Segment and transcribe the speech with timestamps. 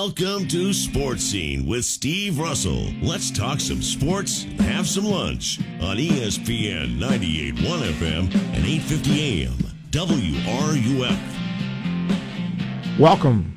[0.00, 2.86] Welcome to Sports Scene with Steve Russell.
[3.02, 9.58] Let's talk some sports, and have some lunch on ESPN 98.1 FM and 8:50 AM
[9.90, 11.18] WRUF.
[12.96, 13.52] Welcome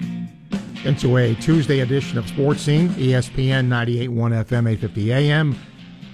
[0.83, 5.55] into a Tuesday edition of Sports Scene, ESPN 98.1 FM, 850 AM,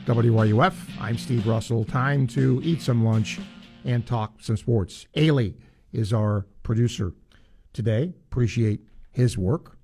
[0.05, 0.73] WRUF.
[0.99, 1.85] I'm Steve Russell.
[1.85, 3.39] Time to eat some lunch
[3.85, 5.07] and talk some sports.
[5.15, 5.53] Ailey
[5.93, 7.13] is our producer
[7.71, 8.13] today.
[8.29, 8.81] Appreciate
[9.13, 9.76] his work.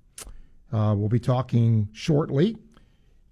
[0.74, 2.56] Uh, we'll be talking shortly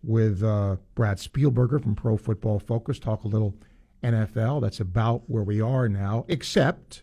[0.04, 3.56] with uh, Brad Spielberger from Pro Football Focus, talk a little
[4.04, 4.62] NFL.
[4.62, 7.02] That's about where we are now, except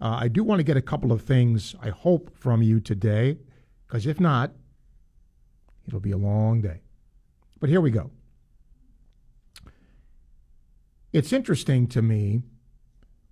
[0.00, 3.38] uh, I do want to get a couple of things, I hope, from you today,
[3.86, 4.50] because if not,
[5.86, 6.80] it'll be a long day.
[7.60, 8.10] But here we go.
[11.12, 12.42] It's interesting to me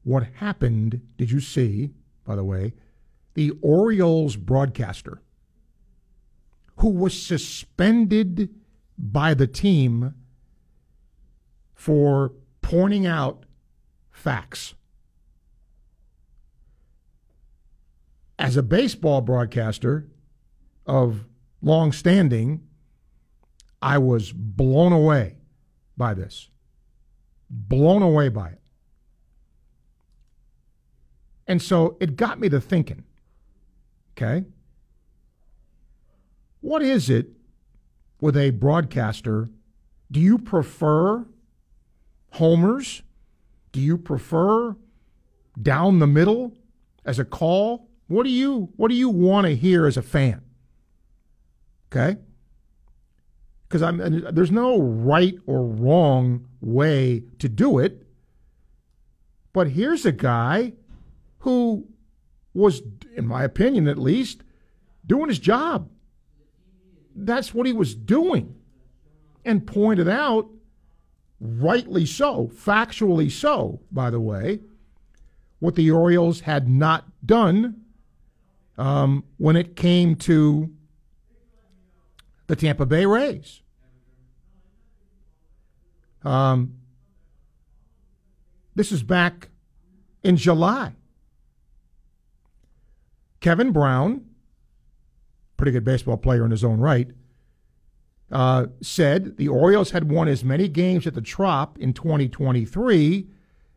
[0.05, 1.01] what happened.
[1.17, 1.91] Did you see,
[2.25, 2.75] by the way,
[3.35, 5.21] the Orioles broadcaster
[6.77, 8.51] who was suspended
[8.99, 10.15] by the team
[11.75, 13.45] for pointing out
[14.11, 14.75] facts?
[18.39, 20.09] as a baseball broadcaster
[20.87, 21.27] of
[21.63, 22.63] long standing,
[23.81, 25.37] I was blown away
[25.97, 26.51] by this.
[27.49, 28.61] Blown away by it.
[31.47, 33.05] And so it got me to thinking,
[34.13, 34.45] okay,
[36.65, 37.29] what is it
[38.23, 39.51] with a broadcaster?
[40.11, 41.27] Do you prefer
[42.31, 43.03] homers?
[43.73, 44.75] Do you prefer
[45.61, 46.57] down the middle
[47.05, 47.91] as a call?
[48.07, 50.41] What do you what do you want to hear as a fan?
[51.93, 52.19] Okay?
[53.69, 53.99] Because I'm
[54.35, 58.07] there's no right or wrong way to do it.
[59.53, 60.73] But here's a guy
[61.41, 61.87] who
[62.55, 62.81] was,
[63.15, 64.43] in my opinion at least,
[65.07, 65.91] doing his job.
[67.15, 68.57] That's what he was doing.
[69.45, 70.49] And pointed out,
[71.41, 74.61] rightly so, factually so, by the way,
[75.59, 77.83] what the Orioles had not done
[78.77, 80.73] um, when it came to
[82.47, 83.63] the Tampa Bay Rays.
[86.23, 86.77] Um,
[88.75, 89.49] this is back
[90.23, 90.95] in July.
[93.41, 94.25] Kevin Brown,
[95.57, 97.11] pretty good baseball player in his own right,
[98.31, 103.29] uh, said the Orioles had won as many games at the Trop in 2023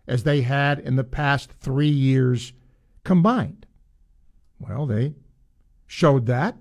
[0.08, 2.54] as they had in the past three years
[3.04, 3.66] combined.
[4.60, 5.14] Well, they
[5.86, 6.58] showed that.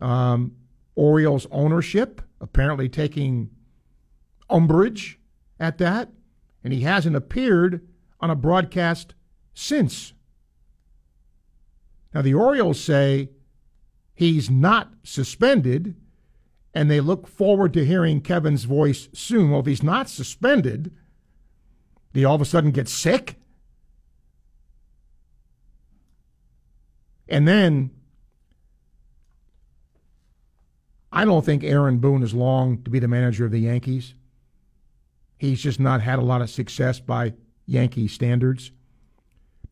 [0.00, 0.56] Um,
[0.94, 3.50] Orioles ownership apparently taking
[4.50, 5.18] umbrage
[5.58, 6.10] at that,
[6.62, 7.86] and he hasn't appeared
[8.20, 9.14] on a broadcast
[9.54, 10.12] since.
[12.12, 13.30] Now, the Orioles say
[14.14, 15.96] he's not suspended,
[16.72, 19.50] and they look forward to hearing Kevin's voice soon.
[19.50, 20.92] Well, if he's not suspended,
[22.12, 23.36] do you all of a sudden get sick?
[27.28, 27.90] And then
[31.10, 34.14] I don't think Aaron Boone is long to be the manager of the Yankees.
[35.38, 37.34] He's just not had a lot of success by
[37.66, 38.72] Yankee standards.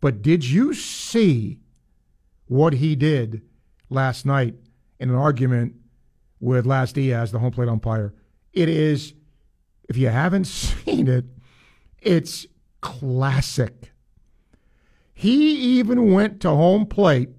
[0.00, 1.58] But did you see
[2.46, 3.42] what he did
[3.92, 4.54] last night
[4.98, 5.74] in an argument
[6.40, 8.14] with Laz Diaz, the home plate umpire?
[8.52, 9.14] It is,
[9.88, 11.24] if you haven't seen it,
[12.00, 12.46] it's
[12.80, 13.92] classic.
[15.14, 17.30] He even went to home plate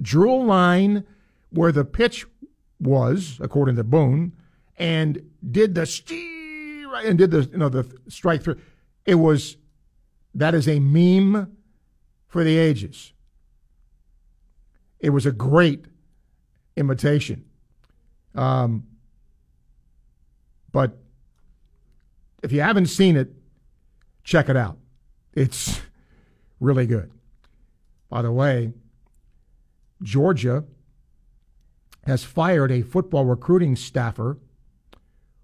[0.00, 1.04] drew a line
[1.50, 2.26] where the pitch
[2.80, 4.32] was, according to Boone,
[4.76, 8.58] and did the steer and did the you know the strike through.
[9.04, 9.56] It was
[10.34, 11.56] that is a meme
[12.26, 13.12] for the ages.
[15.00, 15.84] It was a great
[16.76, 17.44] imitation.
[18.34, 18.86] Um,
[20.72, 20.98] but
[22.42, 23.32] if you haven't seen it,
[24.24, 24.78] check it out.
[25.32, 25.80] It's
[26.60, 27.10] really good.
[28.08, 28.72] By the way,
[30.02, 30.64] Georgia
[32.04, 34.38] has fired a football recruiting staffer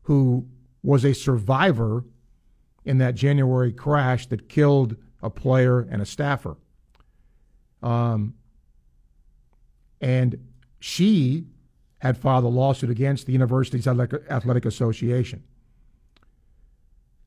[0.03, 0.47] who
[0.83, 2.05] was a survivor
[2.85, 6.57] in that January crash that killed a player and a staffer.
[7.83, 8.35] Um,
[10.03, 10.39] and
[10.81, 11.47] she
[11.99, 15.45] had filed a lawsuit against the university's athletic association.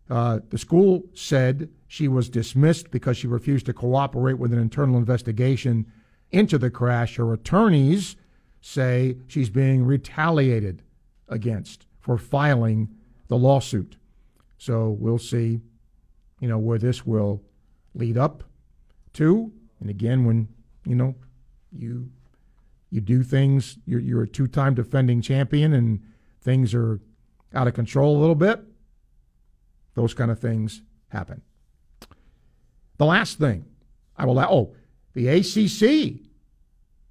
[0.10, 4.98] Uh, the school said she was dismissed because she refused to cooperate with an internal
[4.98, 5.92] investigation
[6.32, 7.16] into the crash.
[7.16, 8.18] Her attorneys
[8.62, 10.84] say she's being retaliated
[11.30, 12.90] against for filing
[13.30, 13.96] the lawsuit.
[14.58, 15.62] So we'll see,
[16.40, 17.42] you know, where this will
[17.96, 18.44] lead up
[19.14, 19.52] to.
[19.80, 20.50] And again, when,
[20.86, 21.16] you know,
[21.72, 22.12] you
[22.90, 26.02] you do things, you're, you're a two time defending champion, and
[26.42, 27.00] things are
[27.54, 28.62] out of control a little bit.
[29.96, 31.42] Those kind of things happen.
[32.98, 33.66] The last thing
[34.18, 34.76] I will, oh,
[35.14, 36.22] the ACC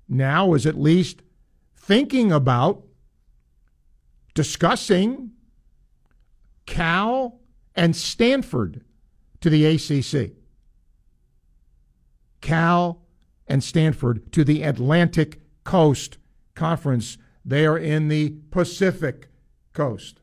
[0.08, 1.22] now is at least
[1.76, 2.82] thinking about
[4.34, 5.32] discussing
[6.66, 7.40] Cal
[7.74, 8.84] and Stanford
[9.40, 10.32] to the ACC.
[12.40, 13.02] Cal
[13.46, 16.19] and Stanford to the Atlantic Coast
[16.55, 17.19] Conference.
[17.44, 19.28] They are in the Pacific
[19.72, 20.20] Coast.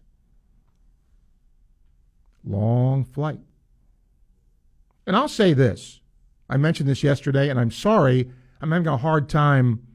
[2.43, 3.39] Long flight.
[5.05, 5.99] And I'll say this
[6.49, 8.29] I mentioned this yesterday, and I'm sorry,
[8.61, 9.87] I'm having a hard time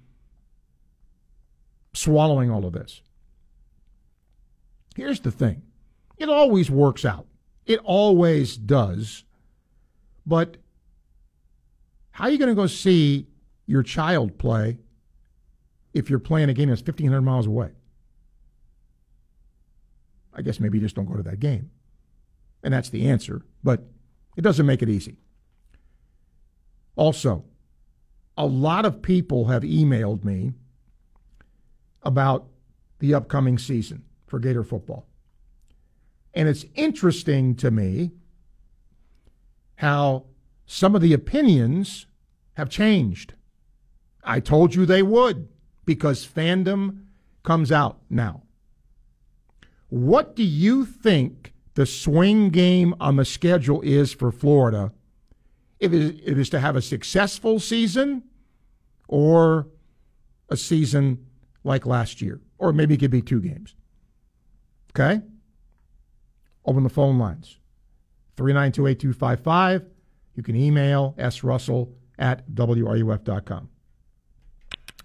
[1.92, 3.02] swallowing all of this.
[4.94, 5.62] Here's the thing
[6.16, 7.26] it always works out,
[7.66, 9.25] it always does.
[10.25, 10.56] But
[12.10, 13.28] how are you going to go see
[13.66, 14.78] your child play
[15.96, 17.70] if you're playing a game that's 1,500 miles away?
[20.34, 21.70] I guess maybe you just don't go to that game.
[22.62, 23.84] And that's the answer, but
[24.37, 25.16] it doesn't make it easy.
[26.94, 27.44] Also,
[28.37, 30.52] a lot of people have emailed me
[32.02, 32.46] about
[32.99, 35.06] the upcoming season for Gator football.
[36.34, 38.10] And it's interesting to me
[39.76, 40.26] how
[40.66, 42.06] some of the opinions
[42.54, 43.34] have changed.
[44.22, 45.49] I told you they would
[45.86, 47.04] because fandom
[47.42, 48.42] comes out now.
[49.88, 54.92] What do you think the swing game on the schedule is for Florida
[55.78, 58.24] if it is to have a successful season
[59.08, 59.68] or
[60.48, 61.24] a season
[61.62, 62.40] like last year?
[62.58, 63.76] Or maybe it could be two games.
[64.90, 65.22] Okay?
[66.64, 67.58] Open the phone lines
[68.36, 69.86] 392 8255.
[70.34, 73.68] You can email srussell at wruf.com.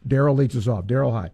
[0.07, 0.85] Daryl leads us off.
[0.85, 1.29] Daryl, hi.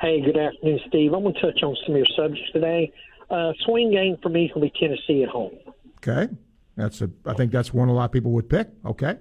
[0.00, 1.12] Hey, good afternoon, Steve.
[1.12, 2.92] I'm going to touch on some of your subjects today.
[3.30, 5.52] Uh, swing game for me is going to be Tennessee at home.
[5.98, 6.32] Okay,
[6.76, 7.10] that's a.
[7.24, 8.68] I think that's one a lot of people would pick.
[8.84, 9.16] Okay.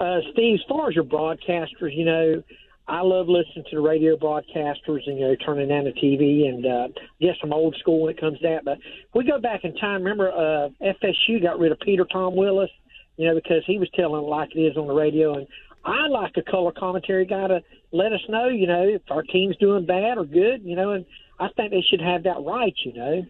[0.00, 2.42] Uh, Steve, as far as your broadcasters, you know,
[2.88, 6.64] I love listening to the radio broadcasters and you know turning on the TV and
[6.64, 6.88] uh,
[7.20, 8.64] guess I'm old school when it comes to that.
[8.64, 8.78] But
[9.14, 10.02] we go back in time.
[10.02, 12.70] Remember, uh, FSU got rid of Peter Tom Willis,
[13.16, 15.34] you know, because he was telling it like it is on the radio.
[15.34, 15.46] And
[15.84, 19.56] I like a color commentary guy to let us know, you know, if our team's
[19.56, 20.90] doing bad or good, you know.
[20.92, 21.06] And
[21.38, 23.26] I think they should have that right, you know.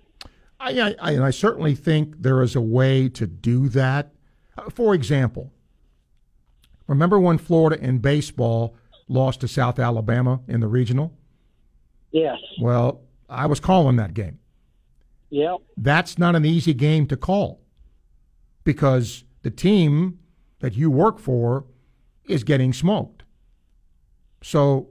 [0.60, 4.12] I, I, and I certainly think there is a way to do that.
[4.56, 5.52] Uh, for example,
[6.86, 8.74] remember when Florida in baseball
[9.08, 11.16] lost to South Alabama in the regional?
[12.10, 12.38] Yes.
[12.60, 14.38] Well, I was calling that game.
[15.30, 15.58] Yep.
[15.76, 17.60] That's not an easy game to call
[18.64, 20.18] because the team
[20.60, 21.64] that you work for
[22.28, 23.22] is getting smoked.
[24.42, 24.88] So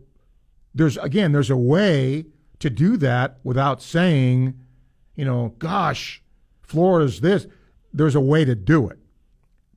[0.74, 2.26] there's again there's a way
[2.60, 4.60] to do that without saying,
[5.16, 6.22] you know, gosh,
[6.62, 7.48] Florida's this.
[7.94, 9.00] There's a way to do it.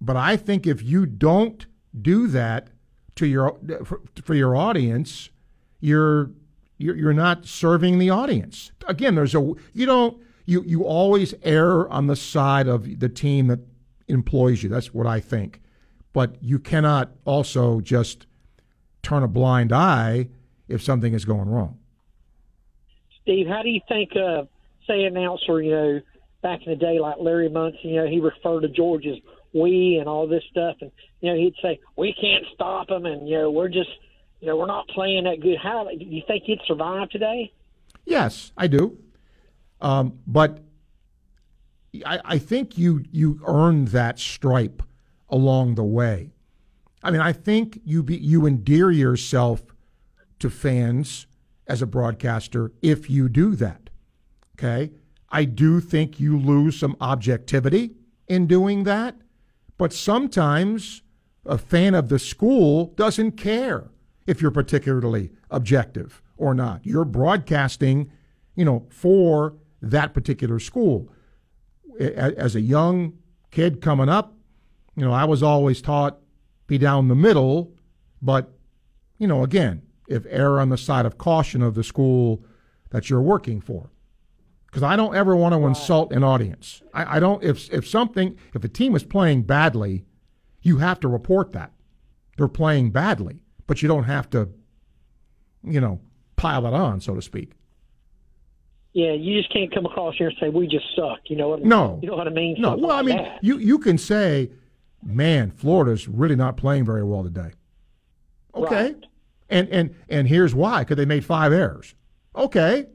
[0.00, 1.66] But I think if you don't
[2.00, 2.68] do that,
[3.16, 5.28] to your for, for your audience,
[5.80, 6.30] you're,
[6.78, 8.72] you're not serving the audience.
[8.86, 13.48] Again, there's a you don't you you always err on the side of the team
[13.48, 13.60] that
[14.08, 14.70] employs you.
[14.70, 15.60] That's what I think.
[16.12, 18.26] But you cannot also just
[19.02, 20.28] turn a blind eye
[20.68, 21.78] if something is going wrong.
[23.22, 24.44] Steve, how do you think, uh,
[24.86, 26.00] say, announcer, you know,
[26.42, 29.16] back in the day, like Larry Munson, you know, he referred to George as
[29.52, 30.90] we and all this stuff, and
[31.20, 33.90] you know he'd say we can't stop them, and you know we're just
[34.40, 35.58] you know we're not playing that good.
[35.58, 37.52] How do you think he'd survive today?
[38.04, 38.98] Yes, I do,
[39.80, 40.60] um, but
[42.06, 44.82] I, I think you you earned that stripe
[45.30, 46.30] along the way.
[47.02, 49.62] I mean, I think you be, you endear yourself
[50.38, 51.26] to fans
[51.66, 53.90] as a broadcaster if you do that.
[54.58, 54.92] Okay,
[55.30, 57.94] I do think you lose some objectivity
[58.28, 59.16] in doing that.
[59.78, 61.02] But sometimes
[61.46, 63.90] a fan of the school doesn't care
[64.26, 66.84] if you're particularly objective or not.
[66.84, 68.10] You're broadcasting,
[68.54, 71.10] you know, for that particular school.
[71.98, 73.14] As a young
[73.50, 74.34] kid coming up,
[75.00, 76.18] you know, I was always taught
[76.66, 77.72] be down the middle,
[78.20, 78.52] but
[79.16, 82.44] you know, again, if err on the side of caution of the school
[82.90, 83.88] that you're working for
[84.66, 86.82] because I don't ever want to insult an audience.
[86.92, 87.42] I, I, don't.
[87.42, 90.04] If if something, if a team is playing badly,
[90.60, 91.72] you have to report that
[92.36, 94.50] they're playing badly, but you don't have to,
[95.64, 96.02] you know,
[96.36, 97.52] pile it on, so to speak.
[98.92, 101.20] Yeah, you just can't come across here and say we just suck.
[101.24, 101.62] You know what?
[101.62, 102.56] No, you know what I mean.
[102.58, 104.50] No, well, I mean, you you can say,
[105.02, 107.52] man, Florida's really not playing very well today.
[108.54, 109.06] Okay, right.
[109.48, 111.94] And and and here's why: because they made five errors.
[112.34, 112.86] Okay,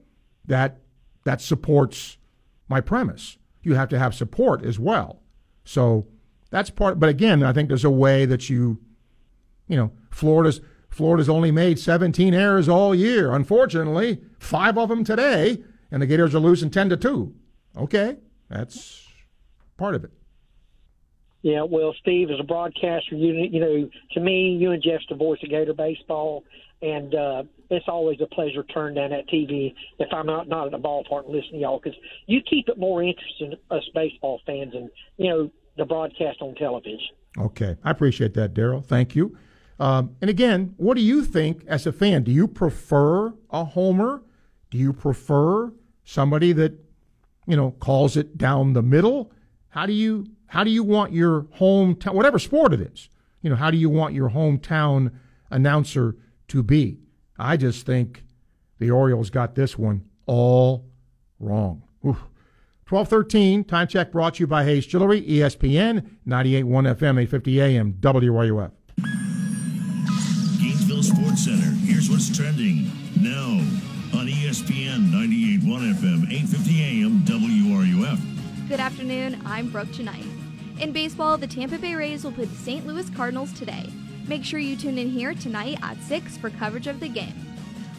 [0.46, 0.80] that
[1.24, 2.18] that supports
[2.68, 3.38] my premise.
[3.62, 5.22] You have to have support as well.
[5.64, 6.08] So
[6.52, 7.00] that's part.
[7.00, 8.80] But again, I think there's a way that you,
[9.68, 13.34] you know, Florida's Florida's only made 17 errors all year.
[13.34, 17.36] Unfortunately, five of them today, and the Gators are losing 10 to two.
[17.76, 18.18] Okay,
[18.50, 19.06] that's
[19.76, 20.12] part of it.
[21.46, 25.16] Yeah, well, Steve, as a broadcaster, you you know, to me, you and Jeff's the
[25.16, 26.44] voice of Gator baseball,
[26.82, 30.66] and uh, it's always a pleasure to turn down that TV if I'm not not
[30.66, 34.42] at the ballpark and listen to y'all because you keep it more interesting us baseball
[34.48, 37.10] fans and you know the broadcast on television.
[37.38, 38.84] Okay, I appreciate that, Daryl.
[38.84, 39.38] Thank you.
[39.80, 42.24] Um, and again, what do you think as a fan?
[42.24, 44.24] Do you prefer a homer?
[44.72, 45.72] Do you prefer
[46.04, 46.74] somebody that
[47.46, 49.32] you know calls it down the middle?
[49.70, 53.10] How do you how do you want your hometown, whatever sport it is,
[53.42, 55.12] you know, how do you want your hometown
[55.50, 56.16] announcer
[56.48, 57.00] to be?
[57.38, 58.24] I just think
[58.80, 60.86] the Orioles got this one all
[61.40, 61.84] wrong.
[62.06, 62.18] Oof.
[62.88, 68.72] 1213, time check brought to you by Hayes Jewelry, ESPN, 98.1 FM, 850 AM, WRUF.
[70.60, 73.58] Gainesville Sports Center, here's what's trending now
[74.18, 78.20] on ESPN 98.1 FM, 850 AM, WRUF.
[78.70, 80.24] Good afternoon, I'm Brooke Tonight.
[80.80, 82.86] In baseball, the Tampa Bay Rays will play the St.
[82.86, 83.90] Louis Cardinals today.
[84.28, 87.34] Make sure you tune in here tonight at 6 for coverage of the game.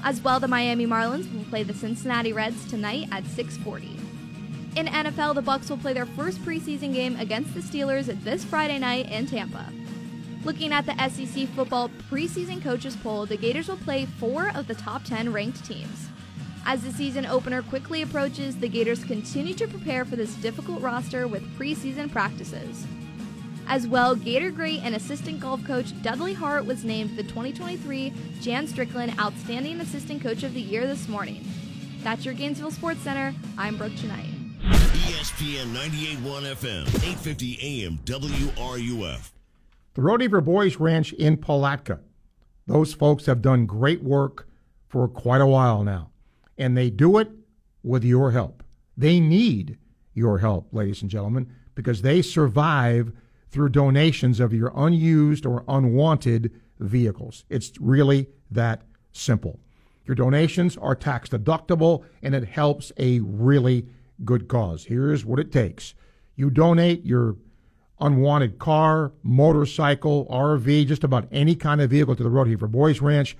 [0.05, 3.99] As well, the Miami Marlins will play the Cincinnati Reds tonight at 6:40.
[4.77, 8.79] In NFL, the Bucs will play their first preseason game against the Steelers this Friday
[8.79, 9.73] night in Tampa.
[10.45, 14.75] Looking at the SEC football preseason coaches poll, the Gators will play 4 of the
[14.75, 16.09] top 10 ranked teams.
[16.69, 21.29] As the season opener quickly approaches, the Gators continue to prepare for this difficult roster
[21.29, 22.85] with preseason practices.
[23.69, 28.67] As well, Gator great and assistant golf coach Dudley Hart was named the 2023 Jan
[28.67, 31.45] Strickland Outstanding Assistant Coach of the Year this morning.
[32.03, 33.33] That's your Gainesville Sports Center.
[33.57, 34.31] I'm Brooke Tonight.
[34.63, 39.31] ESPN 98.1 FM, 850 AM, WRUF.
[39.95, 42.01] The Rodeheaver Boys Ranch in Palatka.
[42.67, 44.49] Those folks have done great work
[44.89, 46.11] for quite a while now
[46.59, 47.31] and they do it
[47.83, 48.63] with your help.
[48.97, 49.79] They need
[50.15, 53.13] your help, ladies and gentlemen, because they survive
[53.51, 57.45] through donations of your unused or unwanted vehicles.
[57.49, 58.83] It's really that
[59.13, 59.61] simple.
[60.07, 63.87] Your donations are tax deductible and it helps a really
[64.25, 64.85] good cause.
[64.85, 65.95] Here's what it takes
[66.37, 67.37] you donate your
[68.01, 73.37] unwanted car, motorcycle, RV, just about any kind of vehicle to the Rodeheaver Boys Ranch.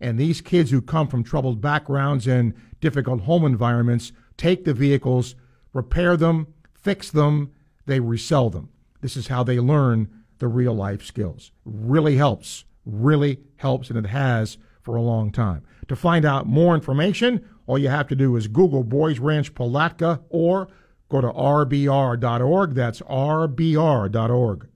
[0.00, 5.34] And these kids who come from troubled backgrounds and difficult home environments take the vehicles,
[5.72, 7.52] repair them, fix them,
[7.86, 8.68] they resell them.
[9.00, 11.52] This is how they learn the real life skills.
[11.64, 15.62] Really helps, really helps, and it has for a long time.
[15.88, 20.20] To find out more information, all you have to do is Google Boys Ranch Palatka
[20.28, 20.68] or
[21.08, 22.74] go to rbr.org.
[22.74, 24.68] That's rbr.org.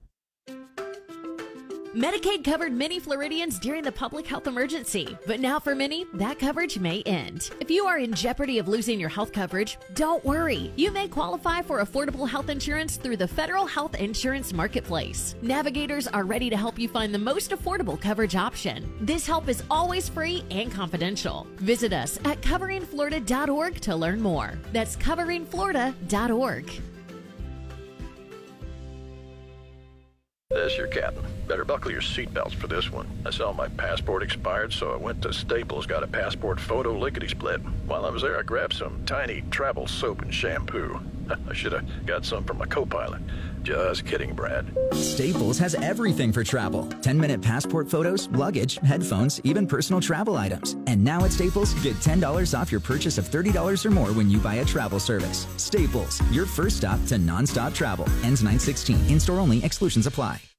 [1.94, 6.78] Medicaid covered many Floridians during the public health emergency, but now for many, that coverage
[6.78, 7.50] may end.
[7.58, 10.72] If you are in jeopardy of losing your health coverage, don't worry.
[10.76, 15.34] You may qualify for affordable health insurance through the Federal Health Insurance Marketplace.
[15.42, 18.88] Navigators are ready to help you find the most affordable coverage option.
[19.00, 21.48] This help is always free and confidential.
[21.56, 24.60] Visit us at coveringflorida.org to learn more.
[24.72, 26.82] That's coveringflorida.org.
[30.52, 31.24] This your captain.
[31.46, 33.06] Better buckle your seatbelts for this one.
[33.24, 37.28] I saw my passport expired, so I went to Staples, got a passport photo lickety
[37.28, 37.60] split.
[37.86, 40.98] While I was there, I grabbed some tiny travel soap and shampoo.
[41.48, 43.22] I should have got some from my co pilot.
[43.62, 44.76] Just kidding, Brad.
[44.92, 50.76] Staples has everything for travel 10 minute passport photos, luggage, headphones, even personal travel items.
[50.86, 54.38] And now at Staples, get $10 off your purchase of $30 or more when you
[54.38, 55.46] buy a travel service.
[55.56, 58.06] Staples, your first stop to nonstop travel.
[58.22, 59.06] Ends 916.
[59.08, 60.49] In store only, exclusions apply.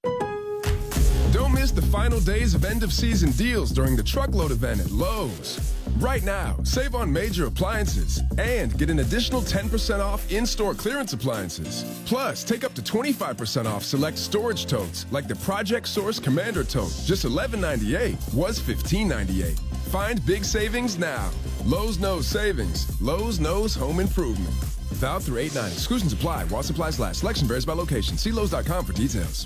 [1.61, 5.75] Miss the final days of end of season deals during the truckload event at Lowe's.
[5.99, 11.13] Right now, save on major appliances and get an additional 10% off in store clearance
[11.13, 11.85] appliances.
[12.07, 16.95] Plus, take up to 25% off select storage totes like the Project Source Commander tote.
[17.05, 19.59] Just $11.98 was $15.98.
[19.91, 21.29] Find big savings now.
[21.63, 22.99] Lowe's knows savings.
[22.99, 24.55] Lowe's knows home improvement.
[24.97, 25.71] Valid through 8 9.
[25.73, 27.19] Exclusions apply while supplies last.
[27.19, 28.17] Selection varies by location.
[28.17, 29.45] See Lowe's.com for details.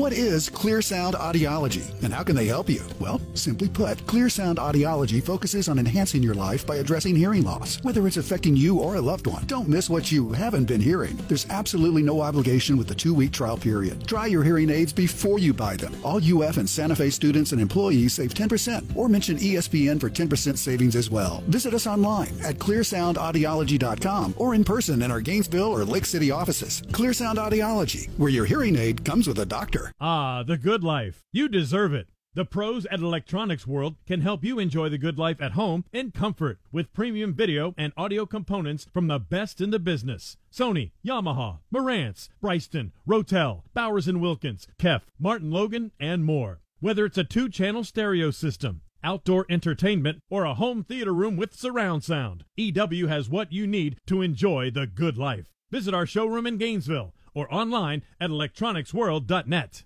[0.00, 2.82] What is Clear Sound Audiology and how can they help you?
[3.00, 7.82] Well, simply put, Clear Sound Audiology focuses on enhancing your life by addressing hearing loss,
[7.82, 9.44] whether it's affecting you or a loved one.
[9.46, 11.18] Don't miss what you haven't been hearing.
[11.28, 14.06] There's absolutely no obligation with the two week trial period.
[14.06, 15.92] Try your hearing aids before you buy them.
[16.04, 20.56] All UF and Santa Fe students and employees save 10% or mention ESPN for 10%
[20.56, 21.42] savings as well.
[21.48, 26.82] Visit us online at clearsoundaudiology.com or in person in our Gainesville or Lake City offices.
[26.92, 29.79] Clear Sound Audiology, where your hearing aid comes with a doctor.
[30.00, 31.22] Ah, the good life.
[31.32, 32.08] You deserve it.
[32.32, 36.12] The pros at Electronics World can help you enjoy the good life at home in
[36.12, 40.36] comfort with premium video and audio components from the best in the business.
[40.52, 46.60] Sony, Yamaha, Marantz, Bryston, Rotel, Bowers & Wilkins, Kef, Martin Logan, and more.
[46.78, 52.04] Whether it's a two-channel stereo system, outdoor entertainment, or a home theater room with surround
[52.04, 55.46] sound, EW has what you need to enjoy the good life.
[55.72, 59.84] Visit our showroom in Gainesville or online at electronicsworld.net.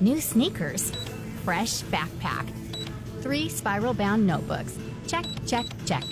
[0.00, 0.90] New sneakers,
[1.44, 2.48] fresh backpack,
[3.20, 4.78] three spiral bound notebooks.
[5.06, 6.04] Check, check, check.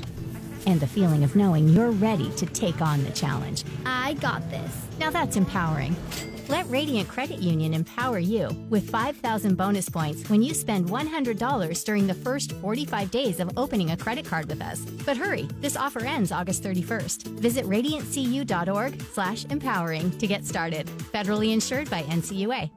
[0.66, 3.64] And the feeling of knowing you're ready to take on the challenge.
[3.84, 4.86] I got this.
[5.02, 5.96] Now that's empowering.
[6.46, 12.06] Let Radiant Credit Union empower you with 5,000 bonus points when you spend $100 during
[12.06, 14.78] the first 45 days of opening a credit card with us.
[15.04, 17.40] But hurry, this offer ends August 31st.
[17.40, 20.86] Visit radiantcu.org slash empowering to get started.
[21.12, 22.70] Federally insured by NCUA.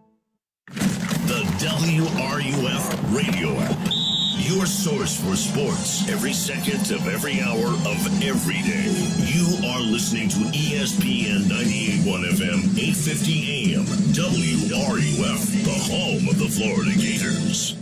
[0.72, 4.04] The WRUF radio app.
[4.46, 8.94] Your source for sports every second of every hour of every day.
[9.25, 16.92] You are listening to ESPN 98.1 FM, 850 AM, WRUF, the home of the Florida
[16.92, 17.75] Gators.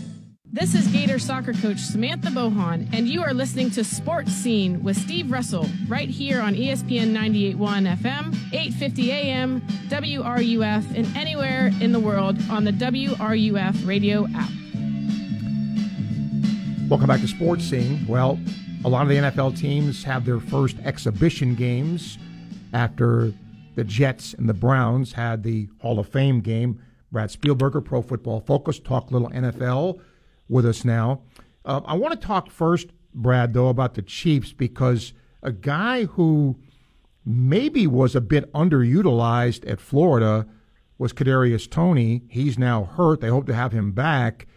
[0.53, 4.95] This is Gator soccer coach Samantha Bohon, and you are listening to Sports Scene with
[4.95, 11.99] Steve Russell right here on ESPN 98.1 FM, 8:50 AM, WRUF, and anywhere in the
[11.99, 14.62] world on the WRUF radio app.
[16.89, 18.05] Welcome back to Sports Scene.
[18.07, 18.37] Well,
[18.85, 22.17] a lot of the NFL teams have their first exhibition games
[22.73, 23.33] after
[23.75, 26.79] the Jets and the Browns had the Hall of Fame game.
[27.11, 30.01] Brad Spielberger, Pro Football Focus, talk little NFL
[30.49, 31.21] with us now.
[31.65, 36.57] Uh, I want to talk first, Brad, though, about the Chiefs because a guy who
[37.25, 40.45] maybe was a bit underutilized at Florida
[40.97, 42.23] was Kadarius Toney.
[42.29, 43.21] He's now hurt.
[43.21, 44.47] They hope to have him back.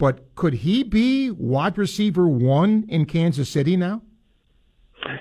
[0.00, 4.00] But could he be wide receiver one in Kansas City now?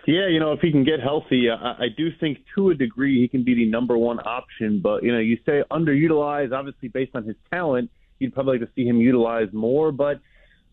[0.08, 3.20] Yeah, you know, if he can get healthy, I, I do think to a degree
[3.20, 4.80] he can be the number one option.
[4.82, 8.74] But you know, you say underutilized, obviously based on his talent, you'd probably like to
[8.74, 9.92] see him utilized more.
[9.92, 10.22] But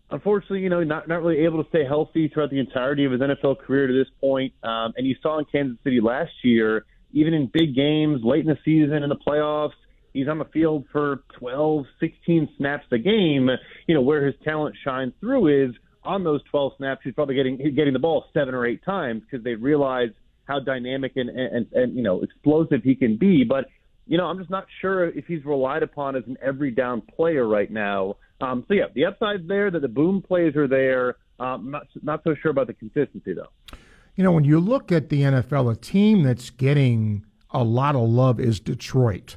[0.09, 3.21] unfortunately, you know, not not really able to stay healthy throughout the entirety of his
[3.21, 4.55] NFL career to this point.
[4.63, 8.47] Um, and you saw in Kansas City last year, even in big games late in
[8.47, 9.73] the season in the playoffs,
[10.17, 13.49] he's on the field for 12, 16 snaps a game.
[13.87, 15.75] You know, where his talent shines through is
[16.05, 19.45] on those 12 snaps, he's probably getting getting the ball seven or eight times because
[19.45, 20.11] they realize
[20.45, 23.45] how dynamic and, and and you know explosive he can be.
[23.45, 23.67] But
[24.07, 27.47] you know, I'm just not sure if he's relied upon as an every down player
[27.47, 28.17] right now.
[28.41, 31.17] Um, so yeah, the upside's there, that the boom plays are there.
[31.39, 33.77] Um, not not so sure about the consistency though.
[34.15, 38.09] You know, when you look at the NFL, a team that's getting a lot of
[38.09, 39.37] love is Detroit.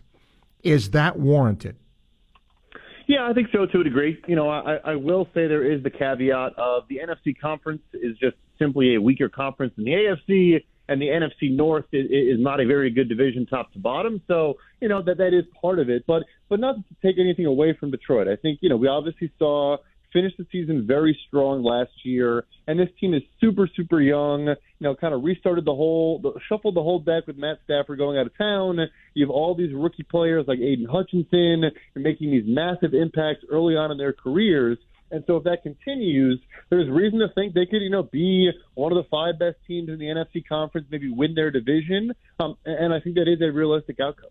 [0.63, 1.75] Is that warranted?
[3.07, 4.21] Yeah, I think so to a degree.
[4.27, 8.15] You know, I, I will say there is the caveat of the NFC conference is
[8.19, 12.59] just simply a weaker conference than the AFC, and the NFC North is, is not
[12.59, 14.21] a very good division top to bottom.
[14.27, 16.03] So, you know, that that is part of it.
[16.05, 18.27] But but not to take anything away from Detroit.
[18.27, 19.77] I think, you know, we obviously saw
[20.11, 24.47] finished the season very strong last year, and this team is super, super young.
[24.47, 28.17] You know, kind of restarted the whole, shuffled the whole deck with Matt Stafford going
[28.17, 28.79] out of town.
[29.13, 31.71] You have all these rookie players like Aidan Hutchinson.
[31.95, 34.77] Making these massive impacts early on in their careers.
[35.11, 38.91] And so if that continues, there's reason to think they could, you know, be one
[38.91, 42.13] of the five best teams in the NFC conference, maybe win their division.
[42.39, 44.29] Um, and I think that is a realistic outcome.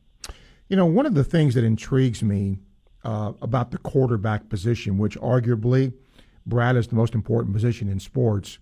[0.68, 2.58] You know, one of the things that intrigues me
[3.08, 5.94] uh, about the quarterback position, which arguably,
[6.44, 8.58] Brad, is the most important position in sports,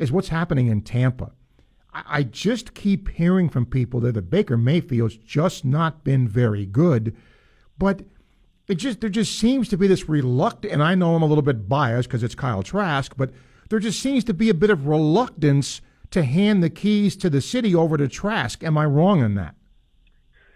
[0.00, 1.30] is what's happening in Tampa.
[1.92, 6.66] I, I just keep hearing from people that the Baker Mayfield's just not been very
[6.66, 7.14] good,
[7.78, 8.02] but
[8.66, 10.72] it just there just seems to be this reluctant.
[10.72, 13.30] And I know I'm a little bit biased because it's Kyle Trask, but
[13.70, 15.80] there just seems to be a bit of reluctance
[16.10, 18.64] to hand the keys to the city over to Trask.
[18.64, 19.54] Am I wrong in that?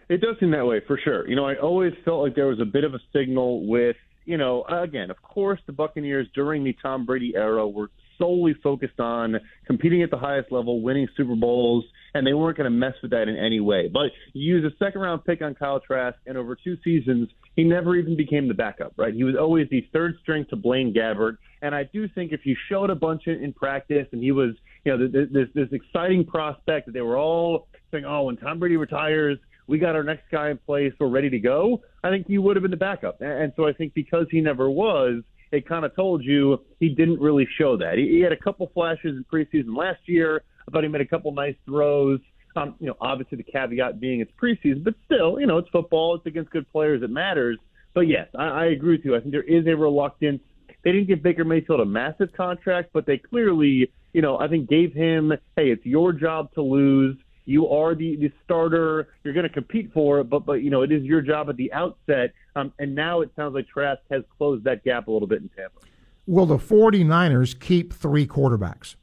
[0.09, 1.29] It does seem that way for sure.
[1.29, 4.39] You know, I always felt like there was a bit of a signal with, you
[4.39, 9.37] know, again, of course, the Buccaneers during the Tom Brady era were solely focused on
[9.67, 13.13] competing at the highest level, winning Super Bowls, and they weren't going to mess with
[13.13, 13.89] that in any way.
[13.89, 17.65] But you use a second round pick on Kyle Trask, and over two seasons, he
[17.65, 19.15] never even became the backup, right?
[19.15, 21.39] He was always the third string to Blaine Gabbert.
[21.61, 24.55] And I do think if he showed a bunch in, in practice and he was,
[24.85, 28.59] you know, this, this, this exciting prospect that they were all saying, oh, when Tom
[28.59, 29.39] Brady retires,
[29.69, 31.83] we got our next guy in place, we're ready to go.
[32.03, 33.21] I think he would have been the backup.
[33.21, 37.21] And so I think because he never was, it kind of told you he didn't
[37.21, 37.99] really show that.
[37.99, 40.43] He, he had a couple flashes in preseason last year.
[40.67, 42.21] I thought he made a couple nice throws.
[42.57, 46.17] Um, you know, obviously the caveat being it's preseason, but still, you know, it's football.
[46.17, 47.03] It's against good players.
[47.03, 47.59] It matters.
[47.95, 49.15] But yes, I, I agree with you.
[49.15, 50.41] I think there is a reluctance.
[50.83, 54.69] They didn't give Baker Mayfield a massive contract, but they clearly, you know, I think
[54.69, 57.17] gave him, hey, it's your job to lose.
[57.49, 59.09] You are the, the starter.
[59.25, 61.57] You're going to compete for it, but but you know it is your job at
[61.57, 62.35] the outset.
[62.55, 65.49] Um, and now it sounds like Trask has closed that gap a little bit in
[65.49, 65.81] Tampa.
[66.27, 68.97] Will the 49ers keep three quarterbacks?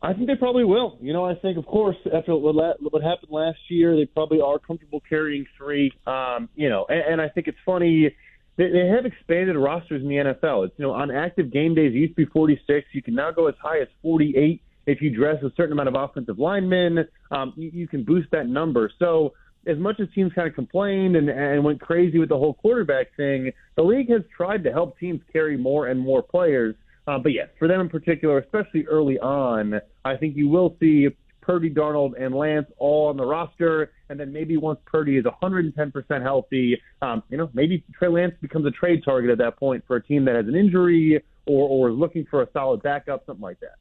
[0.00, 0.96] I think they probably will.
[1.00, 4.60] You know, I think, of course, after what, what happened last year, they probably are
[4.60, 5.92] comfortable carrying three.
[6.06, 8.14] Um, you know, and, and I think it's funny.
[8.56, 10.66] They, they have expanded rosters in the NFL.
[10.66, 12.86] It's you know, on active game days, it used to be 46.
[12.92, 15.94] You can now go as high as 48 if you dress a certain amount of
[15.94, 17.06] offensive linemen.
[17.30, 18.90] Um, you, you can boost that number.
[18.98, 19.34] So
[19.66, 23.16] as much as teams kind of complained and, and went crazy with the whole quarterback
[23.16, 26.74] thing, the league has tried to help teams carry more and more players.
[27.06, 31.08] Uh, but yes, for them in particular, especially early on, I think you will see
[31.42, 36.22] Purdy, Darnold, and Lance all on the roster, and then maybe once Purdy is 110%
[36.22, 39.96] healthy, um, you know, maybe Trey Lance becomes a trade target at that point for
[39.96, 43.42] a team that has an injury or or is looking for a solid backup, something
[43.42, 43.74] like that.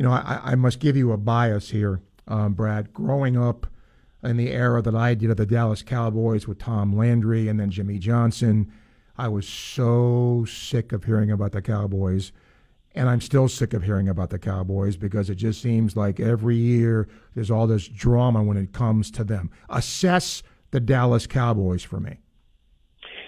[0.00, 2.94] You know, I, I must give you a bias here, um, Brad.
[2.94, 3.66] Growing up
[4.24, 7.70] in the era that I did of the Dallas Cowboys with Tom Landry and then
[7.70, 8.72] Jimmy Johnson,
[9.18, 12.32] I was so sick of hearing about the Cowboys
[12.94, 16.56] and I'm still sick of hearing about the Cowboys because it just seems like every
[16.56, 19.50] year there's all this drama when it comes to them.
[19.68, 22.16] Assess the Dallas Cowboys for me.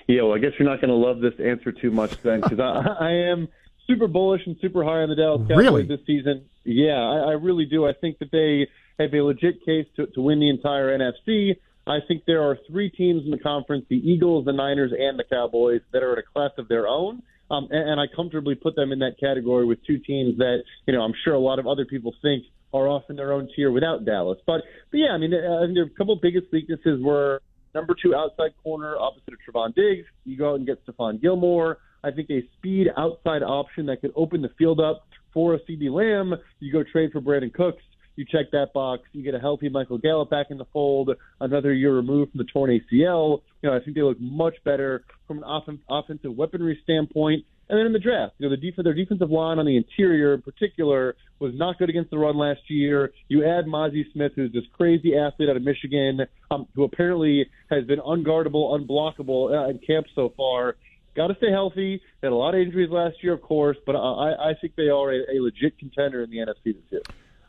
[0.08, 2.60] Yeah, well, I guess you're not going to love this answer too much then because
[2.60, 3.48] I, I am
[3.86, 5.82] super bullish and super high on the Dallas Cowboys really?
[5.82, 6.46] this season.
[6.64, 7.86] Yeah, I, I really do.
[7.86, 8.68] I think that they
[9.02, 11.56] have a legit case to, to win the entire NFC.
[11.86, 15.24] I think there are three teams in the conference the Eagles, the Niners, and the
[15.24, 17.22] Cowboys that are in a class of their own.
[17.50, 20.94] Um, and, and I comfortably put them in that category with two teams that, you
[20.94, 23.70] know, I'm sure a lot of other people think are off in their own tier
[23.70, 24.38] without Dallas.
[24.46, 27.42] But, but yeah, I mean, I think a couple biggest weaknesses were
[27.74, 30.06] number two outside corner opposite of Trevon Diggs.
[30.24, 31.78] You go out and get Stephon Gilmore.
[32.04, 35.90] I think a speed outside option that could open the field up for a CeeDee
[35.90, 36.38] Lamb.
[36.60, 37.82] You go trade for Brandin Cooks.
[38.16, 39.02] You check that box.
[39.12, 41.10] You get a healthy Michael Gallup back in the fold.
[41.40, 43.40] Another year removed from the torn ACL.
[43.62, 47.44] You know, I think they look much better from an off- offensive weaponry standpoint.
[47.70, 50.34] And then in the draft, you know, the def- their defensive line on the interior
[50.34, 53.12] in particular was not good against the run last year.
[53.28, 57.84] You add Mazi Smith, who's this crazy athlete out of Michigan, um, who apparently has
[57.86, 60.76] been unguardable, unblockable uh, in camp so far.
[61.14, 62.00] Got to stay healthy.
[62.20, 64.88] They had a lot of injuries last year, of course, but I, I think they
[64.88, 67.02] are a, a legit contender in the NFC this year.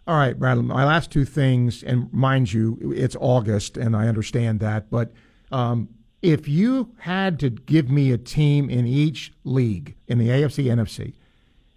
[0.06, 0.58] All right, Brad.
[0.58, 5.14] My last two things, and mind you, it's August, and I understand that, but
[5.52, 5.88] um,
[6.22, 11.14] if you had to give me a team in each league in the AFC, NFC,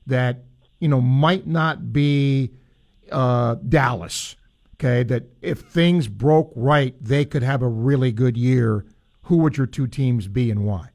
[0.07, 0.45] that
[0.81, 2.53] you know might not be
[3.13, 4.35] uh, Dallas,
[4.75, 8.85] okay, that if things broke right, they could have a really good year.
[9.23, 10.91] Who would your two teams be, and why?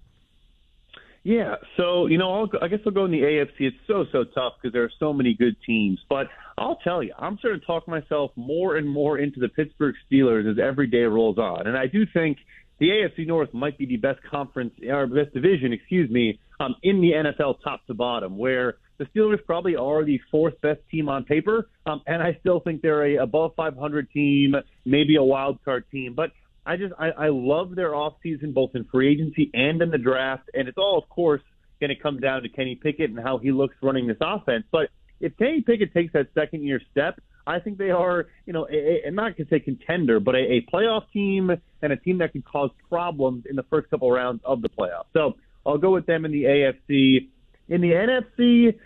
[1.23, 3.59] Yeah, so you know, I'll, I guess I'll go in the AFC.
[3.59, 5.99] It's so so tough because there are so many good teams.
[6.09, 9.93] But I'll tell you, I'm starting to talk myself more and more into the Pittsburgh
[10.11, 12.37] Steelers as every day rolls on, and I do think
[12.79, 16.99] the AFC North might be the best conference or best division, excuse me, um, in
[16.99, 21.23] the NFL top to bottom, where the Steelers probably are the fourth best team on
[21.23, 24.55] paper, um, and I still think they're a above 500 team,
[24.85, 26.31] maybe a wild card team, but
[26.65, 30.49] I just I, I love their offseason both in free agency and in the draft,
[30.53, 31.41] and it's all of course
[31.79, 34.65] going to come down to Kenny Pickett and how he looks running this offense.
[34.71, 38.67] But if Kenny Pickett takes that second year step, I think they are, you know,
[38.71, 41.49] a, a, not going to say contender, but a, a playoff team
[41.81, 45.05] and a team that can cause problems in the first couple rounds of the playoffs.
[45.13, 47.29] So I'll go with them in the AFC.
[47.69, 48.77] In the NFC,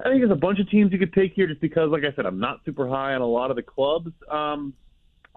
[0.00, 2.14] I think there's a bunch of teams you could pick here just because, like I
[2.14, 4.10] said, I'm not super high on a lot of the clubs.
[4.30, 4.74] Um,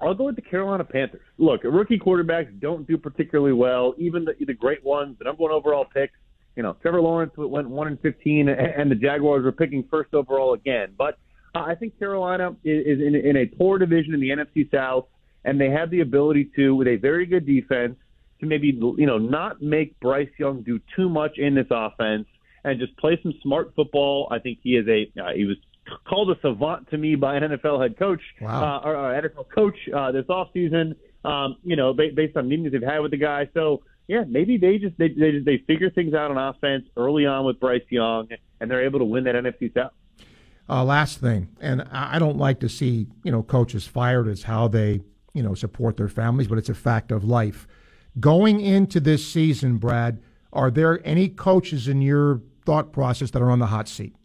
[0.01, 1.21] I'll go with the Carolina Panthers.
[1.37, 3.93] Look, rookie quarterbacks don't do particularly well.
[3.97, 6.13] Even the, the great ones, the number one overall picks.
[6.55, 10.53] You know, Trevor Lawrence went one in fifteen, and the Jaguars were picking first overall
[10.53, 10.93] again.
[10.97, 11.17] But
[11.55, 15.05] uh, I think Carolina is, is in, in a poor division in the NFC South,
[15.45, 17.95] and they have the ability to, with a very good defense,
[18.39, 22.25] to maybe you know not make Bryce Young do too much in this offense
[22.63, 24.27] and just play some smart football.
[24.31, 25.57] I think he is a uh, he was
[26.07, 28.77] called a savant to me by an NFL head coach wow.
[28.77, 30.95] uh, or, or NFL coach uh, this offseason.
[31.25, 33.49] Um, you know, based on meetings they've had with the guy.
[33.53, 37.45] So yeah, maybe they just they they, they figure things out on offense early on
[37.45, 38.27] with Bryce Young,
[38.59, 39.91] and they're able to win that NFC South.
[40.67, 44.67] Uh, last thing, and I don't like to see you know coaches fired as how
[44.67, 45.01] they
[45.33, 47.67] you know support their families, but it's a fact of life.
[48.19, 50.21] Going into this season, Brad,
[50.51, 54.15] are there any coaches in your thought process that are on the hot seat?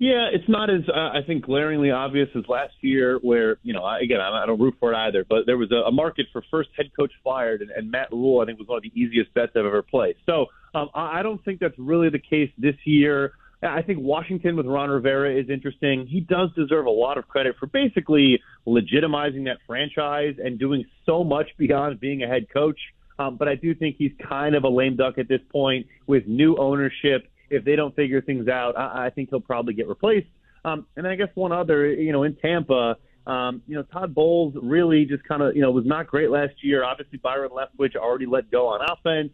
[0.00, 3.86] Yeah, it's not as uh, I think glaringly obvious as last year, where you know
[3.86, 6.70] again I don't root for it either, but there was a, a market for first
[6.74, 9.52] head coach fired, and, and Matt Rhule I think was one of the easiest bets
[9.54, 10.20] I've ever placed.
[10.24, 13.32] So um, I don't think that's really the case this year.
[13.62, 16.06] I think Washington with Ron Rivera is interesting.
[16.06, 21.22] He does deserve a lot of credit for basically legitimizing that franchise and doing so
[21.22, 22.78] much beyond being a head coach.
[23.18, 26.26] Um, but I do think he's kind of a lame duck at this point with
[26.26, 27.30] new ownership.
[27.50, 30.28] If they don't figure things out, I, I think he'll probably get replaced.
[30.64, 34.54] Um, and I guess one other, you know, in Tampa, um, you know, Todd Bowles
[34.60, 36.84] really just kind of, you know, was not great last year.
[36.84, 39.32] Obviously, Byron Leftwich already let go on offense.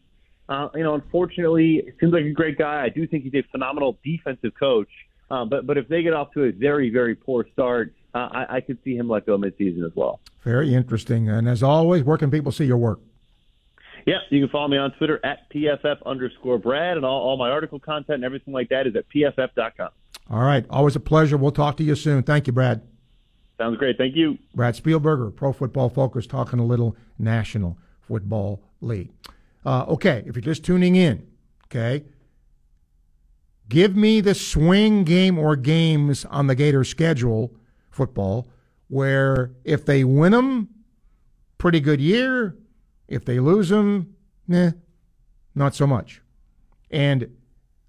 [0.49, 2.83] Uh, you know, unfortunately, it seems like a great guy.
[2.85, 4.89] I do think he's a phenomenal defensive coach.
[5.31, 8.57] Um, but but if they get off to a very very poor start, uh, I,
[8.57, 10.21] I could see him let go midseason as well.
[10.43, 11.29] Very interesting.
[11.29, 13.01] And as always, where can people see your work?
[14.07, 17.51] Yeah, you can follow me on Twitter at PFF underscore Brad, and all, all my
[17.51, 19.89] article content and everything like that is at PFF.com.
[20.31, 20.65] All right.
[20.71, 21.37] Always a pleasure.
[21.37, 22.23] We'll talk to you soon.
[22.23, 22.83] Thank you, Brad.
[23.59, 23.99] Sounds great.
[23.99, 24.39] Thank you.
[24.55, 29.11] Brad Spielberger, Pro Football Focus, talking a little National Football League.
[29.65, 31.27] Uh, okay, if you're just tuning in,
[31.67, 32.05] okay,
[33.69, 37.53] give me the swing game or games on the Gator schedule,
[37.91, 38.47] football,
[38.89, 40.69] where if they win them,
[41.59, 42.57] pretty good year.
[43.09, 44.15] If they lose them,
[44.49, 44.73] nah,
[45.55, 46.23] not so much.
[46.91, 47.37] And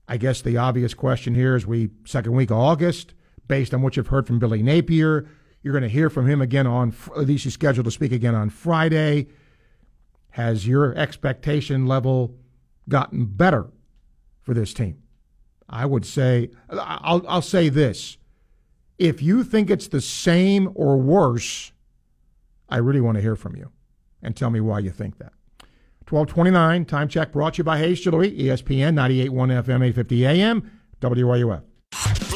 [0.07, 3.13] I guess the obvious question here is we second week of August,
[3.47, 5.27] based on what you've heard from Billy Napier,
[5.61, 8.35] you're going to hear from him again on at least he's scheduled to speak again
[8.35, 9.27] on Friday.
[10.31, 12.35] Has your expectation level
[12.87, 13.67] gotten better
[14.41, 15.01] for this team?
[15.67, 18.17] I would say, I'll, I'll say this.
[18.97, 21.71] If you think it's the same or worse,
[22.69, 23.71] I really want to hear from you
[24.21, 25.33] and tell me why you think that.
[26.09, 32.26] 1229, time check brought to you by Hayes Jewelry, ESPN 98.1 FM, 850 AM, WRUF.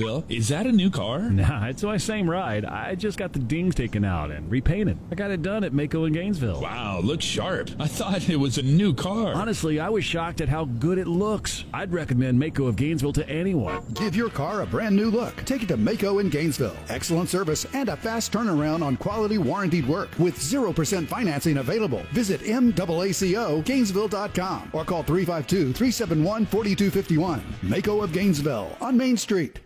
[0.00, 1.20] Bill, is that a new car?
[1.40, 2.64] Nah, it's my same ride.
[2.66, 4.98] I just got the dings taken out and repainted.
[5.10, 6.60] I got it done at Maaco in Gainesville.
[6.60, 7.70] Wow, looks sharp.
[7.78, 9.32] I thought it was a new car.
[9.34, 11.64] Honestly, I was shocked at how good it looks.
[11.72, 13.82] I'd recommend Maaco of Gainesville to anyone.
[13.94, 15.34] Give your car a brand new look.
[15.44, 16.76] Take it to Maaco in Gainesville.
[16.90, 22.02] Excellent service and a fast turnaround on quality warranted work with 0% financing available.
[22.12, 27.40] Visit MAACO Gainesville.com or call 352 371 4251.
[27.62, 29.58] Maaco of Gainesville on Main Street.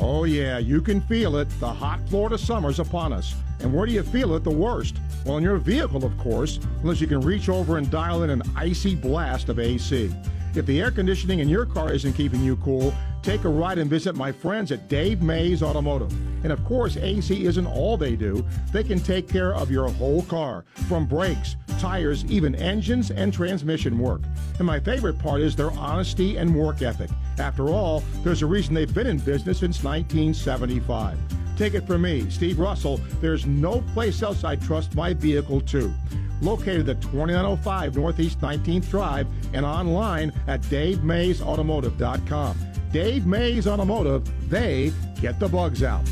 [0.00, 1.48] Oh, yeah, you can feel it.
[1.60, 3.34] The hot Florida summer's upon us.
[3.60, 4.96] And where do you feel it the worst?
[5.24, 8.42] Well, in your vehicle, of course, unless you can reach over and dial in an
[8.56, 10.10] icy blast of AC.
[10.54, 13.90] If the air conditioning in your car isn't keeping you cool, take a ride and
[13.90, 16.12] visit my friends at Dave Mays Automotive.
[16.42, 18.44] And of course, AC isn't all they do.
[18.72, 23.98] They can take care of your whole car, from brakes, tires, even engines and transmission
[23.98, 24.22] work.
[24.58, 27.10] And my favorite part is their honesty and work ethic.
[27.38, 31.18] After all, there's a reason they've been in business since 1975.
[31.58, 35.92] Take it from me, Steve Russell, there's no place else I trust my vehicle to.
[36.40, 42.56] Located at 2905 Northeast 19th Drive and online at DaveMaysAutomotive.com.
[42.92, 46.04] Dave Mays Automotive, they get the bugs out.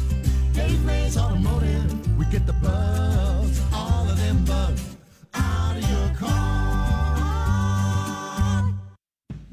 [0.52, 4.96] Dave Mays Automotive, we get the bugs, all of them bugs
[5.32, 6.65] out of your car.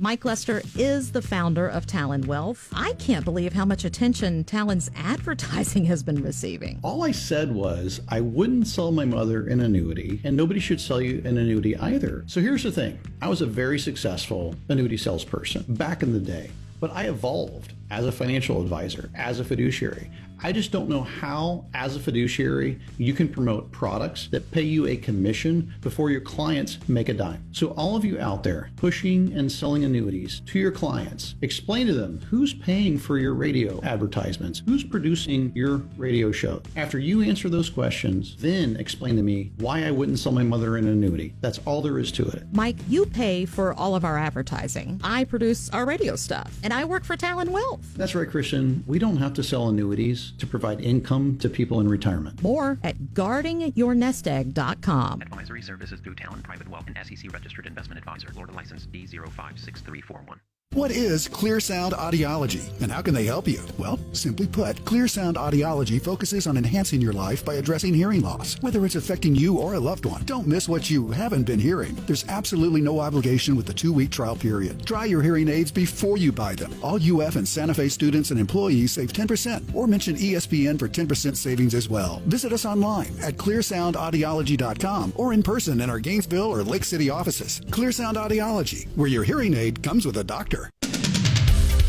[0.04, 2.68] Mike Lester is the founder of Talon Wealth.
[2.74, 6.78] I can't believe how much attention Talon's advertising has been receiving.
[6.84, 11.00] All I said was I wouldn't sell my mother an annuity, and nobody should sell
[11.00, 12.26] you an annuity either.
[12.28, 16.52] So here's the thing I was a very successful annuity salesperson back in the day.
[16.82, 20.12] But I evolved as a financial advisor, as a fiduciary.
[20.42, 24.88] I just don't know how, as a fiduciary, you can promote products that pay you
[24.88, 27.44] a commission before your clients make a dime.
[27.52, 31.94] So, all of you out there pushing and selling annuities to your clients, explain to
[31.94, 36.62] them who's paying for your radio advertisements, who's producing your radio show.
[36.76, 40.78] After you answer those questions, then explain to me why I wouldn't sell my mother
[40.78, 41.34] an annuity.
[41.42, 42.44] That's all there is to it.
[42.54, 45.00] Mike, you pay for all of our advertising.
[45.04, 47.94] I produce our radio stuff, and I work for Talon Wealth.
[47.96, 48.84] That's right, Christian.
[48.88, 52.42] We don't have to sell annuities to provide income to people in retirement.
[52.42, 55.22] More at guardingyournestegg.com.
[55.22, 58.32] Advisory services through Talon Private Wealth and SEC registered investment advisor.
[58.32, 60.40] Florida license D056341.
[60.74, 63.62] What is Clear Sound Audiology and how can they help you?
[63.78, 68.60] Well, simply put, Clear Sound Audiology focuses on enhancing your life by addressing hearing loss,
[68.64, 70.24] whether it's affecting you or a loved one.
[70.26, 71.94] Don't miss what you haven't been hearing.
[72.08, 74.84] There's absolutely no obligation with the two week trial period.
[74.84, 76.74] Try your hearing aids before you buy them.
[76.82, 81.38] All UF and Santa Fe students and employees save 10% or mention ESPN for 10%
[81.38, 82.20] savings as well.
[82.26, 87.62] Visit us online at clearsoundaudiology.com or in person in our Gainesville or Lake City offices.
[87.70, 90.63] Clear Sound Audiology, where your hearing aid comes with a doctor.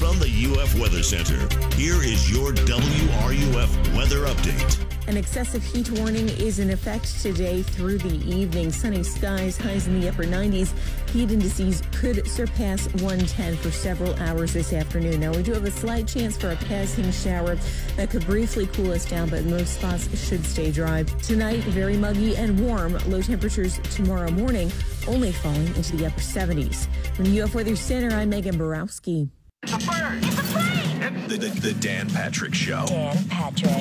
[0.05, 5.09] From the UF Weather Center, here is your WRUF weather update.
[5.09, 8.71] An excessive heat warning is in effect today through the evening.
[8.71, 10.75] Sunny skies, highs in the upper 90s.
[11.09, 15.21] Heat indices could surpass 110 for several hours this afternoon.
[15.21, 17.57] Now, we do have a slight chance for a passing shower
[17.97, 21.05] that could briefly cool us down, but most spots should stay dry.
[21.23, 22.99] Tonight, very muggy and warm.
[23.09, 24.71] Low temperatures tomorrow morning,
[25.09, 26.89] only falling into the upper 70s.
[27.15, 29.31] From the UF Weather Center, I'm Megan Borowski.
[29.67, 32.85] The, the, the Dan Patrick Show.
[32.87, 33.73] Dan Patrick.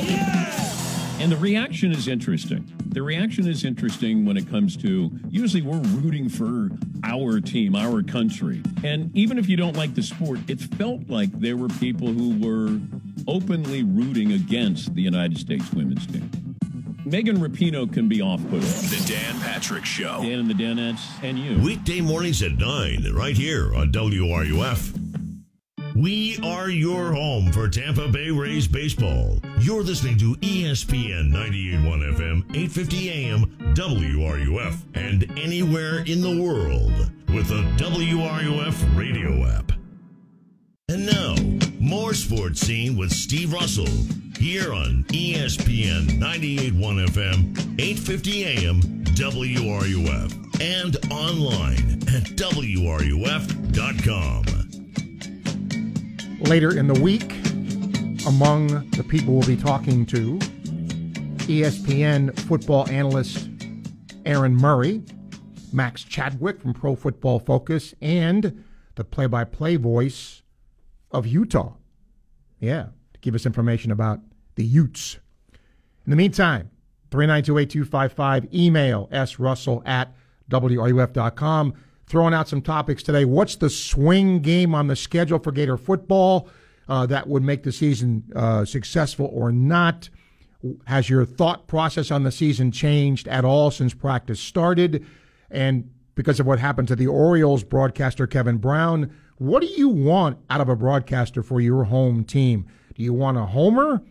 [1.20, 2.72] And the reaction is interesting.
[2.88, 6.70] The reaction is interesting when it comes to usually we're rooting for
[7.04, 8.62] our team, our country.
[8.84, 12.40] And even if you don't like the sport, it felt like there were people who
[12.40, 12.80] were
[13.28, 16.30] openly rooting against the United States women's team.
[17.06, 18.62] Megan Rapinoe can be off putting.
[18.62, 20.22] The Dan Patrick Show.
[20.22, 21.60] Dan and the Danettes and you.
[21.60, 25.23] Weekday mornings at 9, right here on WRUF.
[25.96, 29.40] We are your home for Tampa Bay Rays baseball.
[29.60, 37.48] You're listening to ESPN 98.1 FM, 8:50 AM, WRUF, and anywhere in the world with
[37.50, 39.72] the WRUF radio app.
[40.90, 41.36] And now,
[41.80, 43.86] more sports scene with Steve Russell
[44.40, 48.82] here on ESPN 98.1 FM, 8:50 AM,
[49.14, 53.54] WRUF, and online at WRUF.com.
[56.44, 57.32] Later in the week,
[58.28, 60.38] among the people we'll be talking to,
[61.48, 63.50] ESPN football analyst
[64.26, 65.02] Aaron Murray,
[65.72, 68.64] Max Chadwick from Pro Football Focus, and
[68.96, 70.44] the play by play voice
[71.12, 71.74] of Utah.
[72.60, 74.20] Yeah, to give us information about
[74.56, 75.20] the Utes.
[76.06, 76.70] In the meantime,
[77.12, 80.14] 3928255, email srussell at
[80.50, 81.74] wruf.com.
[82.06, 83.26] Throwing out some topics today.
[83.26, 86.50] What's the swing game on the schedule for Gator football
[86.88, 90.10] uh, that would make the season uh, successful or not?
[90.86, 95.06] Has your thought process on the season changed at all since practice started?
[95.50, 100.38] And because of what happened to the Orioles broadcaster Kevin Brown, what do you want
[100.50, 102.68] out of a broadcaster for your home team?
[102.96, 104.02] Do you want a homer?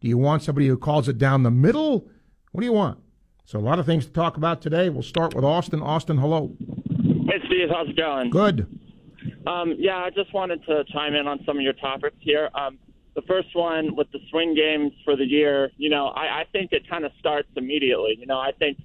[0.00, 2.08] Do you want somebody who calls it down the middle?
[2.52, 2.98] What do you want?
[3.44, 4.90] So, a lot of things to talk about today.
[4.90, 5.82] We'll start with Austin.
[5.82, 6.54] Austin, hello.
[7.28, 8.30] Hey, Steve, how's it going?
[8.30, 8.66] Good.
[9.46, 12.48] Um, yeah, I just wanted to chime in on some of your topics here.
[12.54, 12.78] Um,
[13.14, 16.72] the first one with the swing games for the year, you know, I, I think
[16.72, 18.16] it kind of starts immediately.
[18.18, 18.78] You know, I think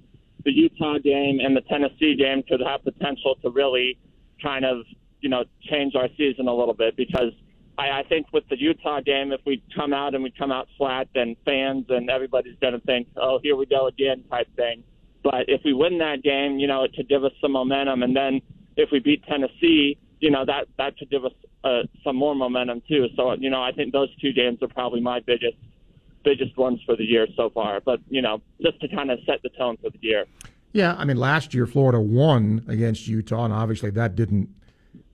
[0.44, 3.98] the Utah game and the Tennessee game could have potential to really
[4.42, 4.84] kind of,
[5.22, 7.32] you know, change our season a little bit because
[7.78, 10.68] I, I think with the Utah game, if we come out and we come out
[10.76, 14.84] flat, then fans and everybody's going to think, oh, here we go again type thing.
[15.24, 18.02] But if we win that game, you know, it could give us some momentum.
[18.02, 18.42] And then
[18.76, 21.32] if we beat Tennessee, you know, that, that could give us
[21.64, 23.08] uh, some more momentum too.
[23.16, 25.56] So, you know, I think those two games are probably my biggest
[26.22, 27.80] biggest ones for the year so far.
[27.80, 30.26] But, you know, just to kind of set the tone for the year.
[30.72, 34.48] Yeah, I mean, last year Florida won against Utah, and obviously that didn't,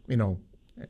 [0.07, 0.39] you know,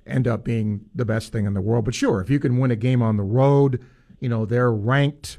[0.07, 1.85] end up being the best thing in the world.
[1.85, 3.85] But sure, if you can win a game on the road,
[4.21, 5.39] you know, they're ranked,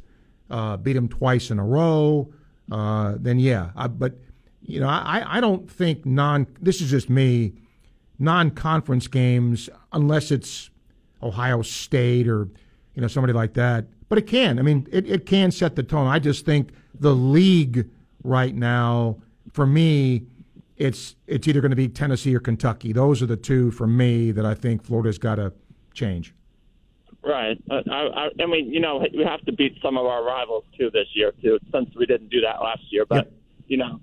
[0.50, 2.34] uh, beat them twice in a row,
[2.72, 3.72] uh, then yeah.
[3.76, 4.16] I, but,
[4.62, 7.54] you know, I, I don't think non, this is just me,
[8.20, 10.70] non conference games, unless it's
[11.24, 12.48] Ohio State or,
[12.96, 13.86] you know, somebody like that.
[14.10, 14.60] But it can.
[14.60, 16.08] I mean, it, it can set the tone.
[16.08, 17.88] I just think the league
[18.24, 19.18] right now,
[19.54, 20.24] for me,
[20.78, 22.92] it's it's either going to be Tennessee or Kentucky.
[22.92, 25.54] Those are the two for me that I think Florida's got to
[25.94, 26.34] change.
[27.24, 27.58] Right.
[27.70, 30.64] Uh, I, I, I mean, you know, we have to beat some of our rivals
[30.78, 33.06] too this year too, since we didn't do that last year.
[33.06, 33.34] But Yep.
[33.68, 34.00] you know,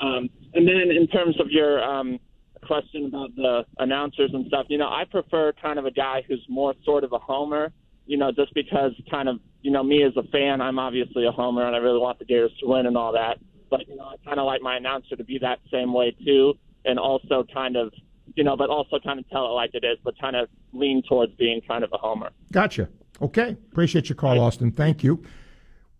[0.00, 2.18] um, and then in terms of your um,
[2.64, 6.44] question about the announcers and stuff, you know, I prefer kind of a guy who's
[6.48, 7.72] more sort of a homer.
[8.06, 11.30] You know, just because kind of you know me as a fan, I'm obviously a
[11.30, 13.38] homer and I really want the Gators to win and all that.
[13.70, 16.54] But you know, I kind of like my announcer to be that same way too,
[16.84, 17.92] and also kind of
[18.34, 21.02] you know, but also kind of tell it like it is, but kind of lean
[21.08, 22.30] towards being kind of a homer.
[22.52, 22.88] Gotcha.
[23.20, 23.56] Okay.
[23.70, 24.70] Appreciate your call, Austin.
[24.72, 25.22] Thank you.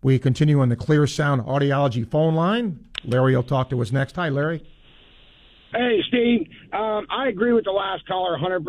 [0.01, 2.85] We continue on the Clear Sound Audiology phone line.
[3.05, 4.15] Larry will talk to us next.
[4.17, 4.63] Hi, Larry.
[5.73, 6.47] Hey, Steve.
[6.71, 8.59] Um, I agree with the last caller 100%.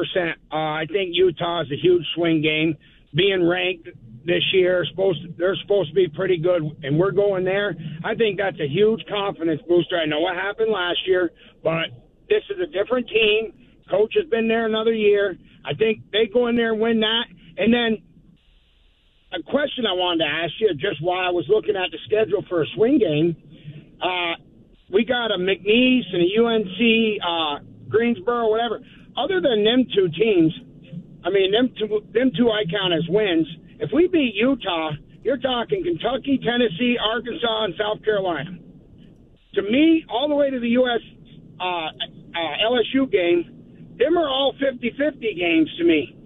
[0.50, 2.76] Uh, I think Utah is a huge swing game.
[3.14, 3.88] Being ranked
[4.24, 7.76] this year, supposed to, they're supposed to be pretty good, and we're going there.
[8.02, 9.98] I think that's a huge confidence booster.
[9.98, 11.30] I know what happened last year,
[11.62, 13.52] but this is a different team.
[13.90, 15.36] Coach has been there another year.
[15.64, 17.24] I think they go in there and win that.
[17.56, 17.98] And then
[19.32, 22.44] a question I wanted to ask you, just while I was looking at the schedule
[22.48, 23.36] for a swing game,
[24.00, 24.34] uh,
[24.92, 26.78] we got a McNeese and a UNC,
[27.22, 28.80] uh, Greensboro, whatever.
[29.16, 30.52] Other than them two teams,
[31.24, 33.46] I mean, them two, them two I count as wins.
[33.80, 38.58] If we beat Utah, you're talking Kentucky, Tennessee, Arkansas, and South Carolina.
[39.54, 41.00] To me, all the way to the U.S.
[41.60, 41.88] Uh,
[42.34, 46.16] uh, LSU game, them are all 50-50 games to me.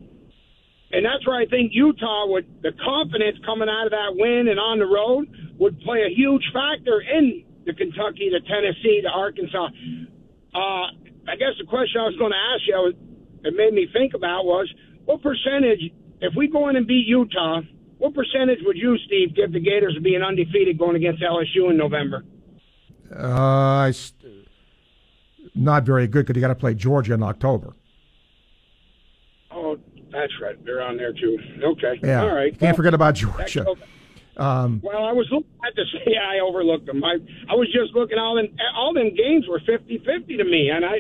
[0.91, 4.59] And that's where I think Utah would, the confidence coming out of that win and
[4.59, 9.69] on the road would play a huge factor in the Kentucky, the Tennessee, the Arkansas.
[10.55, 10.87] Uh,
[11.29, 12.93] I guess the question I was going to ask you,
[13.45, 14.73] it made me think about was
[15.05, 17.61] what percentage, if we go in and beat Utah,
[17.99, 21.77] what percentage would you, Steve, give the Gators of being undefeated going against LSU in
[21.77, 22.25] November?
[23.15, 23.93] Uh,
[25.59, 27.75] not very good because you got to play Georgia in October.
[29.51, 29.77] Oh,
[30.13, 30.63] that's right.
[30.65, 31.39] They're on there too.
[31.63, 31.99] Okay.
[32.03, 32.23] Yeah.
[32.23, 32.53] All right.
[32.53, 33.67] Can't well, forget about Georgia.
[34.37, 37.03] Um, well, I was looking at the yeah, I overlooked them.
[37.03, 37.17] I
[37.51, 40.99] I was just looking all them all them games were 50-50 to me, and I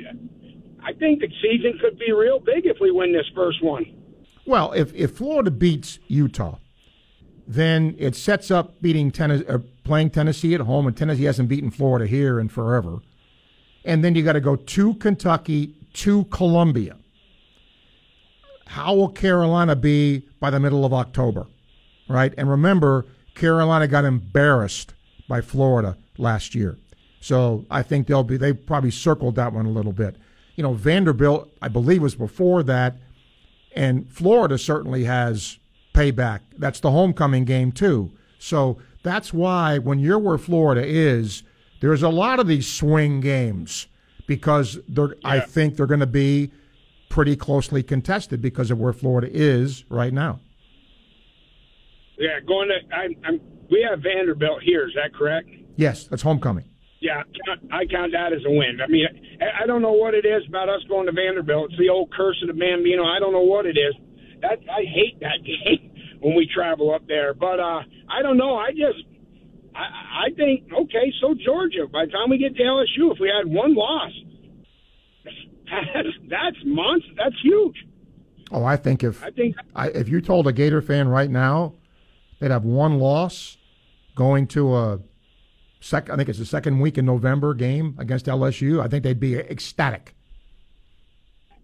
[0.83, 3.87] I think the season could be real big if we win this first one.
[4.45, 6.59] Well, if if Florida beats Utah,
[7.47, 11.71] then it sets up beating Tennessee, uh, playing Tennessee at home, and Tennessee hasn't beaten
[11.71, 12.99] Florida here in forever.
[13.89, 16.97] And then you got to go to Kentucky, to Columbia.
[18.67, 21.47] How will Carolina be by the middle of October?
[22.07, 22.35] Right?
[22.37, 24.93] And remember, Carolina got embarrassed
[25.27, 26.77] by Florida last year.
[27.21, 30.17] So I think they'll be they probably circled that one a little bit.
[30.57, 32.97] You know, Vanderbilt, I believe, was before that,
[33.75, 35.59] and Florida certainly has
[35.95, 36.41] payback.
[36.59, 38.13] That's the homecoming game too.
[38.39, 41.43] So that's why when you're where Florida is,
[41.81, 43.87] there's a lot of these swing games
[44.27, 45.15] because they're yeah.
[45.25, 46.53] I think they're going to be
[47.09, 50.41] pretty closely contested because of where Florida is right now.
[52.19, 53.41] Yeah, going to I, I'm.
[53.71, 54.89] We have Vanderbilt here.
[54.89, 55.49] Is that correct?
[55.77, 56.65] Yes, that's homecoming.
[57.01, 57.23] Yeah,
[57.71, 58.81] I count that as a win.
[58.83, 59.07] I mean,
[59.41, 61.71] I don't know what it is about us going to Vanderbilt.
[61.71, 63.05] It's the old curse of the Bambino.
[63.05, 63.95] I don't know what it is.
[64.43, 67.35] That I hate that game when we travel up there.
[67.35, 68.57] But uh, I don't know.
[68.57, 69.05] I just
[69.79, 71.13] I, I think okay.
[71.21, 71.87] So Georgia.
[71.91, 74.13] By the time we get to LSU, if we had one loss,
[75.25, 77.11] that's that's monster.
[77.17, 77.77] That's huge.
[78.51, 81.75] Oh, I think if I think I, if you told a Gator fan right now
[82.39, 83.57] They'd have one loss
[84.15, 85.01] going to a
[85.81, 86.13] second.
[86.13, 88.83] I think it's the second week in November game against LSU.
[88.83, 90.15] I think they'd be ecstatic.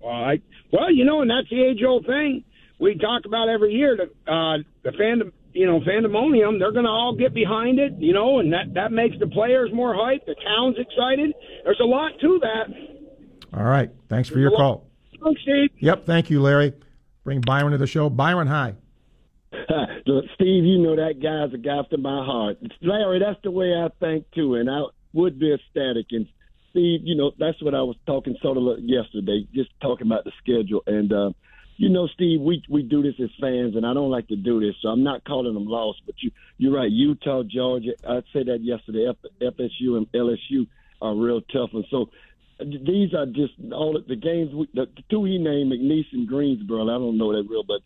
[0.01, 0.41] Well, I,
[0.73, 2.45] well, you know, and that's the age old thing
[2.79, 3.97] we talk about every year.
[3.97, 6.59] The uh, the fandom, you know, fandemonium.
[6.59, 9.71] They're going to all get behind it, you know, and that that makes the players
[9.73, 10.27] more hyped.
[10.27, 11.33] The town's excited.
[11.65, 13.57] There's a lot to that.
[13.57, 13.91] All right.
[14.09, 14.87] Thanks for your call.
[15.23, 15.71] Thanks, Steve.
[15.79, 16.07] Yep.
[16.07, 16.75] Thank you, Larry.
[17.23, 18.11] Bring Byron to the show.
[18.11, 18.75] Byron, hi.
[20.35, 22.59] Steve, you know that guy's a guy after my heart.
[22.83, 24.83] Larry, that's the way I think too, and I
[25.13, 26.07] would be ecstatic.
[26.11, 26.27] And
[26.71, 30.33] Steve, you know, that's what I was talking sort of yesterday, just talking about the
[30.43, 30.83] schedule.
[30.87, 31.31] And uh,
[31.77, 34.61] you know, Steve, we we do this as fans, and I don't like to do
[34.61, 36.03] this, so I'm not calling them lost.
[36.07, 36.91] But you you're right.
[36.91, 39.09] Utah, Georgia, I said that yesterday.
[39.09, 40.67] F, FSU and LSU
[41.03, 42.11] are real tough, and so
[42.61, 44.53] these are just all the games.
[44.75, 46.85] The, the two he named, McNeese and Greensboro.
[46.85, 47.81] I don't know that real, but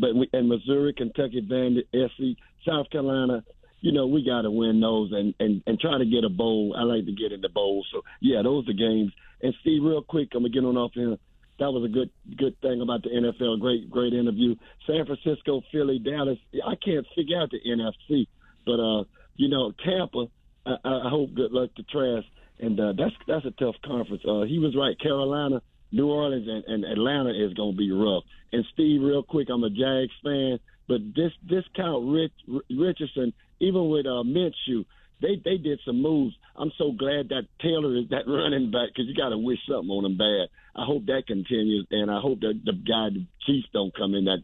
[0.00, 3.44] but we, and Missouri, Kentucky, Vandy, SC, South Carolina,
[3.80, 6.74] you know, we got to win those and, and, and try to get a bowl.
[6.76, 7.84] I like to get in the bowl.
[7.92, 9.12] So, yeah, those are games.
[9.40, 11.16] And, Steve, real quick, I'm going to get on off here.
[11.58, 13.60] That was a good good thing about the NFL.
[13.60, 14.54] Great, great interview.
[14.86, 16.38] San Francisco, Philly, Dallas.
[16.64, 18.26] I can't figure out the NFC.
[18.64, 19.04] But, uh,
[19.36, 20.26] you know, Tampa,
[20.66, 22.26] I, I hope good luck to Trask.
[22.60, 24.22] And uh, that's that's a tough conference.
[24.26, 24.98] Uh, he was right.
[25.00, 28.24] Carolina– New Orleans and, and Atlanta is going to be rough.
[28.52, 32.32] And Steve, real quick, I'm a Jags fan, but this discount Rich
[32.70, 34.84] Richardson, even with uh, Minshew,
[35.20, 36.34] they they did some moves.
[36.56, 39.90] I'm so glad that Taylor is that running back because you got to wish something
[39.90, 40.48] on him bad.
[40.74, 44.24] I hope that continues, and I hope that the guy the Chiefs don't come in
[44.26, 44.42] that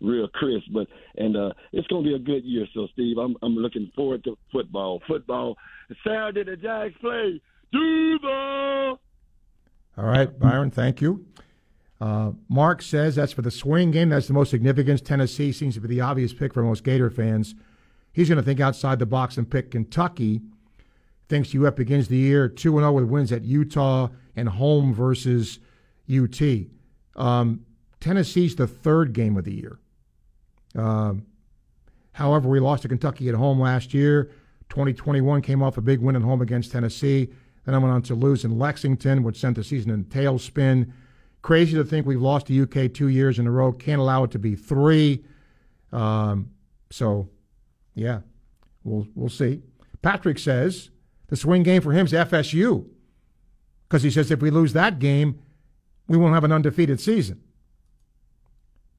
[0.00, 0.66] real crisp.
[0.72, 2.66] But and uh, it's going to be a good year.
[2.74, 5.02] So Steve, I'm I'm looking forward to football.
[5.06, 5.56] Football
[6.06, 7.40] Saturday the Jags play.
[7.72, 8.96] The
[9.96, 11.26] All right, Byron, thank you.
[12.00, 14.10] Uh, Mark says that's for the swing game.
[14.10, 15.04] That's the most significant.
[15.04, 17.54] Tennessee seems to be the obvious pick for most Gator fans.
[18.14, 20.40] He's going to think outside the box and pick Kentucky.
[21.28, 25.58] Thinks UF begins the year 2 0 with wins at Utah and home versus
[26.08, 26.40] UT.
[27.16, 27.66] Um,
[28.00, 29.78] Tennessee's the third game of the year.
[30.76, 31.26] Um,
[32.12, 34.30] however, we lost to Kentucky at home last year.
[34.68, 37.30] 2021 came off a big win at home against Tennessee.
[37.64, 40.92] Then I went on to lose in Lexington, which sent the season in a tailspin.
[41.42, 43.72] Crazy to think we've lost to UK two years in a row.
[43.72, 45.24] Can't allow it to be three.
[45.92, 46.50] Um,
[46.90, 47.28] so,
[47.94, 48.20] yeah,
[48.82, 49.62] we'll we'll see.
[50.02, 50.90] Patrick says
[51.28, 52.86] the swing game for him is FSU
[53.88, 55.40] because he says if we lose that game,
[56.08, 57.40] we won't have an undefeated season.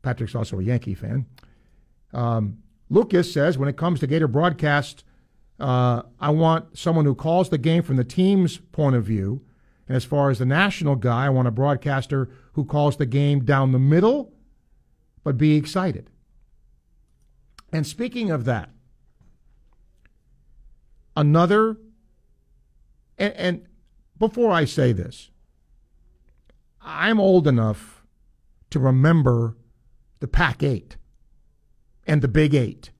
[0.01, 1.25] Patrick's also a Yankee fan.
[2.13, 5.03] Um, Lucas says when it comes to Gator broadcast,
[5.59, 9.41] uh, I want someone who calls the game from the team's point of view.
[9.87, 13.45] And as far as the national guy, I want a broadcaster who calls the game
[13.45, 14.33] down the middle,
[15.23, 16.09] but be excited.
[17.71, 18.69] And speaking of that,
[21.15, 21.77] another,
[23.17, 23.65] and, and
[24.17, 25.29] before I say this,
[26.81, 28.03] I'm old enough
[28.69, 29.55] to remember
[30.19, 30.97] the Pac 8
[32.07, 32.91] and the Big Eight,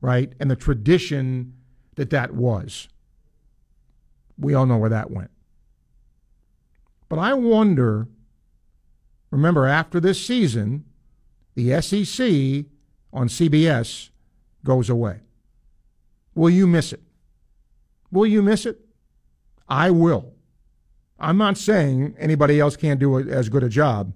[0.00, 0.32] right?
[0.38, 1.54] And the tradition
[1.94, 2.88] that that was.
[4.38, 5.30] We all know where that went.
[7.08, 8.08] But I wonder
[9.30, 10.84] remember, after this season,
[11.54, 12.66] the SEC
[13.12, 14.10] on CBS
[14.64, 15.20] goes away.
[16.34, 17.02] Will you miss it?
[18.12, 18.78] Will you miss it?
[19.68, 20.34] I will.
[21.18, 24.12] I'm not saying anybody else can't do as good a job.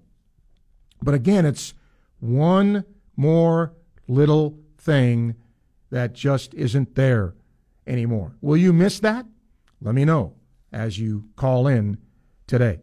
[1.03, 1.75] But again, it's
[2.21, 2.85] one
[3.17, 3.73] more
[4.07, 5.35] little thing
[5.91, 7.35] that just isn't there
[7.87, 8.37] anymore.
[8.41, 9.27] Will you miss that?
[9.81, 10.35] Let me know
[10.73, 11.99] as you call in
[12.47, 12.81] today.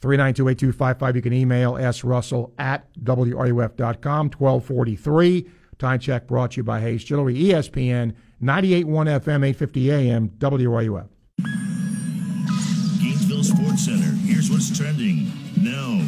[0.00, 1.14] 392-8255.
[1.16, 4.30] You can email srussell at wruf.com.
[4.30, 5.50] 1243.
[5.78, 7.34] Time check brought to you by Hayes Jewelry.
[7.34, 11.08] ESPN 98.1 FM, 850 AM, WRUF.
[12.98, 14.16] Gainesville Sports Center.
[14.24, 15.30] Here's what's trending
[15.60, 16.00] now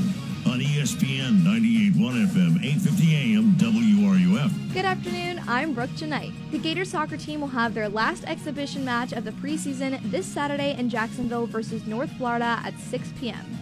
[0.51, 4.73] on ESPN 98.1 FM, 850 AM, WRUF.
[4.73, 6.33] Good afternoon, I'm Brooke Tonight.
[6.51, 10.75] The Gator soccer team will have their last exhibition match of the preseason this Saturday
[10.79, 13.59] in Jacksonville versus North Florida at 6 p.m.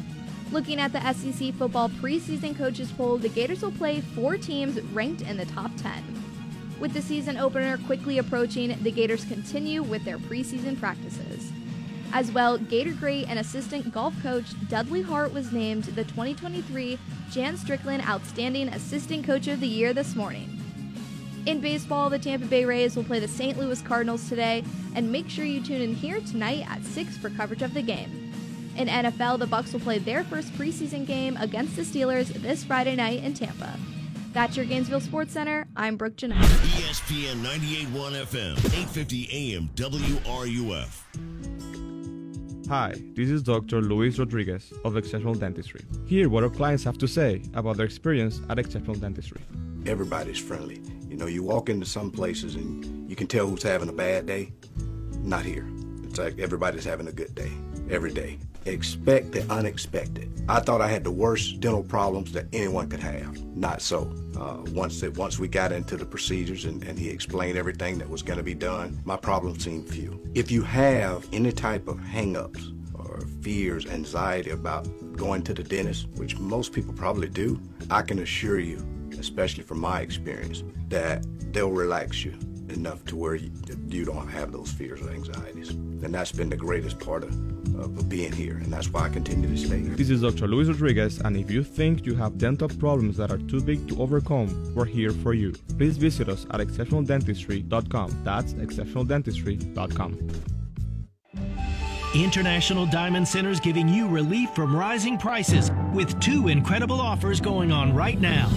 [0.53, 5.23] Looking at the SEC football preseason coaches poll, the Gators will play four teams ranked
[5.23, 6.30] in the top 10.
[6.81, 11.53] With the season opener quickly approaching, the Gators continue with their preseason practices.
[12.13, 16.99] As well, Gator great and assistant golf coach Dudley Hart was named the 2023
[17.31, 20.59] Jan Strickland Outstanding Assistant Coach of the Year this morning.
[21.45, 23.59] In baseball, the Tampa Bay Rays will play the St.
[23.59, 24.65] Louis Cardinals today,
[24.95, 28.33] and make sure you tune in here tonight at 6 for coverage of the game.
[28.77, 32.97] In NFL, the Bucs will play their first preseason game against the Steelers this Friday
[32.97, 33.79] night in Tampa.
[34.33, 35.67] That's your Gainesville Sports Center.
[35.77, 36.41] I'm Brooke Janelle.
[36.79, 41.03] ESPN 98.1 FM, 850 AM, WRUF.
[42.69, 43.81] Hi, this is Dr.
[43.81, 45.81] Luis Rodriguez of Exceptional Dentistry.
[46.07, 49.41] Hear what our clients have to say about their experience at Exceptional Dentistry.
[49.87, 50.81] Everybody's friendly.
[51.09, 54.27] You know, you walk into some places and you can tell who's having a bad
[54.27, 54.53] day.
[55.19, 55.67] Not here.
[56.05, 57.51] It's like everybody's having a good day
[57.91, 58.39] every day.
[58.67, 60.31] Expect the unexpected.
[60.49, 63.43] I thought I had the worst dental problems that anyone could have.
[63.57, 64.13] Not so.
[64.39, 68.09] Uh, once that once we got into the procedures and, and he explained everything that
[68.09, 70.21] was going to be done, my problems seemed few.
[70.35, 74.87] If you have any type of hangups or fears, anxiety about
[75.17, 78.87] going to the dentist, which most people probably do, I can assure you,
[79.19, 82.39] especially from my experience, that they'll relax you
[82.71, 83.51] enough to where you,
[83.89, 85.71] you don't have those fears or anxieties.
[85.71, 87.31] And that's been the greatest part of,
[87.79, 89.95] of being here, and that's why I continue to stay here.
[89.95, 90.47] This is Dr.
[90.47, 94.01] Luis Rodriguez, and if you think you have dental problems that are too big to
[94.01, 95.53] overcome, we're here for you.
[95.79, 98.23] Please visit us at exceptionaldentistry.com.
[98.25, 100.31] That's exceptionaldentistry.com.
[102.13, 107.95] International Diamond Centers giving you relief from rising prices with two incredible offers going on
[107.95, 108.51] right now.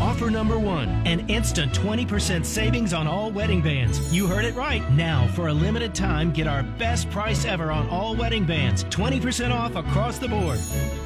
[0.00, 4.14] Offer number one an instant 20% savings on all wedding bands.
[4.14, 4.88] You heard it right.
[4.92, 9.50] Now, for a limited time, get our best price ever on all wedding bands 20%
[9.50, 10.60] off across the board.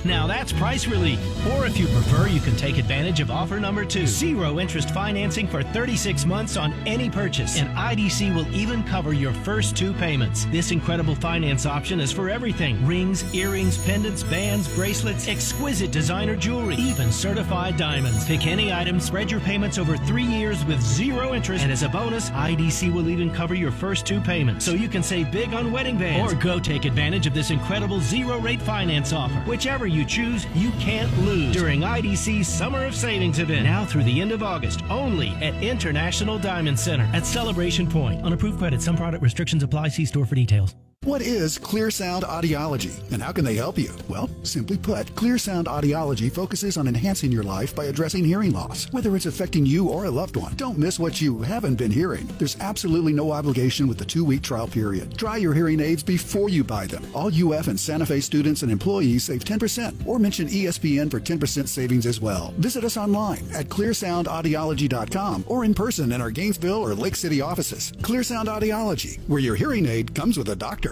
[0.05, 1.19] Now, that's price relief.
[1.53, 5.47] Or if you prefer, you can take advantage of offer number two zero interest financing
[5.47, 7.59] for 36 months on any purchase.
[7.59, 10.45] And IDC will even cover your first two payments.
[10.47, 16.75] This incredible finance option is for everything rings, earrings, pendants, bands, bracelets, exquisite designer jewelry,
[16.77, 18.27] even certified diamonds.
[18.27, 19.05] Pick any items.
[19.05, 21.63] Spread your payments over three years with zero interest.
[21.63, 24.65] And as a bonus, IDC will even cover your first two payments.
[24.65, 26.33] So you can save big on wedding bands.
[26.33, 29.39] Or go take advantage of this incredible zero rate finance offer.
[29.47, 33.65] Whichever you choose, you can't lose during IDC's Summer of Savings event.
[33.65, 38.23] Now through the end of August, only at International Diamond Center at Celebration Point.
[38.25, 39.89] On approved credit, some product restrictions apply.
[39.89, 40.75] See store for details.
[41.05, 43.93] What is Clear Sound Audiology and how can they help you?
[44.09, 48.85] Well, simply put, Clear Sound Audiology focuses on enhancing your life by addressing hearing loss,
[48.93, 50.55] whether it's affecting you or a loved one.
[50.55, 52.29] Don't miss what you haven't been hearing.
[52.39, 55.19] There's absolutely no obligation with the two week trial period.
[55.19, 57.05] Try your hearing aids before you buy them.
[57.15, 61.67] All UF and Santa Fe students and employees save 10% or mention ESPN for 10%
[61.67, 62.55] savings as well.
[62.59, 67.93] Visit us online at clearsoundaudiology.com or in person in our Gainesville or Lake City offices.
[68.03, 70.92] Clear Sound Audiology, where your hearing aid comes with a doctor.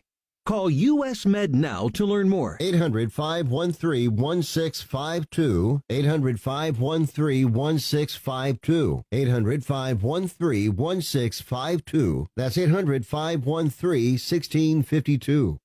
[0.51, 2.57] Call US Med now to learn more.
[2.59, 5.79] 800 513 1652.
[5.89, 9.01] 800 513 1652.
[9.13, 12.27] 800 513 1652.
[12.35, 15.57] That's 800 513 1652.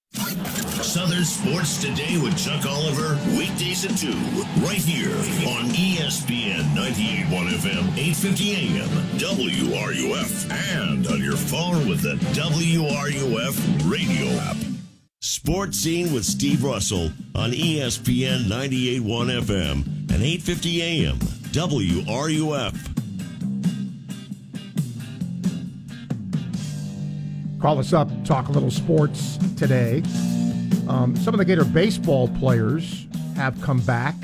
[0.86, 4.08] Southern Sports Today with Chuck Oliver, weekdays at 2,
[4.64, 5.10] right here
[5.48, 14.30] on ESPN 98.1 FM, 850 AM, WRUF, and on your phone with the WRUF radio
[14.38, 14.56] app.
[15.20, 21.18] Sports Scene with Steve Russell on ESPN 98.1 FM and 850 AM,
[21.50, 22.92] WRUF.
[27.60, 30.04] Call us up, talk a little sports today.
[30.88, 34.14] Um, some of the Gator baseball players have come back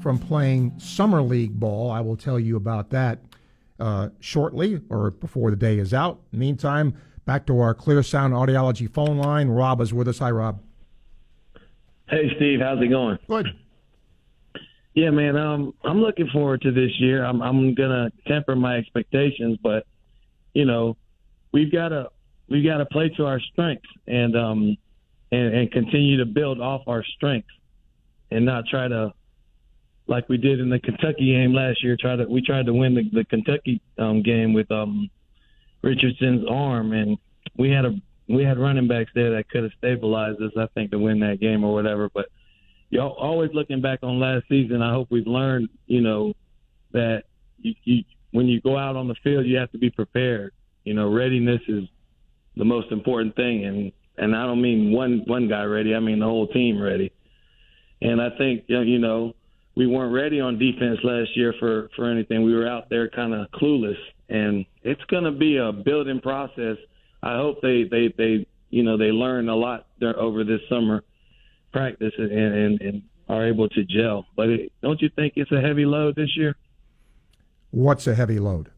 [0.00, 1.90] from playing summer league ball.
[1.90, 3.18] I will tell you about that
[3.80, 6.20] uh, shortly or before the day is out.
[6.30, 9.48] Meantime, back to our Clear Sound Audiology phone line.
[9.48, 10.18] Rob is with us.
[10.20, 10.62] Hi, Rob.
[12.08, 13.18] Hey, Steve, how's it going?
[13.28, 13.48] Good.
[14.94, 15.36] Yeah, man.
[15.36, 17.24] Um, I'm looking forward to this year.
[17.24, 19.86] I'm I'm gonna temper my expectations, but
[20.54, 20.96] you know,
[21.52, 22.10] we've got to
[22.48, 24.76] we've got to play to our strengths and um
[25.32, 27.50] and, and continue to build off our strengths
[28.30, 29.12] and not try to
[30.06, 31.96] like we did in the Kentucky game last year.
[31.98, 35.08] Try to we tried to win the, the Kentucky um, game with um
[35.82, 37.16] Richardson's arm, and
[37.56, 37.94] we had a
[38.28, 40.52] we had running backs there that could have stabilized us.
[40.56, 42.26] I think to win that game or whatever, but
[42.90, 46.34] you all always looking back on last season, I hope we've learned, you know,
[46.92, 47.24] that
[47.58, 50.52] you, you when you go out on the field, you have to be prepared.
[50.84, 51.84] You know, readiness is
[52.56, 55.94] the most important thing, and and I don't mean one one guy ready.
[55.94, 57.10] I mean the whole team ready.
[58.02, 59.34] And I think you know
[59.74, 62.44] we weren't ready on defense last year for for anything.
[62.44, 63.98] We were out there kind of clueless,
[64.28, 66.76] and it's going to be a building process.
[67.22, 71.02] I hope they they they you know they learn a lot there over this summer
[71.72, 74.26] practice and and, and are able to gel.
[74.36, 76.56] But it, don't you think it's a heavy load this year?
[77.70, 78.70] What's a heavy load?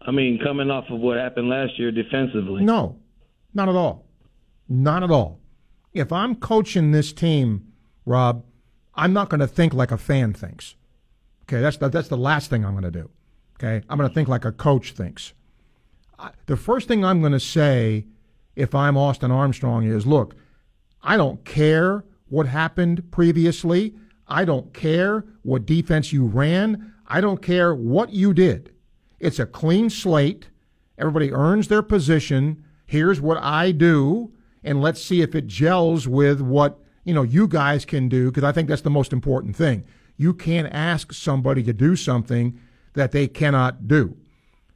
[0.00, 2.64] I mean, coming off of what happened last year defensively.
[2.64, 2.96] No,
[3.54, 4.06] not at all.
[4.68, 5.40] Not at all.
[5.92, 7.72] If I'm coaching this team,
[8.04, 8.44] Rob,
[8.94, 10.74] I'm not going to think like a fan thinks.
[11.44, 13.10] Okay, that's the, that's the last thing I'm going to do.
[13.56, 15.32] Okay, I'm going to think like a coach thinks.
[16.18, 18.06] I, the first thing I'm going to say
[18.54, 20.34] if I'm Austin Armstrong is, look,
[21.02, 23.94] I don't care what happened previously.
[24.26, 26.92] I don't care what defense you ran.
[27.06, 28.74] I don't care what you did.
[29.20, 30.48] It's a clean slate.
[30.98, 32.64] Everybody earns their position.
[32.88, 34.32] Here's what I do,
[34.64, 38.30] and let's see if it gels with what you know you guys can do.
[38.30, 39.84] Because I think that's the most important thing.
[40.16, 42.58] You can't ask somebody to do something
[42.94, 44.16] that they cannot do.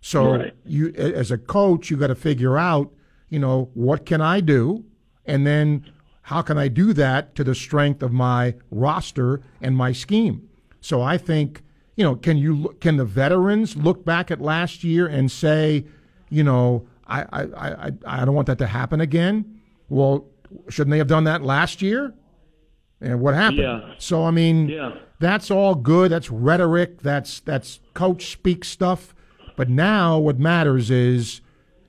[0.02, 0.54] So Right.
[0.66, 2.92] you, as a coach, you got to figure out,
[3.30, 4.84] you know, what can I do,
[5.24, 5.86] and then
[6.22, 10.48] how can I do that to the strength of my roster and my scheme.
[10.82, 11.62] So I think,
[11.96, 15.86] you know, can you can the veterans look back at last year and say,
[16.28, 19.60] you know, I I I, I don't want that to happen again?
[19.88, 20.26] Well,
[20.68, 22.14] shouldn't they have done that last year?
[23.00, 23.58] And what happened?
[23.62, 23.94] Yeah.
[23.98, 24.92] So I mean, Yeah.
[25.18, 26.10] that's all good.
[26.12, 27.02] That's rhetoric.
[27.02, 29.14] That's that's coach speak stuff.
[29.56, 31.40] But now what matters is,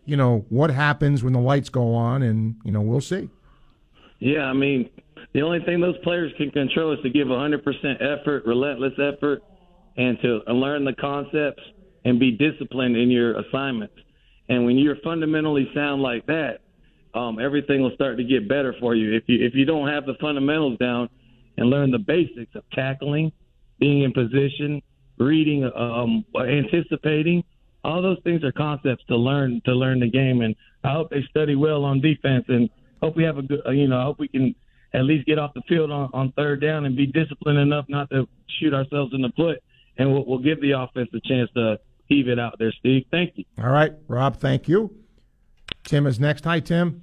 [0.05, 3.29] you know, what happens when the lights go on, and you know, we'll see.
[4.19, 4.89] Yeah, I mean,
[5.33, 7.61] the only thing those players can control is to give 100%
[8.01, 9.43] effort, relentless effort,
[9.97, 11.61] and to learn the concepts
[12.05, 13.95] and be disciplined in your assignments.
[14.49, 16.59] And when you're fundamentally sound like that,
[17.13, 19.13] um, everything will start to get better for you.
[19.13, 21.09] If you if you don't have the fundamentals down
[21.57, 23.31] and learn the basics of tackling,
[23.79, 24.81] being in position,
[25.17, 27.43] reading, um, anticipating.
[27.83, 31.23] All those things are concepts to learn to learn the game, and I hope they
[31.29, 32.69] study well on defense, and
[33.01, 33.61] hope we have a good.
[33.65, 34.55] uh, You know, I hope we can
[34.93, 38.09] at least get off the field on, on third down and be disciplined enough not
[38.11, 38.27] to
[38.59, 39.61] shoot ourselves in the foot,
[39.97, 42.71] and we'll, we'll give the offense a chance to heave it out there.
[42.79, 43.45] Steve, thank you.
[43.57, 44.95] All right, Rob, thank you.
[45.83, 46.43] Tim is next.
[46.45, 47.01] Hi, Tim.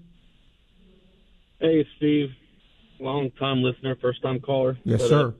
[1.61, 2.30] Hey, Steve.
[2.98, 4.78] Long time listener, first time caller.
[4.84, 5.34] Yes, But, uh, sir.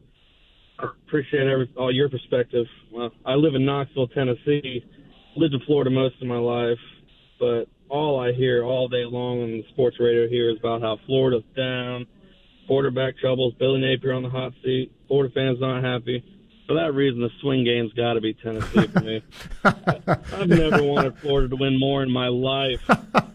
[0.79, 2.67] I appreciate every, all your perspective.
[2.91, 4.83] Well, I live in Knoxville, Tennessee.
[5.37, 6.79] Lived in Florida most of my life,
[7.39, 10.99] but all I hear all day long on the sports radio here is about how
[11.07, 12.07] Florida's down,
[12.67, 16.25] quarterback troubles, Billy Napier on the hot seat, Florida fans not happy.
[16.71, 19.23] For that reason, the swing game's got to be Tennessee for me.
[19.65, 22.81] I've never wanted Florida to win more in my life,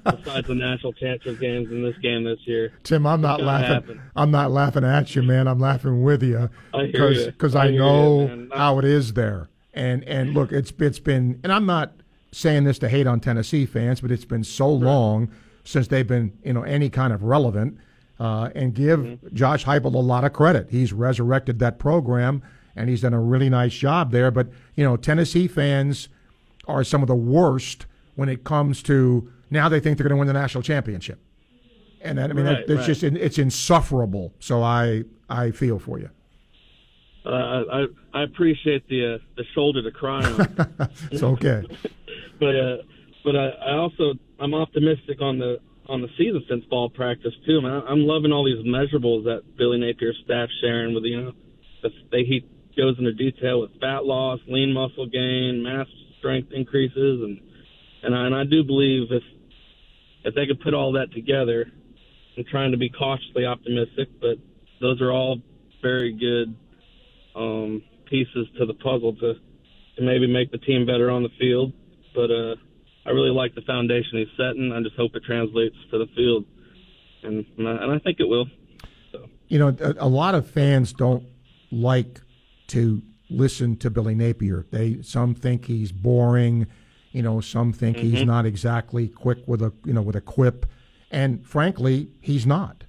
[0.06, 2.72] besides the national championship games in this game this year.
[2.84, 3.68] Tim, I'm not laughing.
[3.74, 4.02] happen.
[4.16, 5.50] I'm not laughing at you, man.
[5.50, 8.52] I'm laughing with you because because I I know man.
[8.56, 9.50] how it is there.
[9.74, 11.92] And and look, it's it's been and I'm not
[12.32, 15.30] saying this to hate on Tennessee fans, but it's been so long
[15.66, 17.80] since they've been you know any kind of relevant.
[18.18, 19.36] Uh, and give Mm-hmm.
[19.36, 20.70] Josh Heupel a lot of credit.
[20.70, 22.42] He's resurrected that program,
[22.76, 24.32] and he's done a really nice job there.
[24.32, 26.10] But you know, Tennessee fans
[26.68, 30.20] are some of the worst when it comes to now they think they're going to
[30.20, 31.20] win the national championship.
[32.02, 32.86] And that, I mean, Right, that, right.
[32.86, 34.34] just it's insufferable.
[34.40, 36.10] So I I feel for you.
[37.26, 37.30] Uh,
[37.72, 40.90] I I appreciate the uh, the shoulder to cry on.
[41.12, 41.64] It's okay.
[42.40, 42.78] but uh,
[43.24, 47.62] but I, I also I'm optimistic on the on the season since fall practice too.
[47.62, 51.32] Man, I'm loving all these measurables that Billy Napier's staff sharing with you know.
[51.82, 52.46] that They he
[52.76, 55.88] goes into detail with fat loss, lean muscle gain, mass
[56.20, 57.40] strength increases, and
[58.04, 59.24] and I, and I do believe if
[60.24, 61.66] if they could put all that together,
[62.38, 64.38] I'm trying to be cautiously optimistic, but
[64.82, 65.38] those are all
[65.82, 66.56] very good
[67.36, 69.34] um, pieces to the puzzle to
[69.98, 71.74] to maybe make the team better on the field.
[72.14, 72.56] But uh,
[73.06, 74.72] I really like the foundation he's setting.
[74.74, 76.46] I just hope it translates to the field,
[77.24, 78.48] and and I, and I think it will.
[79.48, 81.24] You know, a, a lot of fans don't
[81.72, 82.20] like
[82.68, 84.66] to listen to Billy Napier.
[84.72, 86.68] They some think he's boring.
[87.12, 88.28] You know, some think he's Mhm.
[88.28, 90.66] not exactly quick with a you know with a quip,
[91.12, 92.84] and frankly, he's not.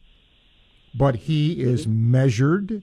[0.95, 2.83] But he is measured.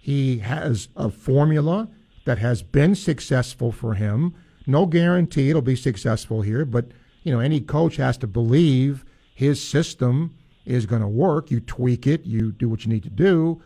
[0.00, 1.88] He has a formula
[2.24, 4.32] that has been successful for him.
[4.66, 6.86] No guarantee it'll be successful here, but
[7.22, 10.32] you know, any coach has to believe his system
[10.64, 11.50] is going to work.
[11.50, 13.60] You tweak it, you do what you need to do,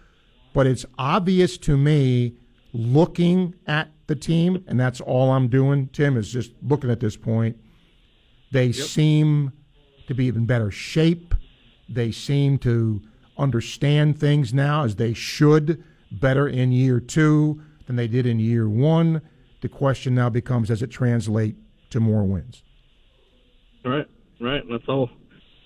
[0.52, 2.34] but it's obvious to me
[2.74, 7.16] looking at the team, and that's all I'm doing, Tim, is just looking at this
[7.16, 7.56] point.
[8.52, 9.52] They seem
[10.06, 11.34] to be in better shape.
[11.88, 13.00] They seem to
[13.38, 18.68] understand things now as they should better in year two than they did in year
[18.68, 19.22] one.
[19.60, 21.56] The question now becomes does it translate
[21.90, 22.62] to more wins?
[23.84, 24.06] Right,
[24.40, 24.62] right.
[24.70, 25.10] That's all.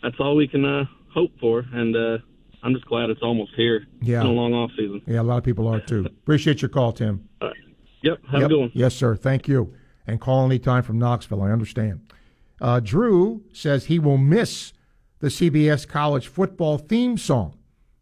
[0.02, 2.18] That's all we can uh, hope for, and uh,
[2.62, 3.86] I'm just glad it's almost here.
[4.02, 4.16] Yeah.
[4.18, 5.00] It's been a long off season.
[5.06, 6.06] Yeah, a lot of people are too.
[6.06, 7.28] Appreciate your call, Tim.
[8.02, 8.18] Yep.
[8.30, 8.42] Have Yep.
[8.42, 8.70] a good one.
[8.74, 9.16] Yes, sir.
[9.16, 9.74] Thank you.
[10.06, 11.42] And call anytime from Knoxville.
[11.42, 12.00] I understand.
[12.60, 14.72] Uh, Drew says he will miss
[15.20, 17.56] the CBS college football theme song.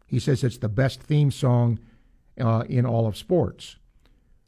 [0.06, 1.78] He says it's the best theme song
[2.40, 3.76] uh, in all of sports.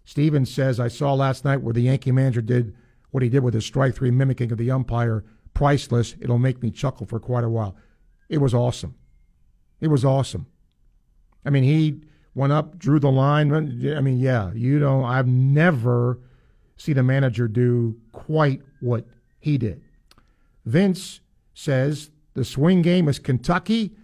[0.05, 2.75] Steven says, I saw last night where the Yankee manager did
[3.11, 5.25] what he did with his strike three mimicking of the umpire.
[5.53, 6.15] Priceless.
[6.21, 7.75] It'll make me chuckle for quite a while.
[8.29, 8.95] It was awesome.
[9.81, 10.47] It was awesome.
[11.45, 12.01] I mean, he
[12.35, 13.53] went up, drew the line.
[13.53, 16.20] I mean, yeah, you know, I've never
[16.76, 19.07] seen a manager do quite what
[19.41, 19.83] he did.
[20.64, 21.20] Vince
[21.55, 23.97] says the swing game is Kentucky,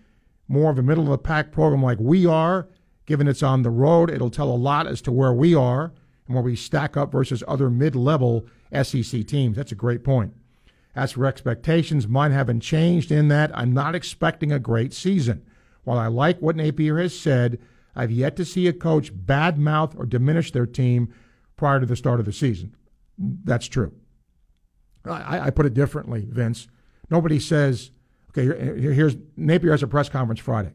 [0.48, 2.68] more of a middle of the pack program like we are.
[3.06, 5.92] Given it's on the road, it'll tell a lot as to where we are
[6.26, 8.46] and where we stack up versus other mid level
[8.82, 9.56] SEC teams.
[9.56, 10.32] That's a great point.
[10.96, 15.44] As for expectations, mine haven't changed in that I'm not expecting a great season.
[15.84, 17.58] While I like what Napier has said,
[17.94, 21.12] I've yet to see a coach badmouth or diminish their team
[21.56, 22.74] prior to the start of the season.
[23.18, 23.92] That's true.
[25.04, 26.66] I, I put it differently, Vince.
[27.10, 27.90] Nobody says,
[28.30, 30.72] okay, here- here's Napier has a press conference Friday.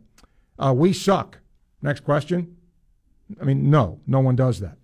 [0.57, 1.39] Uh, we suck.
[1.82, 2.55] Next question.
[3.41, 4.78] I mean, no, no one does that.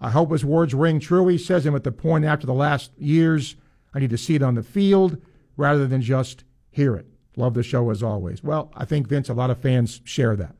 [0.00, 1.28] I hope his words ring true.
[1.28, 3.56] He says them at the point after the last years.
[3.92, 5.20] I need to see it on the field
[5.56, 7.06] rather than just hear it.
[7.40, 8.44] Love the show as always.
[8.44, 10.54] Well, I think, Vince, a lot of fans share that.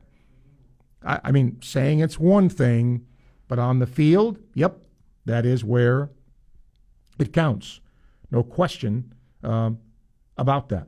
[1.05, 3.05] I, I mean, saying it's one thing,
[3.47, 4.79] but on the field, yep,
[5.25, 6.09] that is where
[7.19, 7.81] it counts.
[8.31, 9.13] No question
[9.43, 9.77] um,
[10.39, 10.87] about that.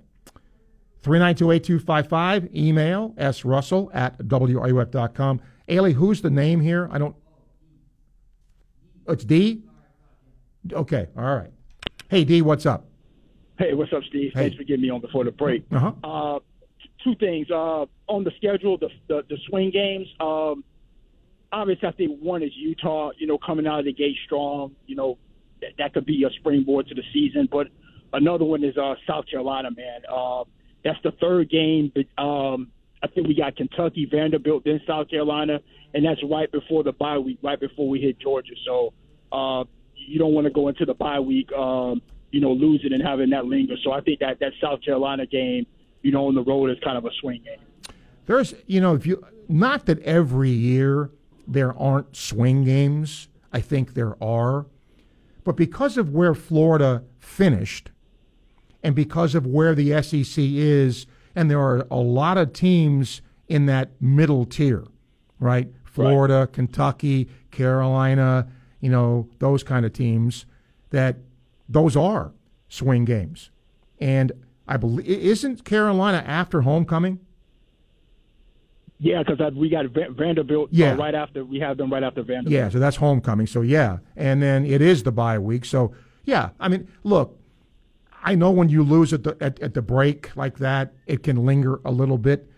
[1.03, 5.41] 3928255, email srussell at wruf.com.
[5.69, 6.89] Ailey, who's the name here?
[6.91, 7.15] I don't.
[9.07, 9.61] It's D.
[10.71, 11.51] Okay, all right.
[12.09, 12.87] Hey D, what's up?
[13.57, 14.31] Hey, what's up, Steve?
[14.33, 14.41] Hey.
[14.41, 15.63] Thanks for getting me on before the break.
[15.71, 15.93] Uh-huh.
[16.03, 16.39] Uh,
[17.03, 17.49] two things.
[17.51, 20.63] Uh, on the schedule, the, the, the swing games, um,
[21.51, 24.75] obviously, I think one is Utah, you know, coming out of the gate strong.
[24.87, 25.17] You know,
[25.61, 27.47] that, that could be a springboard to the season.
[27.51, 27.67] But
[28.11, 30.01] another one is uh, South Carolina, man.
[30.11, 30.45] Uh,
[30.83, 31.91] that's the third game.
[31.93, 32.71] But um,
[33.03, 35.59] I think we got Kentucky, Vanderbilt, then South Carolina,
[35.93, 38.53] and that's right before the bye week, right before we hit Georgia.
[38.65, 38.93] So
[39.31, 42.01] uh, you don't want to go into the bye week, um,
[42.33, 43.75] you know, losing and having that linger.
[43.83, 45.67] So I think that that South Carolina game,
[46.01, 47.59] you know, on the road is kind of a swing game.
[48.25, 51.11] There's, you know, if you not that every year
[51.47, 53.29] there aren't swing games.
[53.55, 54.65] I think there are,
[55.43, 57.91] but because of where Florida finished,
[58.81, 61.05] and because of where the SEC is,
[61.35, 64.85] and there are a lot of teams in that middle tier,
[65.39, 65.71] right?
[65.83, 68.47] Florida, Kentucky, Carolina,
[68.79, 70.47] you know, those kind of teams
[70.89, 71.17] that
[71.73, 72.31] those are
[72.69, 73.49] swing games.
[73.99, 74.31] And
[74.67, 77.19] I believe isn't Carolina after homecoming?
[78.99, 80.95] Yeah, because we got Va- Vanderbilt uh, Yeah.
[80.95, 82.53] right after we have them right after Vanderbilt.
[82.53, 83.47] Yeah, so that's homecoming.
[83.47, 85.65] So yeah, and then it is the bye week.
[85.65, 85.93] So
[86.23, 87.37] yeah, I mean, look,
[88.23, 91.45] I know when you lose at the at, at the break like that, it can
[91.45, 92.49] linger a little bit,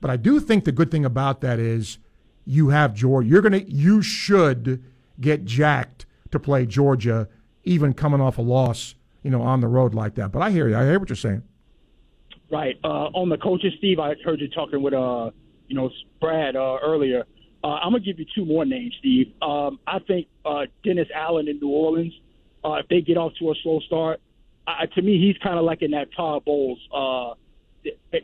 [0.00, 1.98] but I do think the good thing about that is
[2.44, 3.28] you have Georgia.
[3.28, 4.84] You're gonna you should
[5.20, 7.28] get jacked to play Georgia,
[7.64, 10.32] even coming off a loss, you know, on the road like that.
[10.32, 10.76] But I hear you.
[10.76, 11.42] I hear what you're saying.
[12.50, 12.76] Right.
[12.82, 15.30] Uh, on the coaches, Steve, I heard you talking with uh,
[15.68, 15.90] you know,
[16.20, 17.24] Brad uh, earlier.
[17.62, 19.32] Uh, I'm gonna give you two more names, Steve.
[19.42, 22.12] Um, I think uh, Dennis Allen in New Orleans.
[22.64, 24.20] Uh, if they get off to a slow start,
[24.66, 27.34] uh, to me, he's kind of like in that Todd Bowles uh,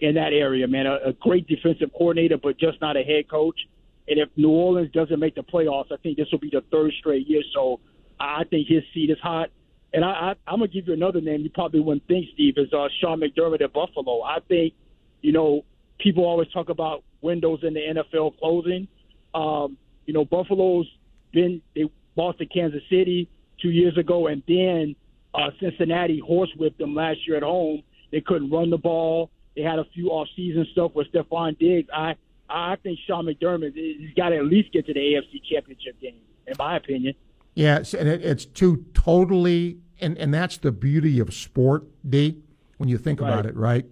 [0.00, 0.86] in that area, man.
[0.86, 3.58] A, a great defensive coordinator, but just not a head coach.
[4.06, 6.92] And if New Orleans doesn't make the playoffs, I think this will be the third
[6.98, 7.42] straight year.
[7.54, 7.80] So
[8.24, 9.50] I think his seat is hot.
[9.92, 12.72] And I, I, I'm gonna give you another name you probably wouldn't think, Steve, is
[12.72, 14.22] uh, Sean McDermott at Buffalo.
[14.22, 14.74] I think,
[15.22, 15.64] you know,
[15.98, 18.88] people always talk about windows in the NFL closing.
[19.34, 20.86] Um, you know, Buffalo's
[21.32, 21.84] been they
[22.16, 23.28] lost to Kansas City
[23.60, 24.96] two years ago, and then
[25.34, 27.82] uh, Cincinnati horsewhipped them last year at home.
[28.10, 29.30] They couldn't run the ball.
[29.56, 31.88] They had a few off-season stuff with Stefon Diggs.
[31.92, 32.14] I
[32.48, 36.20] I think Sean McDermott he's got to at least get to the AFC Championship game,
[36.46, 37.14] in my opinion.
[37.54, 42.38] Yeah, it's, and it, it's two totally, and, and that's the beauty of sport, D,
[42.78, 43.86] when you think about it, right?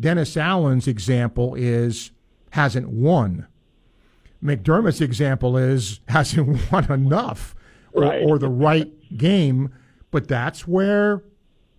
[0.00, 2.10] Dennis Allen's example is
[2.50, 3.46] hasn't won.
[4.42, 7.54] McDermott's example is hasn't won enough
[7.92, 8.22] or, Right.
[8.24, 9.70] or the right game.
[10.10, 11.22] But that's where,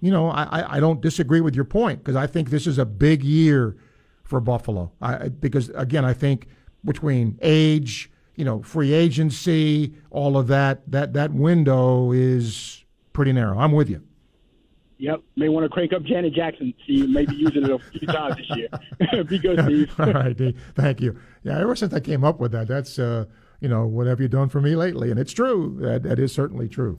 [0.01, 2.78] you know, I, I- I don't disagree with your point because I think this is
[2.78, 3.76] a big year
[4.24, 4.91] for Buffalo.
[5.01, 6.47] I, I- because, again, I think
[6.86, 13.57] between age, you know, free agency, all of that, that, that window is pretty narrow.
[13.57, 14.01] I'm with you.
[14.97, 16.73] Yep, may want to crank up Janet Jackson.
[16.88, 19.23] See, maybe using it a few times this year.
[19.25, 19.91] Be good, Steve.
[19.99, 20.55] All right, D.
[20.75, 21.19] Thank you.
[21.43, 23.25] Yeah, ever since I came up with that, that's uh,
[23.59, 25.11] you know, what have you done for me lately?
[25.11, 25.77] And it's true.
[25.81, 26.97] That that is certainly true.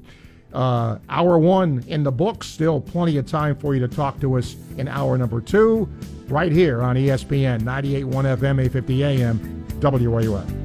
[0.52, 2.46] Uh, hour one in the books.
[2.46, 5.88] Still plenty of time for you to talk to us in hour number two,
[6.28, 10.63] right here on ESPN 98.1 FM, 850 AM, WRUF.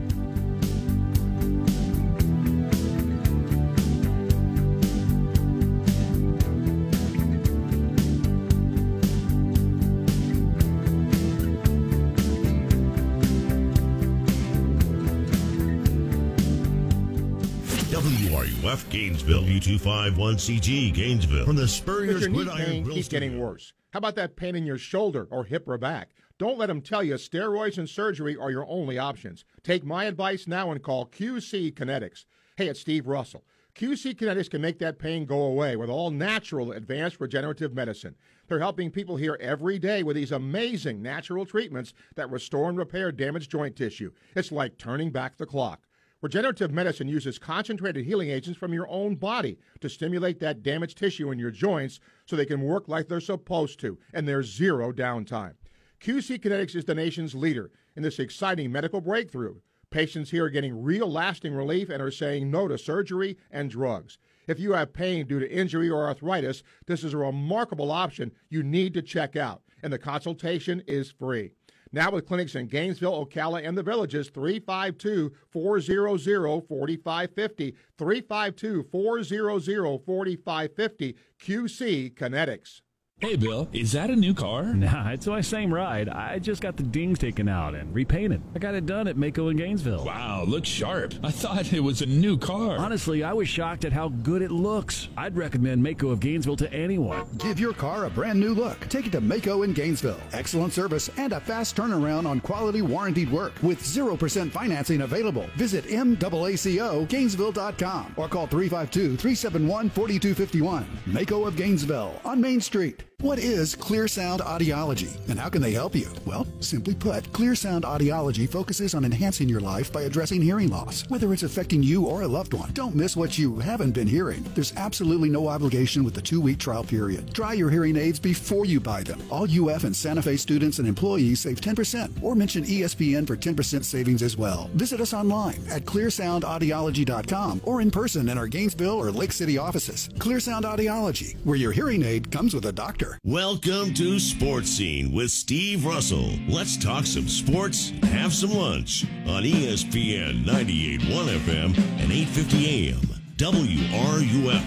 [19.00, 21.46] Gainesville, U251CG Gainesville.
[21.46, 23.72] From the Does Spurrier's your knee Gridiron pain Grill keep getting worse?
[23.94, 26.10] How about that pain in your shoulder or hip or back?
[26.38, 29.46] Don't let them tell you steroids and surgery are your only options.
[29.64, 32.26] Take my advice now and call QC Kinetics.
[32.58, 33.46] Hey, it's Steve Russell.
[33.74, 38.16] QC Kinetics can make that pain go away with all natural advanced regenerative medicine.
[38.50, 43.14] They're helping people here every day with these amazing natural treatments that restore and repair
[43.14, 44.12] damaged joint tissue.
[44.36, 45.84] It's like turning back the clock.
[46.22, 51.32] Regenerative medicine uses concentrated healing agents from your own body to stimulate that damaged tissue
[51.32, 55.54] in your joints so they can work like they're supposed to, and there's zero downtime.
[56.02, 59.56] QC Kinetics is the nation's leader in this exciting medical breakthrough.
[59.92, 64.18] Patients here are getting real lasting relief and are saying no to surgery and drugs.
[64.46, 68.62] If you have pain due to injury or arthritis, this is a remarkable option you
[68.62, 71.54] need to check out, and the consultation is free.
[71.92, 77.76] Now with clinics in Gainesville, Ocala, and the Villages, 352 400 4550.
[77.98, 81.16] 352 400 4550.
[81.42, 82.82] QC Kinetics.
[83.22, 84.64] Hey, Bill, is that a new car?
[84.80, 86.08] Nah, it's my same ride.
[86.08, 88.42] I just got the dings taken out and repainted.
[88.56, 90.06] I got it done at Maaco in Gainesville.
[90.06, 91.14] Wow, looks sharp.
[91.22, 92.78] I thought it was a new car.
[92.78, 95.10] Honestly, I was shocked at how good it looks.
[95.18, 97.26] I'd recommend Maaco of Gainesville to anyone.
[97.40, 98.80] Give your car a brand new look.
[98.88, 100.20] Take it to Maaco in Gainesville.
[100.32, 105.46] Excellent service and a fast turnaround on quality warranted work with 0% financing available.
[105.58, 110.86] Visit MAACO Gainesville.com or call 352 371 4251.
[111.08, 113.04] Maaco of Gainesville on Main Street.
[113.22, 116.08] What is Clear Sound Audiology and how can they help you?
[116.26, 121.04] Well, simply put, Clear Sound Audiology focuses on enhancing your life by addressing hearing loss,
[121.10, 122.72] whether it's affecting you or a loved one.
[122.72, 124.42] Don't miss what you haven't been hearing.
[124.56, 127.34] There's absolutely no obligation with the two week trial period.
[127.34, 129.22] Try your hearing aids before you buy them.
[129.30, 133.84] All UF and Santa Fe students and employees save 10% or mention ESPN for 10%
[133.84, 134.70] savings as well.
[134.76, 140.10] Visit us online at clearsoundaudiology.com or in person in our Gainesville or Lake City offices.
[140.20, 143.09] Clear Sound Audiology, where your hearing aid comes with a doctor.
[143.24, 146.32] Welcome to Sports Scene with Steve Russell.
[146.48, 153.20] Let's talk some sports, have some lunch on ESPN 98.1 FM and 8:50 AM.
[153.38, 154.64] WRUF.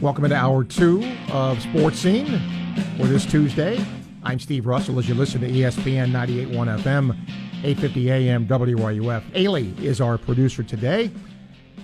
[0.00, 2.40] Welcome into hour two of Sports Scene
[2.96, 3.84] for this Tuesday.
[4.22, 7.10] I'm Steve Russell as you listen to ESPN 98.1 FM,
[7.62, 9.22] 850 AM WRUF.
[9.32, 11.10] Ailey is our producer today.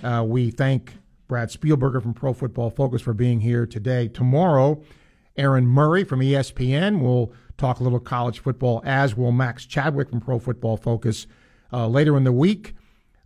[0.03, 0.93] Uh, we thank
[1.31, 4.09] Brad Spielberger from Pro Football Focus for being here today.
[4.09, 4.83] Tomorrow,
[5.37, 10.19] Aaron Murray from ESPN will talk a little college football, as will Max Chadwick from
[10.19, 11.27] Pro Football Focus.
[11.71, 12.75] Uh, later in the week,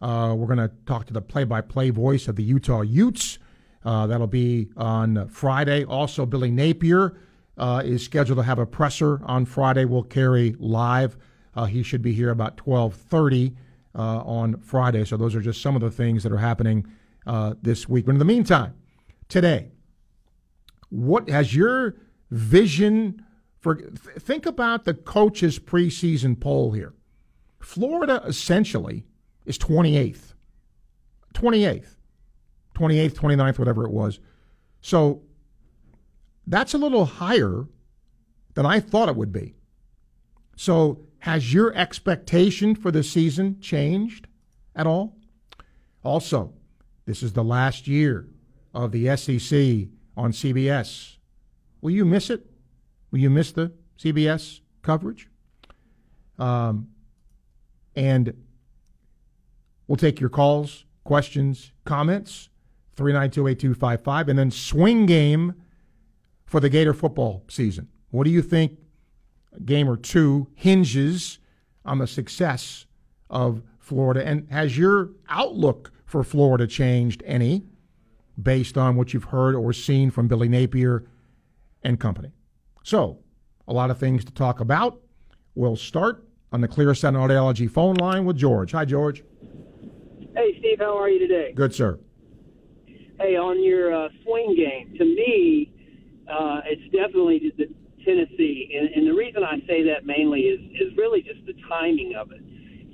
[0.03, 3.39] uh, we're going to talk to the play-by-play voice of the Utah Utes.
[3.83, 5.83] Uh, that'll be on Friday.
[5.83, 7.17] Also, Billy Napier
[7.57, 9.85] uh, is scheduled to have a presser on Friday.
[9.85, 11.17] We'll carry live.
[11.55, 13.55] Uh, he should be here about 12:30
[13.95, 15.05] uh, on Friday.
[15.05, 16.85] So those are just some of the things that are happening
[17.25, 18.05] uh, this week.
[18.05, 18.75] But in the meantime,
[19.29, 19.71] today,
[20.89, 21.95] what has your
[22.31, 23.23] vision
[23.59, 23.75] for?
[23.75, 26.93] th- Think about the coaches' preseason poll here.
[27.59, 29.05] Florida essentially
[29.45, 30.33] is 28th,
[31.33, 31.95] 28th,
[32.75, 34.19] 28th, 29th, whatever it was.
[34.81, 35.23] So
[36.45, 37.65] that's a little higher
[38.53, 39.55] than I thought it would be.
[40.55, 44.27] So has your expectation for the season changed
[44.75, 45.17] at all?
[46.03, 46.53] Also,
[47.05, 48.27] this is the last year
[48.73, 51.17] of the SEC on CBS.
[51.81, 52.45] Will you miss it?
[53.11, 55.29] Will you miss the CBS coverage?
[56.37, 56.87] Um,
[57.95, 58.33] and
[59.87, 62.49] we'll take your calls, questions, comments,
[62.95, 65.53] 392 8255, and then swing game
[66.45, 67.87] for the Gator football season.
[68.11, 68.79] What do you think
[69.63, 71.39] game or two hinges
[71.85, 72.85] on the success
[73.29, 74.25] of Florida?
[74.25, 77.61] And has your outlook for Florida changed any
[78.41, 81.03] based on what you've heard or seen from Billy Napier
[81.83, 82.31] and company?
[82.83, 83.19] So,
[83.67, 85.01] a lot of things to talk about.
[85.55, 88.71] We'll start on the Clear Sound Audiology phone line with George.
[88.71, 89.25] Hi, George.
[90.33, 91.51] Hey, Steve, how are you today?
[91.53, 91.99] Good, sir.
[93.19, 95.73] Hey, on your uh, swing game, to me,
[96.31, 97.65] uh, it's definitely the
[98.05, 102.15] Tennessee, and, and the reason I say that mainly is is really just the timing
[102.15, 102.41] of it.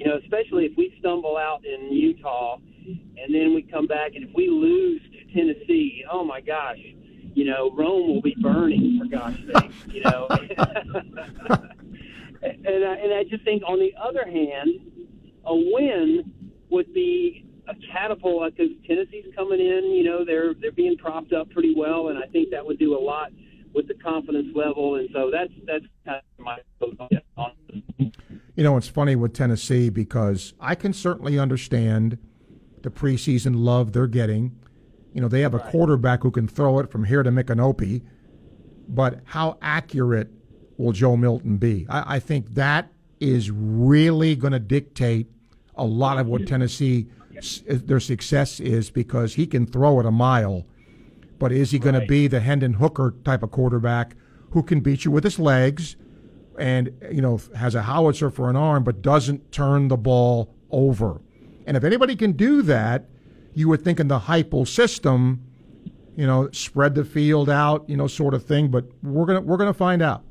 [0.01, 4.27] You know, especially if we stumble out in Utah, and then we come back, and
[4.27, 6.79] if we lose to Tennessee, oh my gosh,
[7.35, 10.27] you know, Rome will be burning for God's sake, you know.
[12.41, 14.79] and I, and I just think, on the other hand,
[15.45, 16.33] a win
[16.71, 19.91] would be a catapult because Tennessee's coming in.
[19.91, 22.97] You know, they're they're being propped up pretty well, and I think that would do
[22.97, 23.29] a lot
[23.75, 24.95] with the confidence level.
[24.95, 26.97] And so that's that's kind of my thoughts
[27.37, 27.51] on.
[28.61, 32.19] You know, it's funny with Tennessee because I can certainly understand
[32.83, 34.55] the preseason love they're getting.
[35.15, 38.03] You know, they have a quarterback who can throw it from here to Micanopy,
[38.87, 40.29] but how accurate
[40.77, 41.87] will Joe Milton be?
[41.89, 45.25] I, I think that is really going to dictate
[45.73, 47.07] a lot of what Tennessee
[47.67, 50.67] their success is because he can throw it a mile,
[51.39, 54.15] but is he going to be the Hendon Hooker type of quarterback
[54.51, 55.95] who can beat you with his legs
[56.61, 61.19] and you know has a howitzer for an arm but doesn't turn the ball over?
[61.65, 63.09] And if anybody can do that,
[63.53, 65.43] you would think in the Heupel system,
[66.15, 68.69] you know, spread the field out, you know, sort of thing.
[68.69, 70.23] But we're gonna we're gonna find out.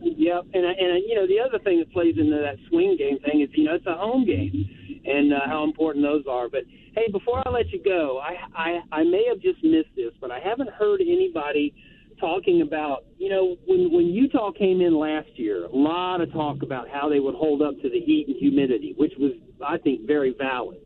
[0.00, 3.42] Yep, and and you know the other thing that plays into that swing game thing
[3.42, 6.48] is you know it's a home game, and uh, how important those are.
[6.48, 6.62] But
[6.94, 10.30] hey, before I let you go, I I I may have just missed this, but
[10.30, 11.74] I haven't heard anybody
[12.18, 16.62] talking about you know when when Utah came in last year, a lot of talk
[16.62, 19.32] about how they would hold up to the heat and humidity, which was
[19.64, 20.78] I think very valid.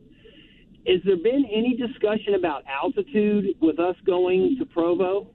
[0.87, 5.27] Has there been any discussion about altitude with us going to Provo?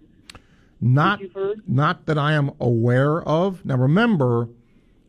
[0.80, 1.20] Not,
[1.66, 3.64] not that I am aware of.
[3.64, 4.48] Now, remember,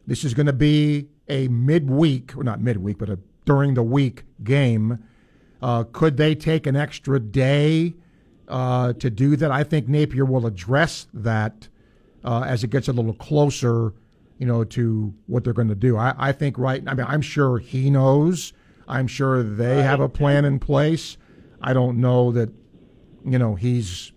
[0.06, 4.24] this is going to be a midweek, or not midweek, but a during the week
[4.44, 5.04] game.
[5.62, 7.94] Uh, could they take an extra day
[8.48, 9.52] uh, to do that?
[9.52, 11.68] I think Napier will address that
[12.24, 13.93] uh, as it gets a little closer,
[14.39, 15.98] you know, to what they're going to do.
[15.98, 16.84] I, I think right.
[16.86, 18.54] I mean, I'm sure he knows.
[18.88, 21.18] I'm sure they have a plan in place.
[21.62, 22.50] I don't know that,
[23.26, 24.12] you know, he's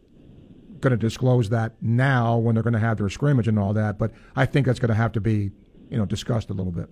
[0.80, 3.98] going to disclose that now when they're going to have their scrimmage and all that.
[3.98, 5.50] But I think that's going to have to be,
[5.90, 6.88] you know, discussed a little bit.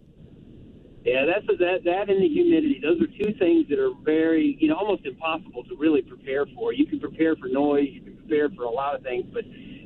[1.07, 2.81] Yeah, that's that that and the humidity.
[2.83, 6.73] Those are two things that are very, you know, almost impossible to really prepare for.
[6.73, 9.45] You can prepare for noise, you can prepare for a lot of things, but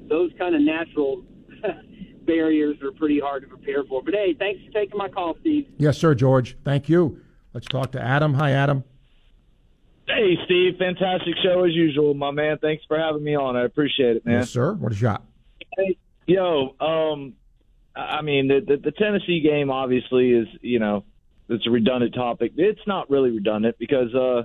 [0.09, 1.23] those kind of natural
[2.27, 4.03] barriers are pretty hard to prepare for.
[4.03, 5.67] But hey, thanks for taking my call, Steve.
[5.77, 6.57] Yes, sir, George.
[6.65, 7.21] Thank you.
[7.53, 8.33] Let's talk to Adam.
[8.33, 8.83] Hi, Adam.
[10.07, 10.79] Hey, Steve.
[10.79, 12.57] Fantastic show as usual, my man.
[12.63, 13.57] Thanks for having me on.
[13.57, 14.39] I appreciate it, man.
[14.39, 14.73] Yes, sir.
[14.73, 15.23] What a shot.
[15.77, 17.35] Hey, yo, um,
[18.01, 21.05] I mean, the, the the Tennessee game obviously is, you know,
[21.49, 22.53] it's a redundant topic.
[22.57, 24.43] It's not really redundant because, uh,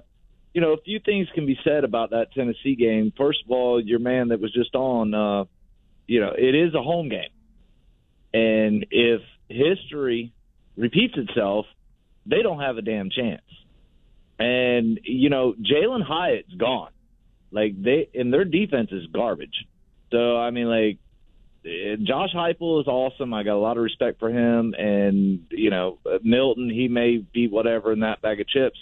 [0.54, 3.14] you know, a few things can be said about that Tennessee game.
[3.18, 5.46] First of all, your man that was just on, uh,
[6.08, 7.30] you know, it is a home game,
[8.34, 10.34] and if history
[10.76, 11.66] repeats itself,
[12.26, 13.42] they don't have a damn chance.
[14.40, 16.92] And you know, Jalin Hyatt's gone.
[17.52, 19.66] Like they and their defense is garbage.
[20.12, 21.00] So I mean, like
[22.04, 23.34] Josh Heupel is awesome.
[23.34, 27.48] I got a lot of respect for him, and you know, Milton he may be
[27.48, 28.78] whatever in that bag of chips,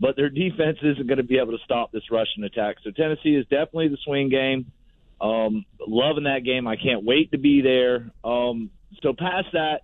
[0.00, 2.76] but their defense isn't going to be able to stop this Russian attack.
[2.82, 4.72] So Tennessee is definitely the swing game.
[5.20, 6.66] Um, loving that game.
[6.66, 8.10] I can't wait to be there.
[8.24, 8.70] Um,
[9.02, 9.82] so past that,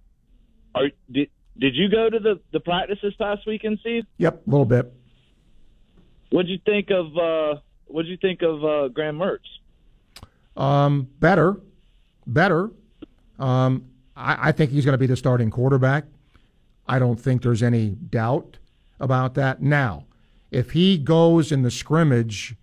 [0.74, 4.04] are did did you go to the the practice this past weekend, Steve?
[4.18, 4.92] Yep, a little bit.
[6.30, 9.38] What'd you think of uh, What'd you think of uh, Graham Mertz?
[10.56, 11.56] Um, better,
[12.26, 12.70] better.
[13.38, 16.04] Um, I, I think he's going to be the starting quarterback.
[16.86, 18.58] I don't think there's any doubt
[19.00, 19.62] about that.
[19.62, 20.06] Now,
[20.50, 22.54] if he goes in the scrimmage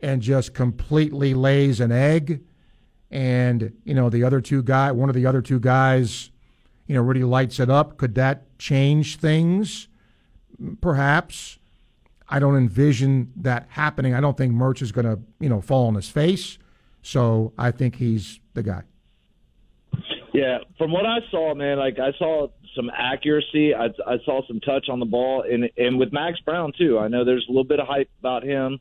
[0.00, 2.42] and just completely lays an egg,
[3.10, 6.30] and you know the other two guy, one of the other two guys,
[6.86, 9.88] you know, really lights it up, could that change things?
[10.80, 11.58] Perhaps.
[12.32, 14.14] I don't envision that happening.
[14.14, 16.58] I don't think Mertz is going to, you know, fall on his face.
[17.02, 18.84] So I think he's the guy.
[20.32, 23.74] Yeah, from what I saw, man, like I saw some accuracy.
[23.74, 26.98] I, I saw some touch on the ball, and and with Max Brown too.
[26.98, 28.78] I know there's a little bit of hype about him,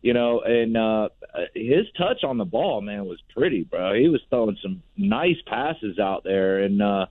[0.00, 1.08] you know, and uh,
[1.54, 3.94] his touch on the ball, man, was pretty, bro.
[3.94, 7.06] He was throwing some nice passes out there, and uh,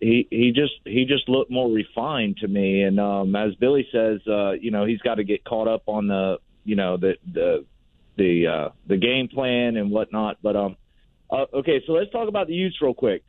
[0.00, 2.82] he he just he just looked more refined to me.
[2.82, 6.06] And um, as Billy says, uh, you know, he's got to get caught up on
[6.06, 7.64] the you know the the
[8.16, 10.38] the uh, the game plan and whatnot.
[10.42, 10.76] But um,
[11.34, 13.24] uh, okay, so let's talk about the Utes real quick.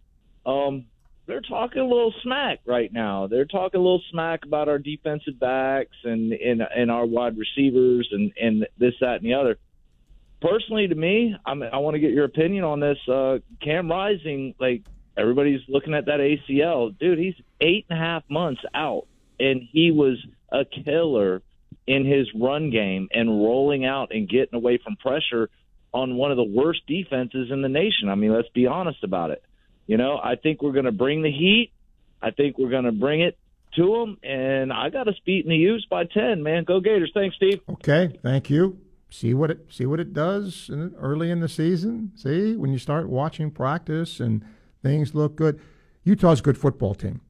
[0.45, 0.85] Um,
[1.27, 3.25] they're talking a little smack right now.
[3.25, 8.07] They're talking a little smack about our defensive backs and and, and our wide receivers
[8.11, 9.57] and and this that and the other.
[10.39, 12.97] Personally, to me, I'm, I want to get your opinion on this.
[13.11, 14.83] Uh, Cam Rising, like
[15.17, 16.95] everybody's looking at that ACL.
[16.97, 19.07] Dude, he's eight and a half months out,
[19.39, 21.41] and he was a killer
[21.87, 25.49] in his run game and rolling out and getting away from pressure
[25.95, 28.09] on one of the worst defenses in the nation.
[28.09, 29.41] I mean, let's be honest about it.
[29.87, 31.71] You know, I think we're going to bring the heat.
[32.21, 33.37] I think we're going to bring it
[33.75, 36.43] to them, and I got us beating the Utes by ten.
[36.43, 37.11] Man, go Gators!
[37.13, 37.61] Thanks, Steve.
[37.69, 38.77] Okay, thank you.
[39.09, 42.11] See what it see what it does in, early in the season.
[42.15, 44.43] See when you start watching practice and
[44.81, 45.61] things look good.
[46.03, 47.21] Utah's a good football team,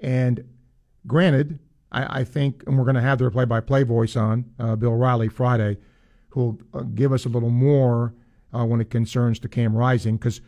[0.00, 0.44] and
[1.06, 1.58] granted,
[1.90, 5.28] I, I think, and we're going to have their play-by-play voice on uh, Bill Riley
[5.28, 5.78] Friday,
[6.32, 8.14] who'll uh, give us a little more
[8.54, 10.40] uh, when it concerns to Cam Rising because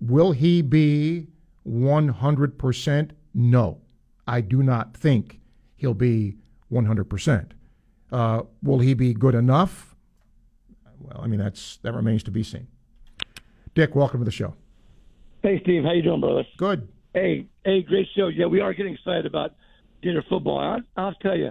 [0.00, 1.28] Will he be
[1.66, 3.10] 100%?
[3.34, 3.80] No.
[4.26, 5.40] I do not think
[5.76, 6.36] he'll be
[6.72, 7.50] 100%.
[8.12, 9.94] Uh, will he be good enough?
[10.98, 12.66] Well, I mean, that's that remains to be seen.
[13.74, 14.54] Dick, welcome to the show.
[15.42, 15.84] Hey, Steve.
[15.84, 16.44] How you doing, brother?
[16.56, 16.88] Good.
[17.12, 18.28] Hey, hey, great show.
[18.28, 19.54] Yeah, we are getting excited about
[20.02, 20.58] Gator football.
[20.58, 21.50] I, I'll tell you,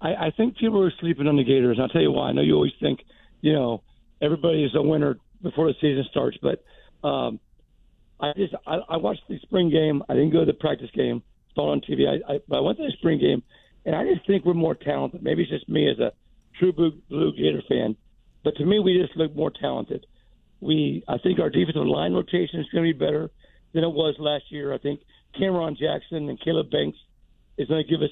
[0.00, 1.76] I, I think people are sleeping on the Gators.
[1.76, 2.28] And I'll tell you why.
[2.28, 3.00] I know you always think,
[3.40, 3.82] you know,
[4.20, 6.64] everybody is a winner before the season starts, but–
[7.04, 7.40] um,
[8.20, 10.02] I just I, I watched the spring game.
[10.08, 11.22] I didn't go to the practice game.
[11.54, 12.08] Saw it on TV.
[12.08, 13.42] I, I but I went to the spring game,
[13.84, 15.22] and I just think we're more talented.
[15.22, 16.12] Maybe it's just me as a
[16.58, 17.96] true blue, blue Gator fan,
[18.42, 20.06] but to me, we just look more talented.
[20.60, 23.30] We I think our defensive line rotation is going to be better
[23.72, 24.74] than it was last year.
[24.74, 25.00] I think
[25.38, 26.98] Cameron Jackson and Caleb Banks
[27.56, 28.10] is going to give us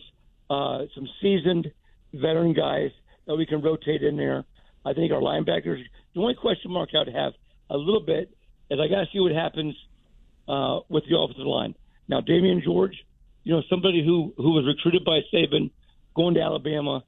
[0.51, 1.71] uh, some seasoned
[2.13, 2.91] veteran guys
[3.27, 4.45] that we can rotate in there.
[4.85, 5.83] I think our linebackers.
[6.15, 7.33] The only question mark I would have
[7.71, 8.31] a little bit
[8.71, 9.75] is I got to see what happens
[10.49, 11.75] uh, with the offensive line.
[12.09, 12.97] Now, Damieon George,
[13.43, 15.71] you know, somebody who who was recruited by Saban,
[16.15, 17.05] going to Alabama,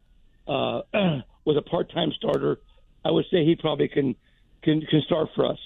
[0.47, 0.83] uh,
[1.45, 2.59] was a part-time starter.
[3.05, 4.17] I would say he probably can
[4.63, 5.59] can can start for us.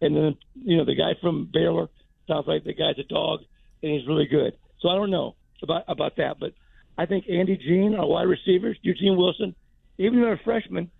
[0.00, 1.88] And then you know the guy from Baylor
[2.28, 3.40] sounds like the guy's a dog,
[3.82, 4.56] and he's really good.
[4.80, 6.52] So I don't know about about that, but
[6.98, 9.54] I think Andy Jean, our wide receivers, Eugene Wilson,
[9.98, 10.90] even though they're freshmen,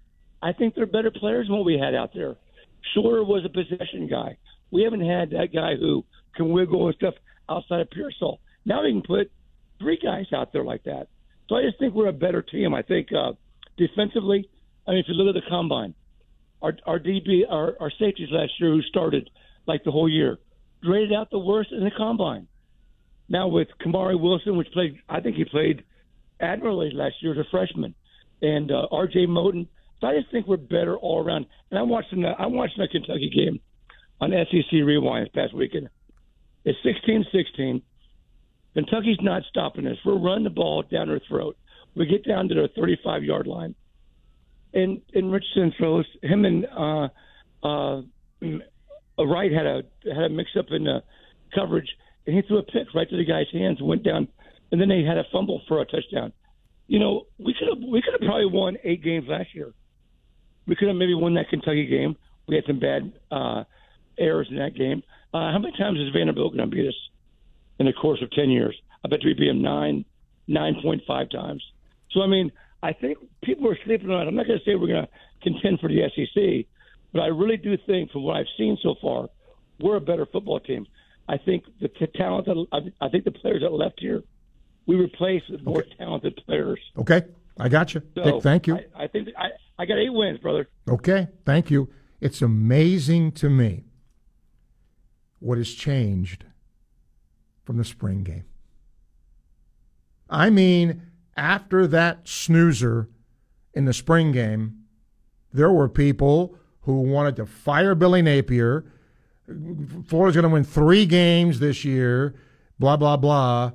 [0.42, 2.36] I think they're better players than what we had out there.
[2.94, 4.36] Shorter was a possession guy.
[4.70, 6.04] We haven't had that guy who
[6.34, 7.14] can wiggle and stuff
[7.48, 8.40] outside of Pearsall.
[8.64, 9.30] Now we can put
[9.78, 11.08] three guys out there like that.
[11.48, 12.74] So I just think we're a better team.
[12.74, 13.32] I think uh,
[13.76, 14.48] defensively,
[14.86, 15.94] I mean, if you look at the combine,
[16.62, 19.30] our our DB, our, our safeties last year who started
[19.66, 20.38] like the whole year,
[20.82, 22.48] graded out the worst in the combine.
[23.28, 25.84] Now with Kamari Wilson, which played, I think he played
[26.40, 27.94] admirably last year as a freshman,
[28.42, 29.26] and uh, R.J.
[29.26, 29.66] Moten.
[30.00, 31.46] So I just think we're better all around.
[31.70, 33.60] And I'm watching the I'm watching the Kentucky game
[34.20, 35.88] on SEC Rewind this past weekend.
[36.64, 37.82] It's 16-16.
[38.74, 39.96] Kentucky's not stopping us.
[40.04, 41.56] We're running the ball down their throat.
[41.94, 43.74] We get down to their 35 yard line,
[44.74, 47.08] and and Richardson throws him and uh,
[47.66, 48.02] uh,
[49.18, 49.82] Wright had a
[50.14, 51.02] had a mix up in the
[51.54, 51.88] coverage,
[52.26, 54.28] and he threw a pick right to the guy's hands and went down,
[54.70, 56.32] and then they had a fumble for a touchdown.
[56.88, 59.72] You know, we could have we could have probably won eight games last year.
[60.66, 62.16] We could have maybe won that Kentucky game.
[62.48, 63.64] We had some bad uh,
[64.18, 65.02] errors in that game.
[65.32, 66.94] Uh, how many times is Vanderbilt going to beat us
[67.78, 68.76] in the course of ten years?
[69.04, 70.04] I bet we beat them nine,
[70.46, 71.62] nine point five times.
[72.12, 74.28] So I mean, I think people are sleeping on it.
[74.28, 75.10] I'm not going to say we're going to
[75.42, 76.66] contend for the SEC,
[77.12, 79.28] but I really do think, from what I've seen so far,
[79.80, 80.86] we're a better football team.
[81.28, 82.46] I think the t- talent.
[82.46, 84.22] That, I think the players that left here,
[84.86, 86.80] we replaced with more talented players.
[86.96, 87.22] Okay,
[87.58, 88.02] I got you.
[88.14, 88.76] So Dick, thank you.
[88.76, 89.48] I, I think I,
[89.78, 90.68] I got eight wins, brother.
[90.88, 91.88] Okay, thank you.
[92.20, 93.84] It's amazing to me
[95.38, 96.44] what has changed
[97.64, 98.44] from the spring game.
[100.30, 101.02] I mean,
[101.36, 103.08] after that snoozer
[103.74, 104.84] in the spring game,
[105.52, 108.84] there were people who wanted to fire Billy Napier.
[110.06, 112.34] Florida's going to win three games this year,
[112.78, 113.72] blah, blah, blah.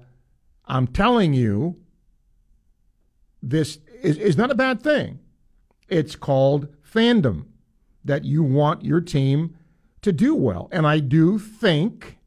[0.66, 1.78] I'm telling you,
[3.42, 5.20] this is, is not a bad thing.
[5.88, 7.46] It's called fandom,
[8.04, 9.56] that you want your team
[10.02, 10.68] to do well.
[10.72, 12.18] And I do think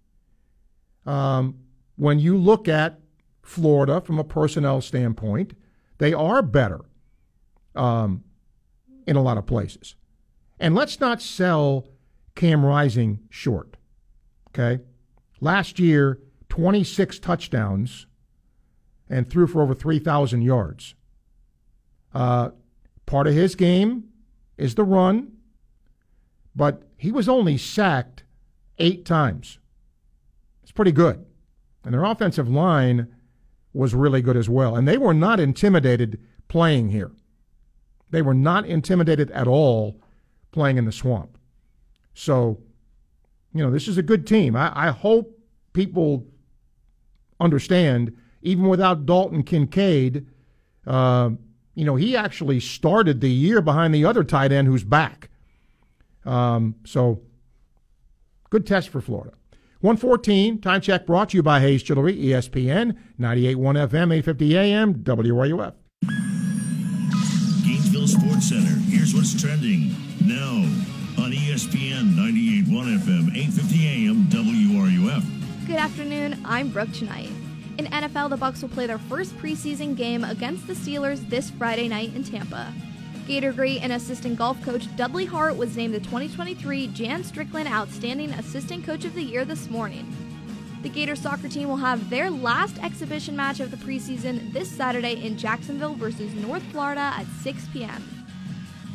[1.07, 1.59] um,
[1.97, 3.01] when you look at
[3.43, 5.55] Florida from a personnel standpoint,
[5.99, 6.81] they are better
[7.75, 8.25] um,
[9.07, 9.97] in a lot of places.
[10.59, 11.89] And let's not sell
[12.35, 13.77] Cam Rising short.
[14.49, 14.83] Okay?
[15.41, 18.07] Last year, 26 touchdowns
[19.09, 20.95] and threw for over 3,000 yards.
[22.13, 22.51] Uh,
[23.07, 24.05] part of his game
[24.57, 25.33] is the run,
[26.55, 28.23] but he was only sacked
[28.79, 29.59] eight times.
[30.63, 31.25] It's pretty good.
[31.85, 33.09] And their offensive line
[33.73, 34.77] was really good as well.
[34.77, 37.11] And they were not intimidated playing here.
[38.11, 40.01] They were not intimidated at all
[40.53, 41.37] playing in the swamp.
[42.15, 42.61] So,
[43.53, 44.57] you know, this is a good team.
[44.57, 45.39] I, I hope
[45.73, 46.27] people
[47.41, 50.27] understand, even without Dalton Kincaid,
[50.87, 51.31] uh,
[51.75, 55.29] you know, he actually started the year behind the other tight end who's back.
[56.25, 57.21] Um, so,
[58.49, 59.33] good test for Florida.
[59.81, 63.57] 114, time check brought to you by Hayes Jewelry, ESPN, 98.1
[63.89, 65.75] FM, 850 AM, WRUF.
[67.67, 68.81] Gainesville Sports Center.
[68.89, 70.94] Here's what's trending now
[71.35, 75.67] ESPN 98.1 FM, 850 AM, WRUF.
[75.67, 76.41] Good afternoon.
[76.45, 77.29] I'm Brooke Tonight.
[77.77, 81.89] In NFL, the Bucs will play their first preseason game against the Steelers this Friday
[81.89, 82.73] night in Tampa.
[83.27, 88.31] Gator great and assistant golf coach Dudley Hart was named the 2023 Jan Strickland Outstanding
[88.35, 90.07] Assistant Coach of the Year this morning.
[90.83, 95.25] The Gator soccer team will have their last exhibition match of the preseason this Saturday
[95.25, 98.24] in Jacksonville versus North Florida at 6 p.m.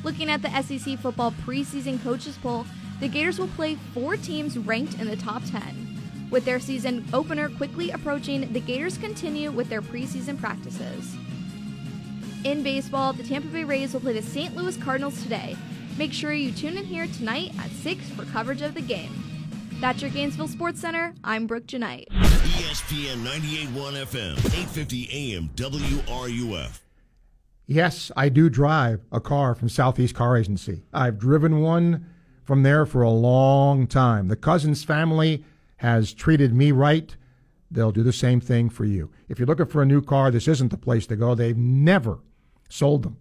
[0.04, 2.66] Looking at the SEC football preseason coaches poll,
[3.00, 6.28] the Gators will play four teams ranked in the top 10.
[6.30, 11.16] With their season opener quickly approaching, the Gators continue with their preseason practices.
[12.46, 14.56] In baseball, the Tampa Bay Rays will play the St.
[14.56, 15.58] Louis Cardinals today.
[15.98, 19.12] Make sure you tune in here tonight at 6 for coverage of the game.
[19.82, 21.14] That's your Gainesville Sports Center.
[21.24, 22.08] I'm Brooke Janite.
[22.10, 26.80] ESPN 98.1 FM, 850 AM, WRUF.
[27.72, 30.82] Yes, I do drive a car from Southeast Car Agency.
[30.92, 32.08] I've driven one
[32.44, 34.28] from there for a long time.
[34.28, 35.46] The Cousins family
[35.78, 37.16] has treated me right.
[37.70, 39.12] They'll do the same thing for you.
[39.28, 41.36] If you're looking for a new car, this isn't the place to go.
[41.36, 42.22] They've never
[42.70, 43.18] sold them.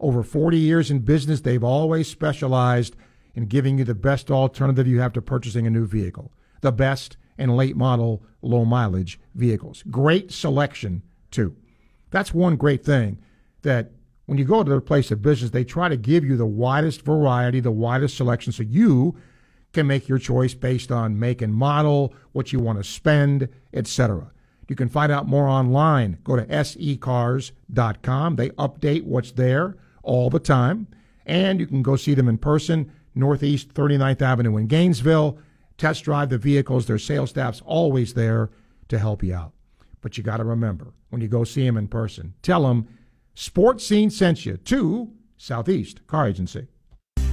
[0.00, 2.94] Over 40 years in business, they've always specialized
[3.34, 6.30] in giving you the best alternative you have to purchasing a new vehicle.
[6.60, 9.82] The best and late model, low mileage vehicles.
[9.90, 11.00] Great selection,
[11.30, 11.56] too.
[12.10, 13.16] That's one great thing
[13.62, 13.92] that
[14.26, 17.02] when you go to their place of business, they try to give you the widest
[17.02, 19.16] variety, the widest selection, so you
[19.72, 24.30] can make your choice based on make and model, what you want to spend, etc.
[24.68, 26.18] You can find out more online.
[26.24, 28.36] Go to secars.com.
[28.36, 30.86] They update what's there all the time.
[31.24, 35.38] And you can go see them in person, Northeast 39th Avenue in Gainesville.
[35.78, 36.86] Test drive the vehicles.
[36.86, 38.50] Their sales staff's always there
[38.88, 39.52] to help you out.
[40.00, 42.88] But you got to remember, when you go see them in person, tell them
[43.40, 46.66] Sports Scene sent you to Southeast Car Agency.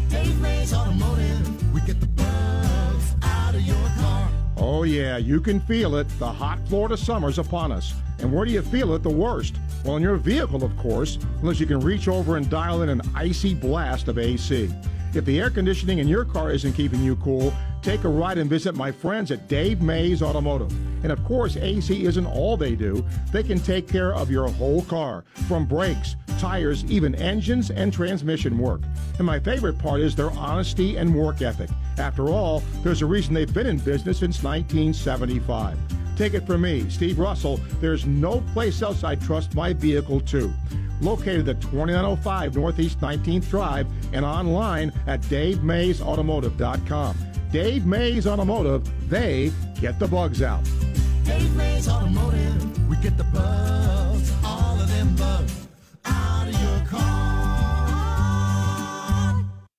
[0.07, 1.73] Dave Mays Automotive.
[1.73, 4.29] We get the bugs out of your car.
[4.55, 6.07] Oh, yeah, you can feel it.
[6.19, 7.91] The hot Florida summer's upon us.
[8.19, 9.55] And where do you feel it the worst?
[9.83, 13.01] Well, in your vehicle, of course, unless you can reach over and dial in an
[13.15, 14.71] icy blast of AC.
[15.15, 18.49] If the air conditioning in your car isn't keeping you cool, take a ride and
[18.49, 20.71] visit my friends at Dave Mays Automotive.
[21.03, 23.05] And of course, AC isn't all they do.
[23.31, 28.57] They can take care of your whole car, from brakes, tires, even engines and transmission
[28.57, 28.81] work.
[29.17, 31.69] And my favorite part is their honesty and work ethic.
[31.97, 35.77] After all, there's a reason they've been in business since 1975.
[36.15, 40.53] Take it from me, Steve Russell, there's no place else I trust my vehicle to.
[41.01, 47.17] Located at 2905 Northeast 19th Drive and online at DaveMaysAutomotive.com.
[47.51, 49.51] Dave Mays Automotive, they
[49.81, 50.63] get the bugs out.
[51.25, 52.89] Dave Mays Automotive.
[52.89, 55.67] We get the bugs, all of them bugs,
[56.05, 57.34] out of your car.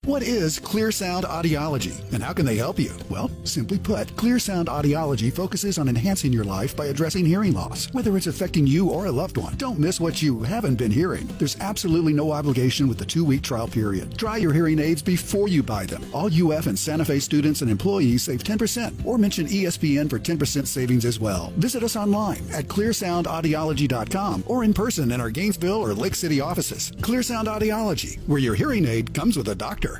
[0.06, 2.92] What is Clear Sound Audiology and how can they help you?
[3.10, 7.92] Well, simply put, Clear Sound Audiology focuses on enhancing your life by addressing hearing loss,
[7.92, 9.56] whether it's affecting you or a loved one.
[9.56, 11.26] Don't miss what you haven't been hearing.
[11.38, 14.16] There's absolutely no obligation with the two week trial period.
[14.16, 16.04] Try your hearing aids before you buy them.
[16.14, 20.68] All UF and Santa Fe students and employees save 10% or mention ESPN for 10%
[20.68, 21.52] savings as well.
[21.56, 26.92] Visit us online at clearsoundaudiology.com or in person in our Gainesville or Lake City offices.
[27.02, 29.95] Clear Sound Audiology, where your hearing aid comes with a doctor.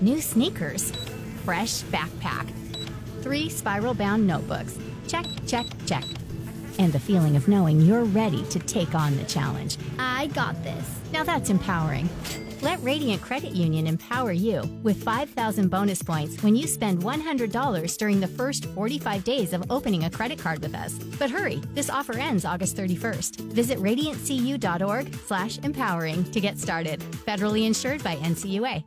[0.00, 0.90] New sneakers,
[1.44, 2.50] fresh backpack,
[3.22, 4.78] three spiral bound notebooks.
[5.06, 6.04] Check, check, check.
[6.78, 9.76] And the feeling of knowing you're ready to take on the challenge.
[9.98, 11.00] I got this.
[11.12, 12.08] Now that's empowering.
[12.62, 18.20] Let Radiant Credit Union empower you with 5,000 bonus points when you spend $100 during
[18.20, 20.94] the first 45 days of opening a credit card with us.
[20.94, 23.52] But hurry, this offer ends August 31st.
[23.52, 27.00] Visit radiantcu.org slash empowering to get started.
[27.26, 28.84] Federally insured by NCUA.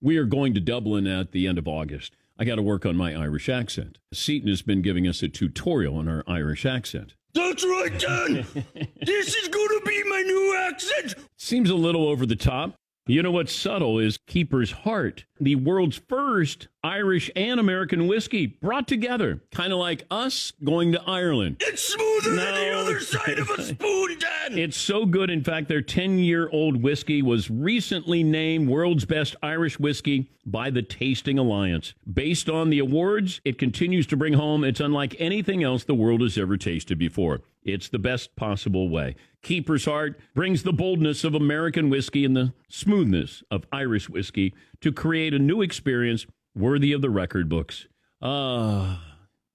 [0.00, 2.14] We are going to Dublin at the end of August.
[2.38, 3.98] I got to work on my Irish accent.
[4.12, 7.14] Seton has been giving us a tutorial on our Irish accent.
[7.34, 8.46] That's right, Dan.
[9.02, 11.16] this is going to be my new accent.
[11.36, 12.76] Seems a little over the top.
[13.10, 18.86] You know what's subtle is Keeper's Heart, the world's first Irish and American whiskey brought
[18.86, 21.56] together, kind of like us going to Ireland.
[21.60, 24.58] It's smoother than the other side of a spoon, Dan.
[24.58, 25.30] It's so good.
[25.30, 30.68] In fact, their 10 year old whiskey was recently named world's best Irish whiskey by
[30.68, 31.94] the Tasting Alliance.
[32.12, 36.20] Based on the awards, it continues to bring home it's unlike anything else the world
[36.20, 37.40] has ever tasted before.
[37.72, 39.16] It's the best possible way.
[39.42, 44.92] Keeper's Heart brings the boldness of American whiskey and the smoothness of Irish whiskey to
[44.92, 47.86] create a new experience worthy of the record books.
[48.20, 49.04] Ah.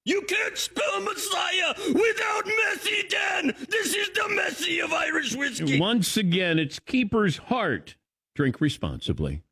[0.05, 3.55] You can't spell Messiah without Messi, Dan.
[3.69, 5.79] This is the Messi of Irish whiskey.
[5.79, 7.95] Once again, it's Keeper's Heart.
[8.35, 9.43] Drink responsibly.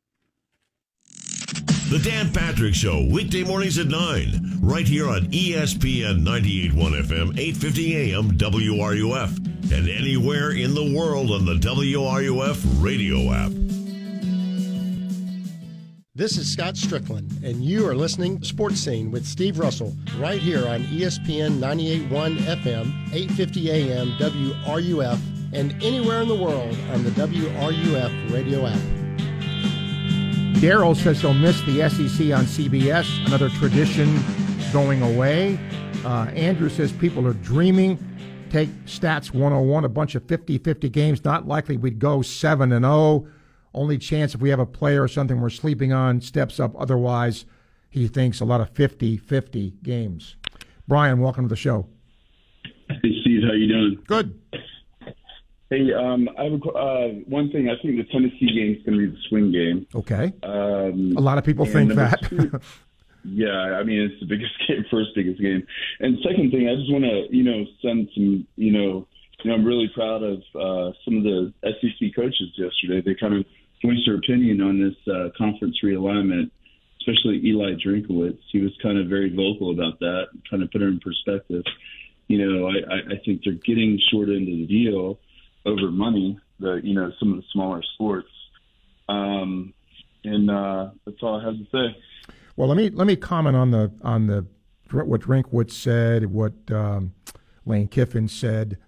[1.92, 8.14] The Dan Patrick Show, weekday mornings at 9, right here on ESPN 98.1 FM, 850
[8.14, 9.36] AM, WRUF,
[9.70, 13.52] and anywhere in the world on the WRUF radio app.
[16.14, 20.40] This is Scott Strickland, and you are listening to Sports Scene with Steve Russell right
[20.40, 25.20] here on ESPN 98.1 FM, 850 AM, WRUF,
[25.52, 29.01] and anywhere in the world on the WRUF radio app.
[30.62, 34.22] Daryl says he'll miss the SEC on CBS, another tradition
[34.72, 35.58] going away.
[36.04, 37.98] Uh, Andrew says people are dreaming.
[38.48, 41.24] Take stats 101, a bunch of 50 50 games.
[41.24, 43.26] Not likely we'd go 7 and 0.
[43.74, 46.80] Only chance if we have a player or something we're sleeping on steps up.
[46.80, 47.44] Otherwise,
[47.90, 50.36] he thinks a lot of 50 50 games.
[50.86, 51.88] Brian, welcome to the show.
[52.88, 53.98] Hey, Steve, how you doing?
[54.06, 54.40] Good.
[55.72, 57.70] Hey, um, I have a, uh, one thing.
[57.70, 59.86] I think the Tennessee game is going to be the swing game.
[59.94, 60.30] Okay.
[60.42, 62.20] Um, A lot of people think that.
[62.28, 62.60] two-
[63.24, 65.66] yeah, I mean it's the biggest game, first biggest game.
[66.00, 69.08] And second thing, I just want to you know send some you know
[69.42, 73.00] you know, I'm really proud of uh, some of the SEC coaches yesterday.
[73.00, 73.46] They kind of
[73.82, 76.50] voiced their opinion on this uh, conference realignment,
[77.00, 78.38] especially Eli Drinkwitz.
[78.52, 81.64] He was kind of very vocal about that, kind of put it in perspective.
[82.28, 85.18] You know, I, I think they're getting short end of the deal
[85.66, 86.38] over money.
[86.60, 88.28] The you know some of the smaller sports,
[89.08, 89.72] um,
[90.24, 91.96] and uh, that's all I have to say.
[92.56, 94.46] Well, let me let me comment on the on the
[94.92, 97.14] what Drinkwitz said, what um,
[97.64, 98.78] Lane Kiffin said.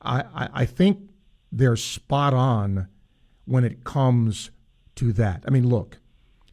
[0.00, 1.10] I, I, I think
[1.50, 2.88] they're spot on
[3.44, 4.50] when it comes
[4.96, 5.44] to that.
[5.46, 5.98] I mean, look,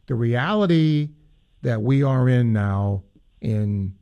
[0.06, 1.10] the reality
[1.62, 3.04] that we are in now
[3.40, 3.94] in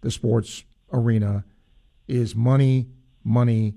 [0.00, 1.44] the sports arena
[2.08, 2.88] is money,
[3.22, 3.74] money,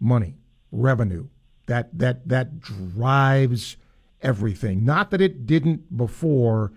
[0.00, 0.34] money,
[0.70, 1.28] revenue.
[1.66, 3.76] That that that drives
[4.22, 4.84] everything.
[4.84, 6.72] Not that it didn't before,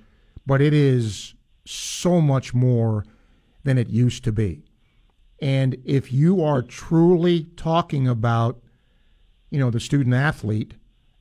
[0.45, 1.35] but it is
[1.65, 3.05] so much more
[3.63, 4.63] than it used to be.
[5.41, 8.61] And if you are truly talking about,
[9.49, 10.73] you know, the student athlete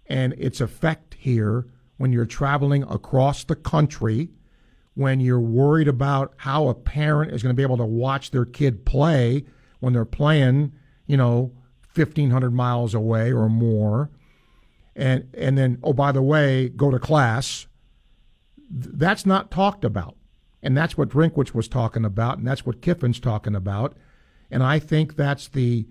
[0.07, 1.67] and its effect here
[1.99, 4.31] when you're traveling across the country,
[4.95, 8.45] when you're worried about how a parent is going to be able to watch their
[8.45, 9.45] kid play
[9.81, 10.73] when they're playing,
[11.07, 11.53] you know,
[11.99, 14.11] 1500 miles away or more,
[14.97, 17.67] and and then oh by the way, go to class.
[18.71, 20.17] That's not talked about.
[20.63, 23.97] And that's what Drinkwitz was talking about, and that's what Kiffin's talking about.
[24.51, 25.87] And I think that's the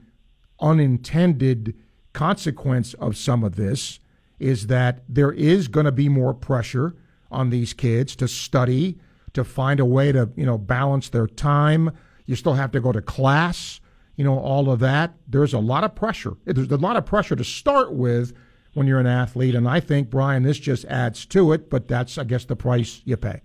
[0.59, 1.75] unintended
[2.13, 3.99] consequence of some of this
[4.39, 6.95] is that there is going to be more pressure
[7.31, 8.97] on these kids to study,
[9.33, 11.91] to find a way to, you know, balance their time.
[12.25, 13.79] You still have to go to class,
[14.17, 15.13] you know, all of that.
[15.27, 16.33] There's a lot of pressure.
[16.43, 18.33] There's a lot of pressure to start with
[18.73, 19.55] when you're an athlete.
[19.55, 23.01] And I think, Brian, this just adds to it, but that's, I guess, the price
[23.05, 23.41] you pay.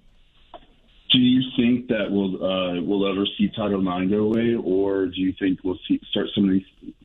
[1.12, 5.20] Do you think that we'll uh, we'll ever see Title IX go away, or do
[5.20, 6.64] you think we'll see, start some of these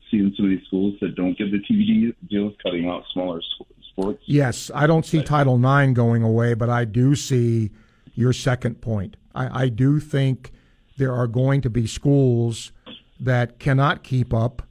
[0.10, 3.42] seeing some of these schools that don't get the TV deals cutting out smaller
[3.92, 4.24] sports?
[4.26, 7.72] Yes, I don't see Title IX going away, but I do see
[8.16, 9.18] your second point.
[9.36, 10.54] I, I do think
[10.98, 12.72] there are going to be schools
[13.20, 14.62] that cannot keep up,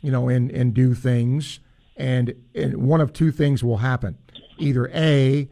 [0.00, 1.60] you know, and, and do things.
[1.96, 4.18] And, and one of two things will happen.
[4.58, 5.48] Either A,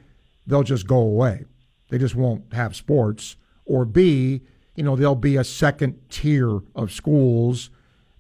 [0.47, 1.45] they'll just go away.
[1.91, 3.37] They just won't have sports.
[3.65, 4.43] Or B,
[4.75, 7.71] you know, there'll be a second tier of schools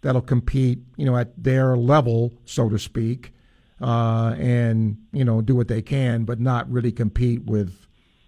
[0.02, 3.32] that'll compete, you know, at their level, so to speak,
[3.80, 7.86] uh, and you know, do what they can, but not really compete with,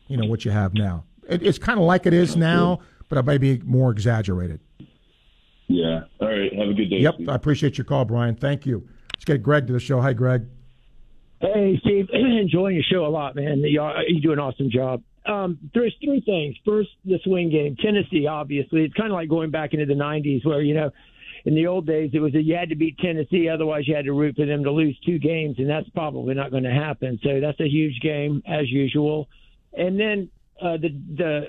[0.09, 1.05] you know, what you have now.
[1.29, 4.61] It, it's kind of like it is now, but it may be more exaggerated.
[5.67, 6.03] Yeah.
[6.21, 6.53] All right.
[6.55, 6.99] Have a good day.
[6.99, 7.15] Yep.
[7.29, 8.35] I appreciate your call, Brian.
[8.35, 8.87] Thank you.
[9.15, 10.01] Let's get Greg to the show.
[10.01, 10.47] Hi, Greg.
[11.41, 12.09] Hey, Steve.
[12.13, 13.59] Enjoying your show a lot, man.
[13.59, 15.03] You, you do an awesome job.
[15.27, 16.57] Um, there's three things.
[16.65, 17.77] First, the swing game.
[17.77, 20.91] Tennessee, obviously, it's kind of like going back into the '90s, where you know,
[21.47, 24.05] in the old days, it was a, you had to beat Tennessee, otherwise you had
[24.05, 27.19] to root for them to lose two games, and that's probably not going to happen.
[27.23, 29.29] So that's a huge game as usual.
[29.73, 30.31] And then
[30.61, 31.47] uh, the the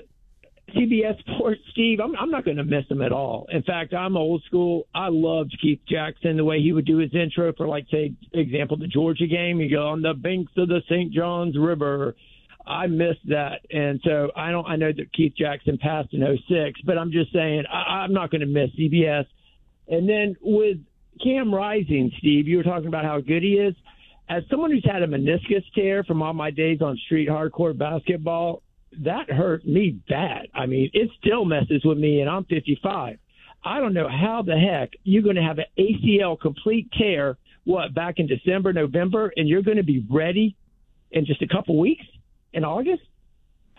[0.74, 3.46] CBS Sports, Steve, I'm, I'm not going to miss him at all.
[3.52, 4.88] In fact, I'm old school.
[4.94, 8.76] I loved Keith Jackson, the way he would do his intro for, like, say, example,
[8.76, 9.60] the Georgia game.
[9.60, 11.12] You go on the banks of the St.
[11.12, 12.16] Johns River.
[12.66, 14.66] I missed that, and so I don't.
[14.66, 18.32] I know that Keith Jackson passed in 06, but I'm just saying I, I'm not
[18.32, 19.24] going to miss CBS.
[19.86, 20.78] And then with
[21.22, 23.74] Cam Rising, Steve, you were talking about how good he is.
[24.28, 28.62] As someone who's had a meniscus tear from all my days on street hardcore basketball,
[29.04, 30.48] that hurt me bad.
[30.54, 33.18] I mean, it still messes with me, and I'm 55.
[33.64, 37.94] I don't know how the heck you're going to have an ACL complete tear, what,
[37.94, 40.56] back in December, November, and you're going to be ready
[41.10, 42.04] in just a couple weeks
[42.52, 43.02] in August?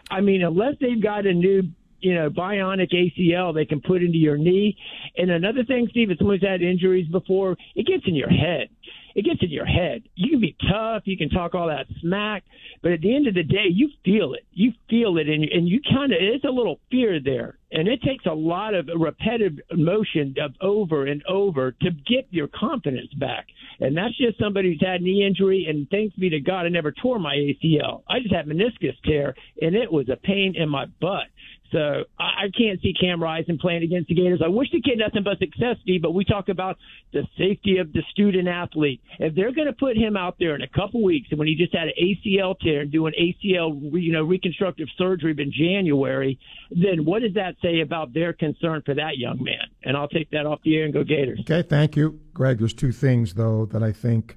[0.09, 1.63] I mean, unless they've got a new,
[1.99, 4.77] you know, bionic ACL they can put into your knee.
[5.15, 8.69] And another thing, Steve, if someone's had injuries before, it gets in your head.
[9.17, 10.03] It gets in your head.
[10.13, 12.43] You can be tough, you can talk all that smack,
[12.83, 14.45] but at the end of the day, you feel it.
[14.53, 17.57] You feel it, and, and you kind of, it's a little fear there.
[17.71, 22.47] And it takes a lot of repetitive motion of over and over to get your
[22.47, 23.47] confidence back.
[23.79, 25.65] And that's just somebody who's had knee injury.
[25.67, 28.03] And thanks be to God, I never tore my ACL.
[28.07, 31.25] I just had meniscus tear, and it was a pain in my butt.
[31.71, 34.41] So I, I can't see Cam Rising playing against the Gators.
[34.43, 36.77] I wish the kid nothing but success, Steve, but we talk about
[37.13, 39.01] the safety of the student athlete.
[39.19, 41.55] If they're going to put him out there in a couple weeks, and when he
[41.55, 46.39] just had an ACL tear and doing ACL, you know, reconstructive surgery in January,
[46.71, 49.67] then what does that say about their concern for that young man?
[49.83, 51.39] And I'll take that off the air and go Gators.
[51.41, 52.59] Okay, thank you, Greg.
[52.59, 54.35] There's two things though that I think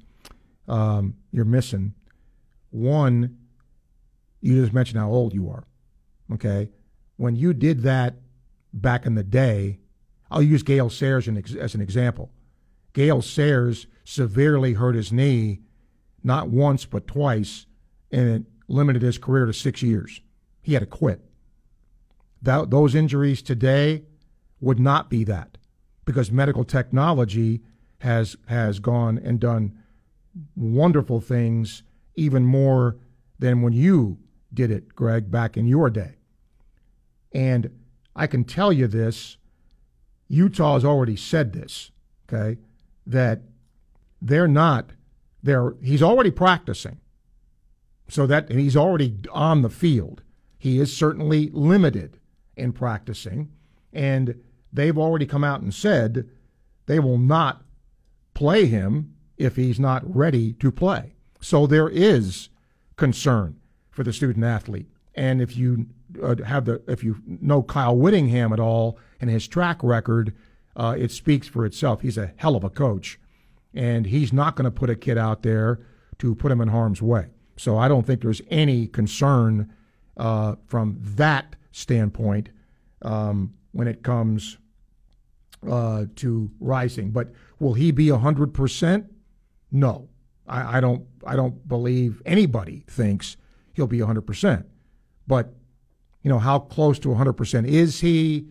[0.68, 1.94] um, you're missing.
[2.70, 3.38] One,
[4.40, 5.64] you just mentioned how old you are.
[6.32, 6.70] Okay,
[7.20, 8.14] when you did that
[8.72, 9.78] back in the day,
[10.30, 12.30] I'll use Gale Sayers as an example.
[12.94, 15.60] Gale Sayers severely hurt his knee,
[16.24, 17.66] not once but twice,
[18.10, 20.22] and it limited his career to six years.
[20.62, 21.20] He had to quit.
[22.40, 24.04] That, those injuries today
[24.58, 25.58] would not be that
[26.06, 27.60] because medical technology
[27.98, 29.78] has has gone and done
[30.56, 31.82] wonderful things
[32.14, 32.96] even more
[33.38, 34.16] than when you
[34.54, 36.14] did it, Greg, back in your day.
[37.32, 37.70] And
[38.14, 39.36] I can tell you this
[40.28, 41.90] Utah has already said this,
[42.28, 42.60] okay,
[43.06, 43.42] that
[44.22, 44.90] they're not,
[45.42, 46.98] they're, he's already practicing.
[48.08, 50.22] So that he's already on the field.
[50.58, 52.18] He is certainly limited
[52.56, 53.50] in practicing.
[53.92, 54.40] And
[54.72, 56.28] they've already come out and said
[56.86, 57.62] they will not
[58.34, 61.14] play him if he's not ready to play.
[61.40, 62.50] So there is
[62.96, 63.58] concern
[63.90, 64.90] for the student athlete.
[65.14, 65.86] And if you
[66.22, 70.34] uh, have the if you know Kyle Whittingham at all and his track record,
[70.76, 72.00] uh, it speaks for itself.
[72.00, 73.18] He's a hell of a coach,
[73.74, 75.80] and he's not going to put a kid out there
[76.18, 77.28] to put him in harm's way.
[77.56, 79.72] So I don't think there's any concern
[80.16, 82.50] uh, from that standpoint
[83.02, 84.58] um, when it comes
[85.68, 87.10] uh, to Rising.
[87.10, 89.12] But will he be hundred percent?
[89.70, 90.08] No,
[90.46, 91.06] I, I don't.
[91.26, 93.36] I don't believe anybody thinks
[93.74, 94.66] he'll be hundred percent.
[95.26, 95.54] But
[96.22, 98.46] you know, how close to 100% is he?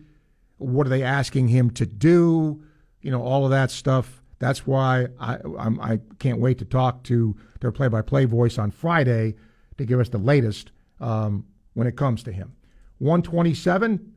[0.58, 2.62] What are they asking him to do?
[3.00, 4.22] You know, all of that stuff.
[4.38, 8.70] That's why I I'm, I can not wait to talk to their play-by-play voice on
[8.70, 9.34] Friday
[9.78, 12.54] to give us the latest um, when it comes to him.
[12.98, 14.14] 127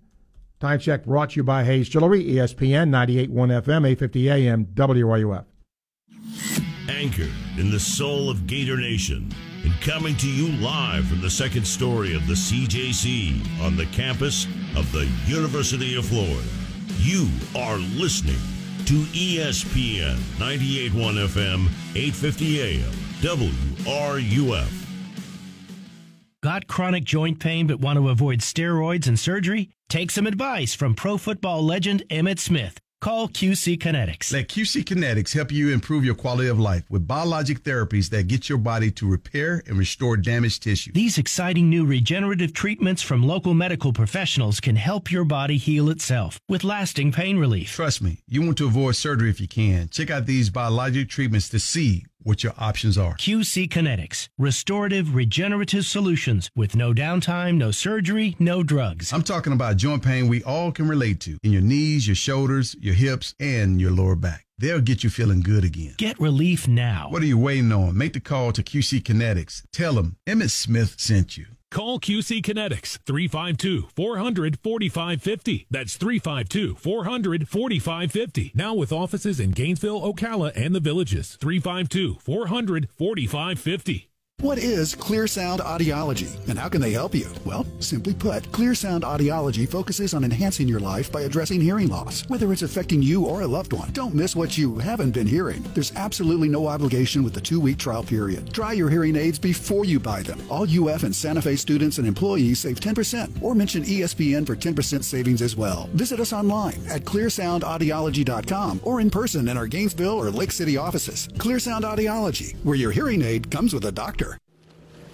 [0.59, 5.45] time check brought to you by Hayes Jewelry, ESPN 98.1 FM, 850 AM, WRUF.
[6.89, 9.33] Anchored in the soul of Gator Nation
[9.63, 14.45] and coming to you live from the second story of the CJC on the campus
[14.75, 16.47] of the University of Florida.
[16.97, 18.39] You are listening
[18.85, 22.91] to ESPN 98.1 FM, 850 AM,
[23.21, 24.83] WRUF.
[26.43, 29.69] Got chronic joint pain but want to avoid steroids and surgery?
[29.87, 32.82] Take some advice from pro football legend Emmitt Smith.
[33.03, 34.31] Call QC Kinetics.
[34.31, 38.47] Let QC Kinetics help you improve your quality of life with biologic therapies that get
[38.47, 40.93] your body to repair and restore damaged tissue.
[40.93, 46.39] These exciting new regenerative treatments from local medical professionals can help your body heal itself
[46.47, 47.73] with lasting pain relief.
[47.73, 49.89] Trust me, you want to avoid surgery if you can.
[49.89, 53.15] Check out these biologic treatments to see what your options are.
[53.15, 59.13] QC Kinetics, restorative regenerative solutions with no downtime, no surgery, no drugs.
[59.13, 62.75] I'm talking about joint pain we all can relate to in your knees, your shoulders,
[62.79, 64.45] your hips, and your lower back.
[64.57, 65.95] They'll get you feeling good again.
[65.97, 67.07] Get relief now.
[67.09, 67.97] What are you waiting on?
[67.97, 69.63] Make the call to QC Kinetics.
[69.73, 71.47] Tell them Emmitt Smith sent you.
[71.73, 75.65] Call QC Kinetics 352 400 4550.
[75.71, 78.51] That's 352 400 4550.
[78.53, 81.35] Now with offices in Gainesville, Ocala, and the villages.
[81.41, 84.12] 352 400 4550.
[84.43, 87.29] What is Clear Sound Audiology and how can they help you?
[87.45, 92.27] Well, simply put, Clear Sound Audiology focuses on enhancing your life by addressing hearing loss,
[92.27, 93.89] whether it's affecting you or a loved one.
[93.93, 95.63] Don't miss what you haven't been hearing.
[95.73, 98.53] There's absolutely no obligation with the two week trial period.
[98.53, 100.41] Try your hearing aids before you buy them.
[100.49, 105.05] All UF and Santa Fe students and employees save 10% or mention ESPN for 10%
[105.05, 105.87] savings as well.
[105.93, 111.29] Visit us online at clearsoundaudiology.com or in person in our Gainesville or Lake City offices.
[111.37, 114.32] Clear Sound Audiology, where your hearing aid comes with a doctor.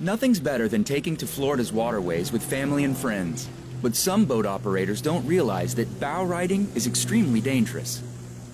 [0.02, 3.50] Nothing's better than taking to Florida's waterways with family and friends.
[3.82, 8.02] But some boat operators don't realize that bow riding is extremely dangerous.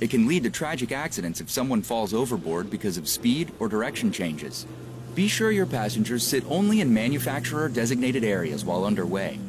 [0.02, 4.12] It can lead to tragic accidents if someone falls overboard because of speed or direction
[4.12, 4.66] changes.
[5.14, 9.40] Be sure your passengers sit only in manufacturer designated areas while underway.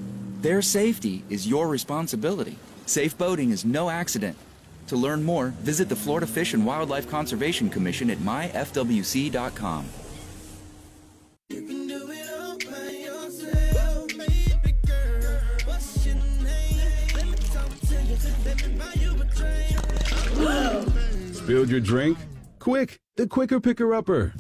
[0.42, 2.58] Their safety is your responsibility.
[2.84, 4.36] Safe boating is no accident.
[4.88, 9.86] To learn more, visit the Florida Fish and Wildlife Conservation Commission at myfwc.com.
[21.32, 22.18] Spilled your drink?
[22.58, 24.34] Quick, the quicker picker upper.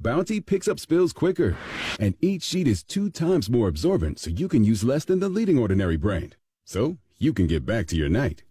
[0.00, 1.56] Bounty picks up spills quicker,
[1.98, 5.28] and each sheet is two times more absorbent so you can use less than the
[5.28, 6.36] leading ordinary brand.
[6.64, 8.42] So you can get back to your night.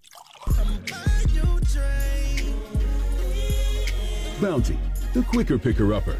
[4.41, 4.77] Bounty,
[5.13, 6.18] the quicker picker upper.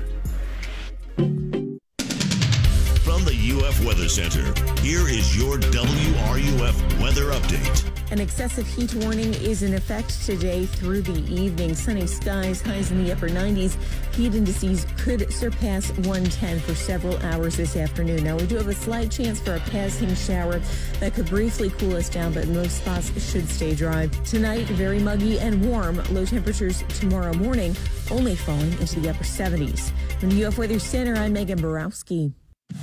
[3.86, 4.44] Weather Center.
[4.82, 8.12] Here is your WRUF weather update.
[8.12, 11.74] An excessive heat warning is in effect today through the evening.
[11.74, 13.76] Sunny skies, highs in the upper 90s.
[14.14, 18.24] Heat indices could surpass 110 for several hours this afternoon.
[18.24, 20.60] Now, we do have a slight chance for a passing shower
[21.00, 24.08] that could briefly cool us down, but most spots should stay dry.
[24.26, 26.04] Tonight, very muggy and warm.
[26.12, 27.76] Low temperatures tomorrow morning,
[28.12, 29.92] only falling into the upper 70s.
[30.20, 32.34] From the UF Weather Center, I'm Megan Borowski.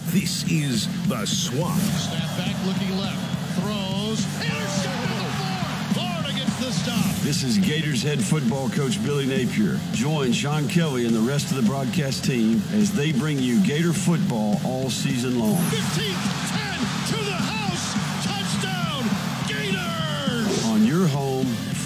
[0.06, 1.80] This is the swamp.
[1.80, 3.18] Snap back, looking left,
[3.60, 6.02] throws, intercepted at the four.
[6.02, 7.16] Florida gets the stop.
[7.22, 9.78] This is Gators head football coach Billy Napier.
[9.92, 13.92] Join Sean Kelly and the rest of the broadcast team as they bring you Gator
[13.92, 15.56] football all season long.
[15.64, 17.47] 15, 10 to the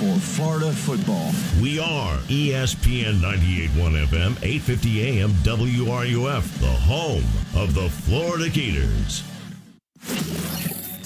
[0.03, 1.31] for Florida football.
[1.63, 7.25] We are ESPN 98.1 FM, 8:50 AM WRUF, the home
[7.55, 9.23] of the Florida Gators.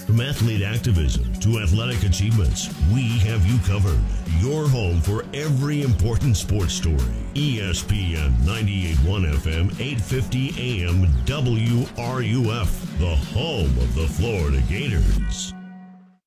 [0.07, 4.01] From athlete activism to athletic achievements, we have you covered.
[4.41, 7.17] Your home for every important sports story.
[7.35, 15.56] ESPN 98.1 FM, 8:50 AM WRUF, the home of the Florida Gators.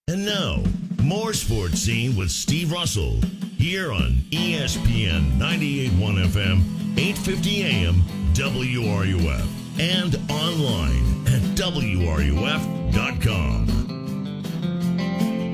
[0.10, 0.64] And now,
[1.04, 3.22] more sports scene with Steve Russell
[3.60, 6.64] here on ESPN 98.1 FM,
[6.98, 8.02] 8:50 AM
[8.34, 9.48] WRUF,
[9.80, 12.90] and online at WRUF.com.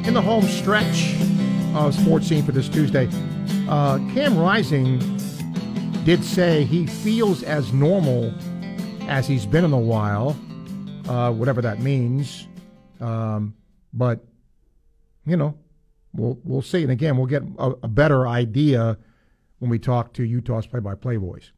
[0.05, 1.17] In the home stretch
[1.75, 3.09] of sports scene for this Tuesday,
[3.67, 4.99] uh, Cam Rising
[6.05, 8.33] did say he feels as normal
[9.09, 10.33] as he's been in a while,
[11.09, 12.47] uh, whatever that means.
[13.01, 13.53] Um,
[13.91, 14.25] but
[15.25, 15.57] you know,
[16.13, 16.83] we'll we'll see.
[16.83, 18.97] And again, we'll get a, a better idea
[19.59, 21.51] when we talk to Utah's play-by-play voice.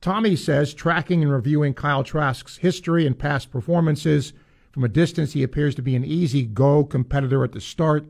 [0.00, 4.32] Tommy says, tracking and reviewing Kyle Trask's history and past performances
[4.72, 8.06] from a distance, he appears to be an easy go competitor at the start.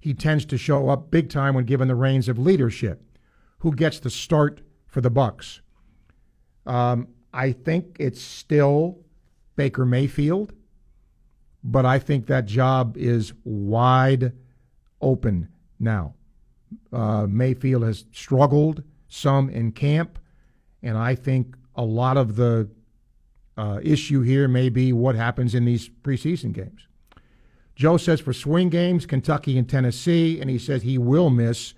[0.00, 3.02] He tends to show up big time when given the reins of leadership.
[3.58, 5.60] Who gets the start for the Bucs?
[6.66, 8.98] Um, I think it's still
[9.56, 10.52] Baker Mayfield,
[11.64, 14.32] but I think that job is wide
[15.00, 15.48] open
[15.80, 16.14] now.
[16.92, 20.18] Uh, Mayfield has struggled some in camp,
[20.82, 22.68] and I think a lot of the
[23.56, 26.86] uh, issue here may be what happens in these preseason games.
[27.74, 31.74] Joe says for swing games, Kentucky and Tennessee, and he says he will miss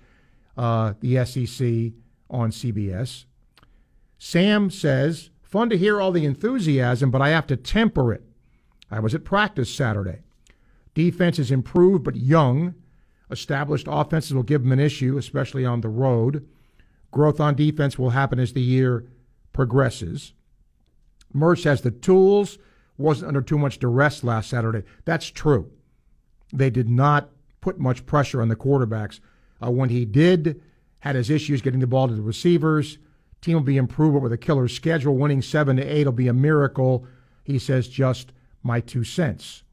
[0.57, 1.93] uh, the SEC
[2.29, 3.25] on CBS.
[4.19, 8.26] Sam says, fun to hear all the enthusiasm, but I have to temper it.
[8.89, 10.19] I was at practice Saturday.
[10.93, 12.75] Defense is improved but young.
[13.29, 16.47] Established offenses will give them an issue, especially on the road.
[17.11, 19.05] Growth on defense will happen as the year
[19.53, 20.33] progresses.
[21.35, 22.57] Mertz has the tools,
[22.97, 24.83] wasn't under too much duress last Saturday.
[25.05, 25.71] That's true.
[26.53, 29.19] They did not put much pressure on the quarterbacks.
[29.61, 30.61] Uh, when he did,
[30.99, 32.97] had his issues getting the ball to the receivers.
[33.41, 35.15] Team will be improved with a killer schedule.
[35.15, 37.05] Winning seven to eight will be a miracle.
[37.43, 38.31] He says just
[38.63, 39.63] my two cents.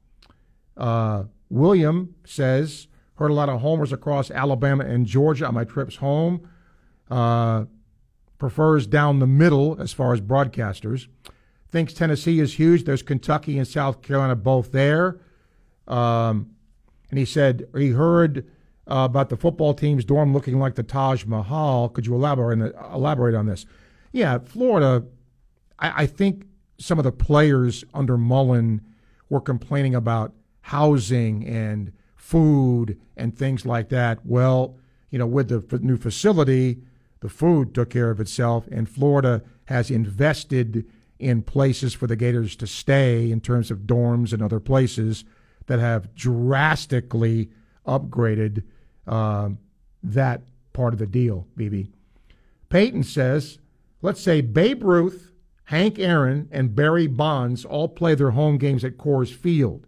[0.77, 5.97] Uh, William says heard a lot of homers across Alabama and Georgia on my trips
[5.97, 6.47] home.
[7.09, 7.65] Uh,
[8.37, 11.07] prefers down the middle as far as broadcasters.
[11.69, 12.83] Thinks Tennessee is huge.
[12.83, 15.19] There's Kentucky and South Carolina both there.
[15.87, 16.51] Um,
[17.09, 18.45] and he said he heard
[18.87, 21.89] uh, about the football team's dorm looking like the Taj Mahal.
[21.89, 23.65] Could you elaborate on, elaborate on this?
[24.11, 25.05] Yeah, Florida.
[25.79, 26.47] I, I think
[26.77, 28.81] some of the players under Mullen
[29.29, 34.25] were complaining about housing and food and things like that.
[34.25, 34.77] Well,
[35.09, 36.81] you know, with the new facility,
[37.21, 40.85] the food took care of itself, and Florida has invested
[41.19, 45.23] in places for the Gators to stay in terms of dorms and other places
[45.67, 47.49] that have drastically
[47.87, 48.63] upgraded
[49.07, 49.57] um,
[50.03, 50.41] that
[50.73, 51.89] part of the deal, BB.
[52.69, 53.59] Peyton says,
[54.01, 55.31] let's say Babe Ruth,
[55.65, 59.87] Hank Aaron, and Barry Bonds all play their home games at Coors Field.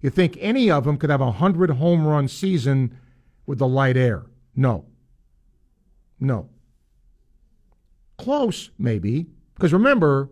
[0.00, 2.96] You think any of them could have a 100 home run season
[3.44, 4.26] with the light air?
[4.54, 4.84] No.
[6.20, 6.48] No.
[8.16, 9.26] Close, maybe.
[9.54, 10.30] Because remember,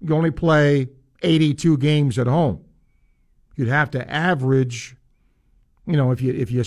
[0.00, 0.88] you only play
[1.22, 2.64] 82 games at home.
[3.54, 4.96] You'd have to average,
[5.86, 6.64] you know, if you if you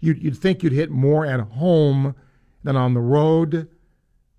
[0.00, 2.16] you'd, you'd think you'd hit more at home
[2.64, 3.68] than on the road.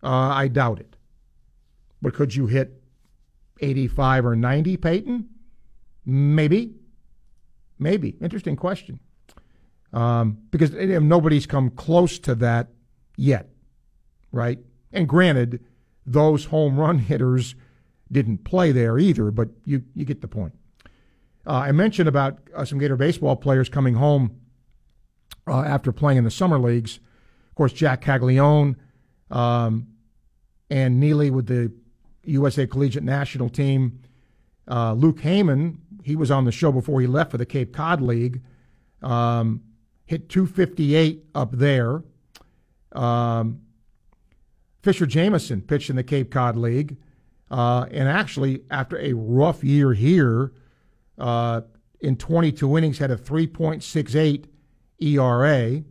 [0.03, 0.96] Uh, I doubt it.
[2.01, 2.81] But could you hit
[3.59, 5.29] 85 or 90, Peyton?
[6.05, 6.75] Maybe.
[7.79, 8.15] Maybe.
[8.21, 8.99] Interesting question.
[9.93, 12.69] Um, because nobody's come close to that
[13.15, 13.49] yet,
[14.31, 14.59] right?
[14.91, 15.63] And granted,
[16.05, 17.55] those home run hitters
[18.11, 20.53] didn't play there either, but you, you get the point.
[21.45, 24.39] Uh, I mentioned about uh, some Gator baseball players coming home
[25.47, 26.99] uh, after playing in the summer leagues.
[27.49, 28.75] Of course, Jack Caglianone
[29.31, 29.87] um,
[30.69, 31.71] and Neely with the
[32.27, 33.99] USA Collegiate National Team.
[34.69, 38.01] Uh, Luke Heyman, he was on the show before he left for the Cape Cod
[38.01, 38.41] League.
[39.01, 39.61] Um,
[40.05, 42.03] hit 258 up there.
[42.91, 43.61] Um,
[44.81, 46.97] Fisher Jameson pitched in the Cape Cod League.
[47.49, 50.53] Uh, and actually, after a rough year here,
[51.17, 51.61] uh,
[51.99, 54.45] in 22 innings, had a 3.68
[54.99, 55.83] ERA.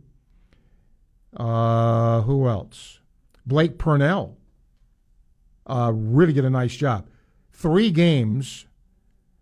[1.35, 2.99] Uh, who else?
[3.45, 4.37] Blake Purnell
[5.67, 7.07] uh, really did a nice job.
[7.51, 8.65] Three games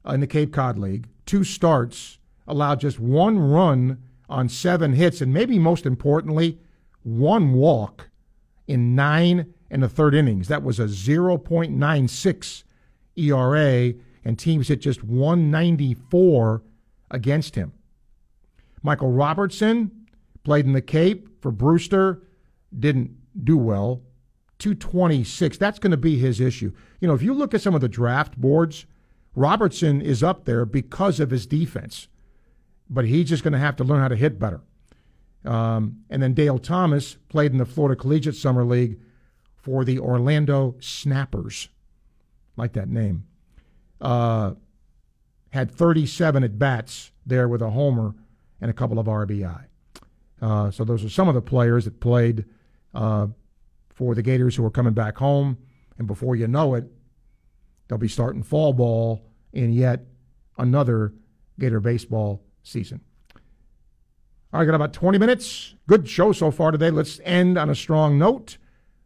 [0.07, 5.33] in the Cape Cod League, two starts, allowed just one run on seven hits, and
[5.33, 6.59] maybe most importantly,
[7.03, 8.09] one walk
[8.67, 10.47] in nine and a third innings.
[10.47, 12.63] That was a 0.96
[13.17, 13.93] ERA,
[14.23, 16.63] and teams hit just 194
[17.11, 17.73] against him.
[18.81, 19.91] Michael Robertson
[20.43, 22.23] played in the Cape for Brewster,
[22.77, 24.01] didn't do well.
[24.59, 25.57] 226.
[25.57, 26.71] That's going to be his issue.
[26.99, 28.85] You know, if you look at some of the draft boards,
[29.35, 32.07] Robertson is up there because of his defense,
[32.89, 34.61] but he's just going to have to learn how to hit better.
[35.43, 38.99] Um, and then Dale Thomas played in the Florida Collegiate Summer League
[39.55, 41.69] for the Orlando Snappers.
[42.57, 43.25] Like that name.
[43.99, 44.53] Uh,
[45.51, 48.15] had 37 at bats there with a homer
[48.61, 49.65] and a couple of RBI.
[50.41, 52.45] Uh, so those are some of the players that played
[52.93, 53.27] uh,
[53.95, 55.57] for the Gators who are coming back home.
[55.97, 56.85] And before you know it,
[57.87, 60.01] they'll be starting fall ball in yet
[60.57, 61.13] another
[61.59, 63.01] Gator baseball season.
[64.53, 65.73] All right, got about 20 minutes.
[65.87, 66.91] Good show so far today.
[66.91, 68.57] Let's end on a strong note.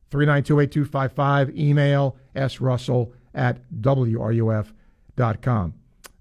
[0.09, 4.73] 392 8255, email srussell at wruf.com.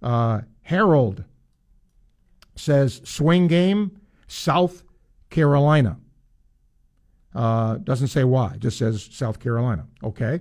[0.03, 1.25] Uh, Harold
[2.55, 4.83] says swing game, South
[5.31, 5.99] Carolina.
[7.35, 9.87] Uh, doesn't say why, just says South Carolina.
[10.03, 10.41] Okay.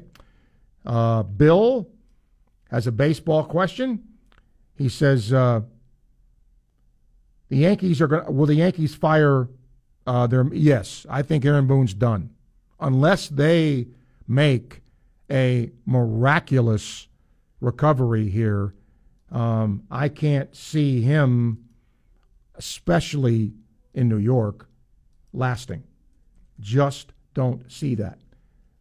[0.86, 1.90] Uh, Bill
[2.72, 4.04] has a baseball question.
[4.76, 5.62] He says uh,
[7.50, 9.50] the Yankees are to Will the Yankees fire
[10.06, 10.48] uh, their?
[10.54, 12.30] Yes, I think Aaron Boone's done,
[12.80, 13.88] unless they
[14.28, 14.82] make
[15.30, 17.08] a miraculous
[17.60, 18.74] recovery here.
[19.32, 21.66] Um, I can't see him,
[22.56, 23.54] especially
[23.94, 24.70] in New York,
[25.34, 25.84] lasting.
[26.60, 28.18] Just don't see that.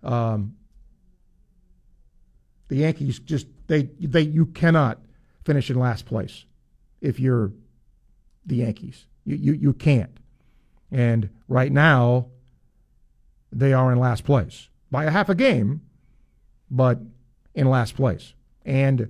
[0.03, 0.57] Um,
[2.69, 4.99] the Yankees just they they you cannot
[5.45, 6.45] finish in last place
[7.01, 7.53] if you're
[8.45, 9.07] the Yankees.
[9.25, 10.19] You you, you can't.
[10.91, 12.27] And right now
[13.53, 15.83] they are in last place by a half a game,
[16.71, 17.01] but
[17.55, 18.35] in last place.
[18.65, 19.09] And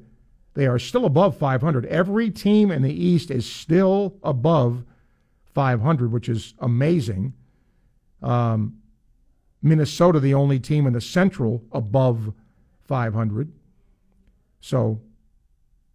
[0.54, 1.84] they are still above 500.
[1.86, 4.84] Every team in the East is still above
[5.54, 7.34] 500, which is amazing.
[8.22, 8.78] Um,
[9.62, 12.32] Minnesota, the only team in the Central above
[12.86, 13.52] 500.
[14.60, 15.00] So,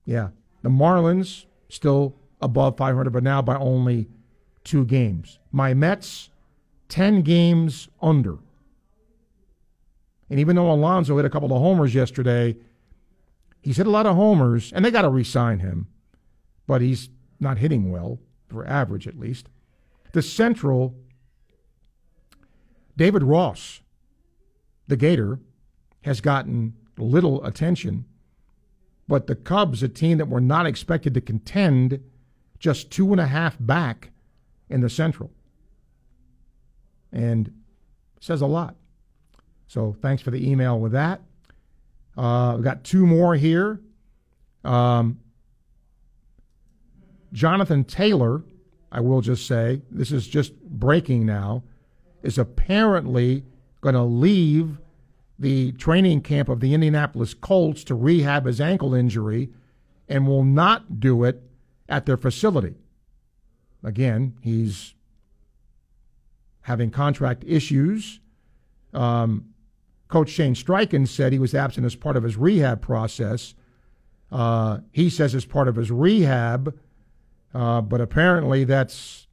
[0.06, 0.30] yeah,
[0.62, 4.08] the Marlins still above 500, but now by only
[4.64, 5.40] two games.
[5.52, 6.30] My Mets,
[6.90, 8.38] 10 games under.
[10.30, 12.56] And even though Alonso hit a couple of homers yesterday,
[13.62, 15.88] he's hit a lot of homers, and they got to re sign him,
[16.68, 19.48] but he's not hitting well, for average at least.
[20.14, 20.96] The Central,
[23.02, 23.82] David Ross,
[24.88, 25.40] the Gator,
[26.02, 28.06] has gotten little attention,
[29.08, 32.00] but the Cubs, a team that were not expected to contend,
[32.60, 34.12] just two and a half back
[34.70, 35.32] in the Central.
[37.12, 37.52] And
[38.20, 38.76] says a lot.
[39.66, 41.22] So thanks for the email with that.
[42.16, 43.82] Uh, we've got two more here.
[44.64, 45.20] Um,
[47.34, 48.44] Jonathan Taylor,
[48.92, 51.64] I will just say, this is just breaking now,
[52.24, 53.44] is apparently
[53.82, 54.78] going to leave
[55.40, 59.50] the training camp of the Indianapolis Colts to rehab his ankle injury
[60.08, 61.42] and will not do it
[61.90, 62.76] at their facility.
[63.84, 64.94] Again, he's
[66.62, 68.20] having contract issues.
[68.94, 69.54] Um,
[70.08, 73.56] Coach Shane Steichen said he was absent as part of his rehab process.
[74.32, 76.78] Uh, he says it's part of his rehab,
[77.54, 79.28] uh, but apparently that's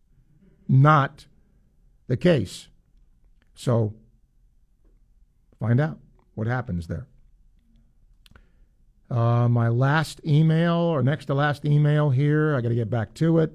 [0.69, 1.27] not
[2.06, 2.69] the case.
[3.59, 3.93] So
[5.59, 5.98] find out
[6.36, 7.09] what happens there.
[9.10, 13.14] Uh, my last email, or next to last email here, I got to get back
[13.14, 13.51] to it.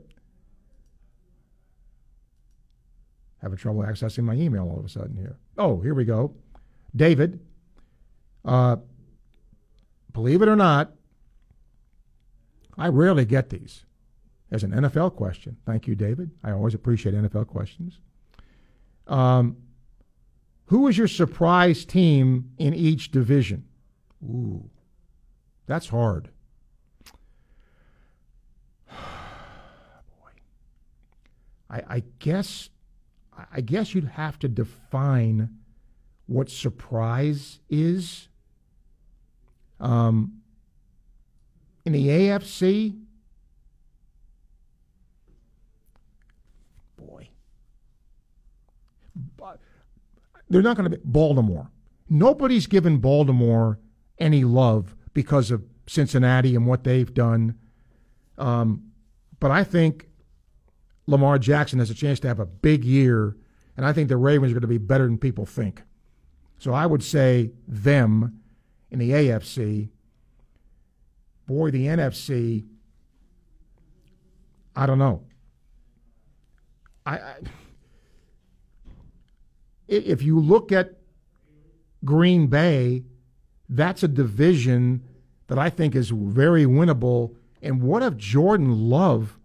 [3.41, 5.37] Having trouble accessing my email all of a sudden here.
[5.57, 6.35] Oh, here we go.
[6.93, 7.39] David,
[8.43, 8.75] uh,
[10.11, 10.91] believe it or not,
[12.77, 13.85] I rarely get these
[14.51, 15.55] as an NFL question.
[15.65, 16.31] Thank you, David.
[16.43, 18.01] I always appreciate NFL questions.
[19.07, 19.55] Um,
[20.73, 23.63] who is your surprise team in each division?
[24.23, 24.71] Ooh,
[25.67, 26.29] that's hard.
[28.89, 28.95] Boy,
[31.69, 32.71] I, I guess
[33.51, 35.57] I guess you'd have to define
[36.25, 38.29] what surprise is.
[39.79, 40.41] Um,
[41.85, 42.99] in the AFC,
[46.97, 47.29] boy,
[50.49, 51.71] they're not going to be Baltimore.
[52.09, 53.79] Nobody's given Baltimore
[54.19, 57.57] any love because of Cincinnati and what they've done.
[58.37, 58.91] Um,
[59.39, 60.07] but I think
[61.07, 63.35] Lamar Jackson has a chance to have a big year,
[63.75, 65.83] and I think the Ravens are going to be better than people think.
[66.57, 68.39] So I would say them
[68.89, 69.89] in the AFC.
[71.45, 72.65] Boy, the NFC,
[74.75, 75.23] I don't know.
[77.05, 77.35] I, I
[79.97, 80.97] if you look at
[82.03, 83.03] Green Bay,
[83.69, 85.03] that's a division
[85.47, 87.35] that I think is very winnable.
[87.61, 89.39] And what if Jordan Love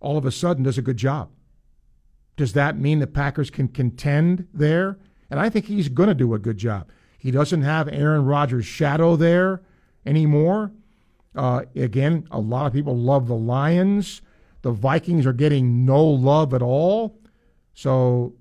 [0.00, 1.30] all of a sudden does a good job?
[2.36, 4.98] Does that mean the Packers can contend there?
[5.30, 6.88] And I think he's going to do a good job.
[7.18, 9.62] He doesn't have Aaron Rodgers' shadow there
[10.04, 10.70] anymore.
[11.34, 14.22] Uh, again, a lot of people love the Lions.
[14.62, 17.18] The Vikings are getting no love at all.
[17.74, 18.34] So,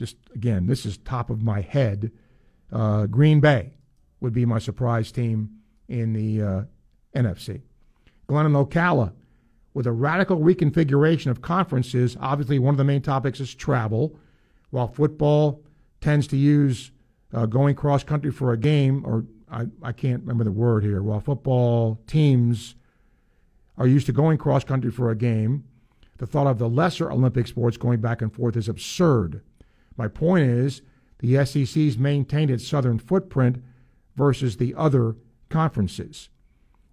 [0.00, 2.10] just again, this is top of my head.
[2.72, 3.74] Uh, Green Bay
[4.20, 5.50] would be my surprise team
[5.88, 6.62] in the uh,
[7.14, 7.60] NFC.
[8.30, 9.12] And Ocala,
[9.74, 14.16] with a radical reconfiguration of conferences, obviously one of the main topics is travel.
[14.70, 15.62] While football
[16.00, 16.92] tends to use
[17.34, 21.02] uh, going cross country for a game, or I, I can't remember the word here,
[21.02, 22.74] while football teams
[23.76, 25.64] are used to going cross country for a game,
[26.16, 29.42] the thought of the lesser Olympic sports going back and forth is absurd.
[29.96, 30.82] My point is
[31.18, 33.62] the SEC's maintained its southern footprint
[34.16, 35.16] versus the other
[35.48, 36.28] conferences.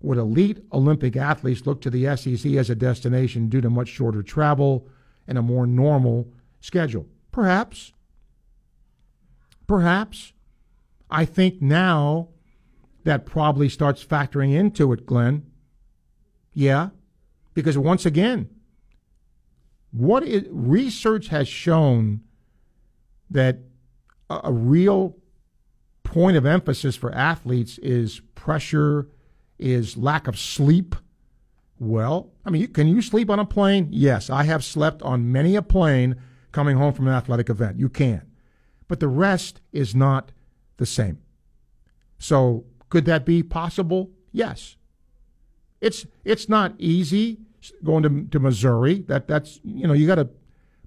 [0.01, 4.21] Would elite Olympic athletes look to the SEC as a destination due to much shorter
[4.21, 4.87] travel
[5.27, 7.07] and a more normal schedule?
[7.31, 7.93] Perhaps.
[9.65, 10.33] Perhaps.
[11.09, 12.29] I think now
[13.03, 15.45] that probably starts factoring into it, Glenn.
[16.53, 16.89] Yeah,
[17.53, 18.49] because once again,
[19.91, 22.21] what is, research has shown
[23.29, 23.59] that
[24.29, 25.15] a, real
[26.03, 29.09] point of emphasis for athletes is pressure,
[29.59, 30.95] is lack of sleep.
[31.79, 33.89] Well, I mean, can you sleep on a plane?
[33.91, 36.15] Yes, I have slept on many a plane
[36.51, 37.77] coming home from an athletic event.
[37.79, 38.27] You can
[38.87, 40.31] but the rest is not
[40.77, 41.19] the same.
[42.17, 44.11] So, could that be possible?
[44.31, 44.75] Yes.
[45.81, 47.39] It's it's not easy
[47.83, 49.01] going to to Missouri.
[49.07, 50.29] That that's you know you got to,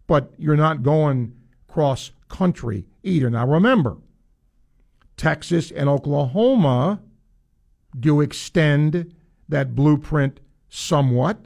[0.06, 1.34] but you're not going
[1.72, 3.30] cross country either.
[3.30, 3.96] Now remember,
[5.16, 7.00] Texas and Oklahoma
[7.98, 9.14] do extend
[9.48, 11.38] that blueprint somewhat,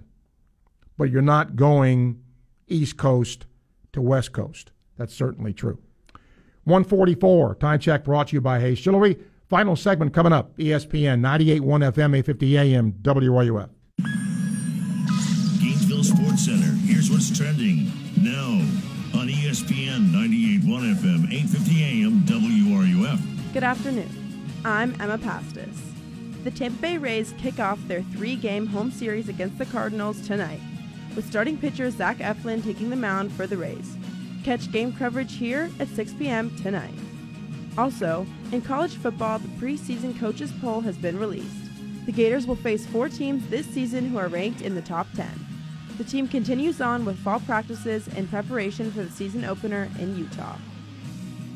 [0.97, 2.23] but you're not going
[2.69, 3.47] East Coast
[3.93, 4.71] to West Coast.
[4.97, 5.79] That's certainly true.
[6.65, 7.57] 144.
[7.57, 9.19] Time check brought to you by Hayes Jewelry.
[9.49, 10.57] Final segment coming up.
[10.57, 13.69] ESPN 98.1 FM, 850 AM, WRUF.
[15.61, 16.73] Gainesville Sports Center.
[16.87, 18.74] Here's what's trending now
[20.55, 23.53] 98.1 FM, 850 AM, WRUF.
[23.53, 24.09] Good afternoon.
[24.65, 25.77] I'm Emma Pastis.
[26.45, 30.61] The Tampa Bay Rays kick off their three game home series against the Cardinals tonight,
[31.17, 33.97] with starting pitcher Zach Eflin taking the mound for the Rays.
[34.45, 36.55] Catch game coverage here at 6 p.m.
[36.57, 36.95] tonight.
[37.77, 42.07] Also, in college football, the preseason coaches poll has been released.
[42.07, 45.29] The Gators will face four teams this season who are ranked in the top 10.
[45.97, 50.57] The team continues on with fall practices in preparation for the season opener in Utah.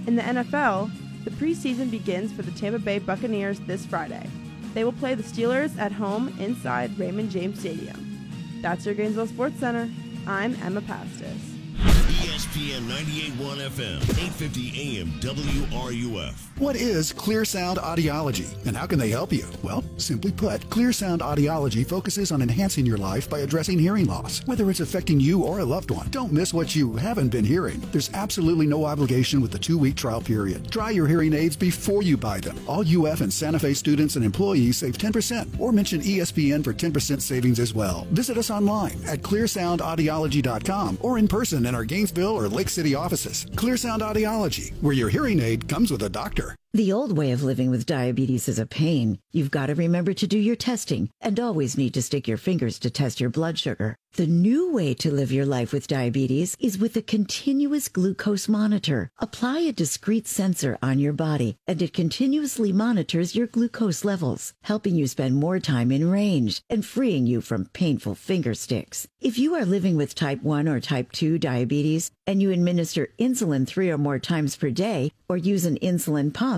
[0.06, 0.90] In the NFL,
[1.24, 4.28] the preseason begins for the Tampa Bay Buccaneers this Friday.
[4.74, 8.30] They will play the Steelers at home inside Raymond James Stadium.
[8.62, 9.90] That's your Gainesville Sports Center.
[10.26, 11.57] I'm Emma Pastis.
[11.78, 16.34] ESPN 98.1 FM, 850 AM, WRUF.
[16.58, 19.46] What is Clear Sound Audiology and how can they help you?
[19.62, 24.44] Well, simply put, Clear Sound Audiology focuses on enhancing your life by addressing hearing loss,
[24.46, 26.08] whether it's affecting you or a loved one.
[26.10, 27.80] Don't miss what you haven't been hearing.
[27.92, 30.70] There's absolutely no obligation with the two week trial period.
[30.70, 32.58] Try your hearing aids before you buy them.
[32.66, 37.20] All UF and Santa Fe students and employees save 10% or mention ESPN for 10%
[37.20, 38.06] savings as well.
[38.10, 43.46] Visit us online at clearsoundaudiology.com or in person in our Gainesville or Lake City offices.
[43.54, 46.56] Clear Sound Audiology, where your hearing aid comes with a doctor.
[46.74, 49.20] The old way of living with diabetes is a pain.
[49.32, 52.78] You've got to remember to do your testing and always need to stick your fingers
[52.80, 53.96] to test your blood sugar.
[54.16, 59.10] The new way to live your life with diabetes is with a continuous glucose monitor.
[59.18, 64.94] Apply a discrete sensor on your body and it continuously monitors your glucose levels, helping
[64.94, 69.06] you spend more time in range and freeing you from painful finger sticks.
[69.20, 73.66] If you are living with type 1 or type 2 diabetes and you administer insulin
[73.66, 76.57] three or more times per day or use an insulin pump,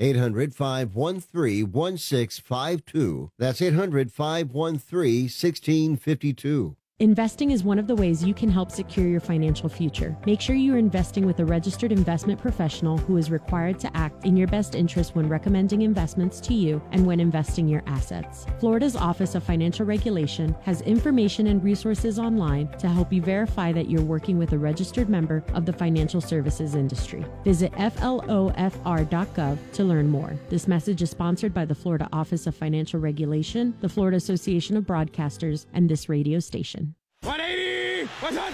[0.00, 3.30] 800 513 1652.
[3.38, 6.76] That's 800 513 1652.
[7.00, 10.14] Investing is one of the ways you can help secure your financial future.
[10.26, 14.26] Make sure you are investing with a registered investment professional who is required to act
[14.26, 18.44] in your best interest when recommending investments to you and when investing your assets.
[18.58, 23.88] Florida's Office of Financial Regulation has information and resources online to help you verify that
[23.88, 27.24] you're working with a registered member of the financial services industry.
[27.44, 30.38] Visit flofr.gov to learn more.
[30.50, 34.84] This message is sponsored by the Florida Office of Financial Regulation, the Florida Association of
[34.84, 36.89] Broadcasters, and this radio station.
[37.30, 38.08] 180!
[38.24, 38.48] What's on?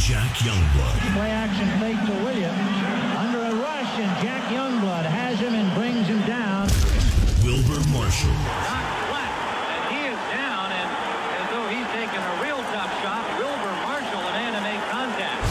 [0.00, 0.96] Jack Youngblood.
[1.12, 2.56] Play action fake to Williams.
[3.20, 6.72] Under a rush, and Jack Youngblood has him and brings him down.
[7.44, 8.32] Wilbur Marshall.
[8.32, 10.88] And he is down, and
[11.36, 15.44] as though he's taking a real tough shot, Wilbur Marshall and man to make contact.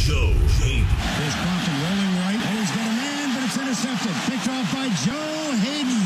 [0.00, 0.32] Joe
[0.64, 0.88] Hayden.
[0.90, 4.16] There's Compton rolling right, and he's got a man, but it's intercepted.
[4.32, 6.02] Picked off by Joe Hayden.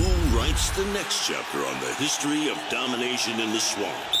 [0.00, 4.19] Who writes the next chapter on the history of domination in the swamp?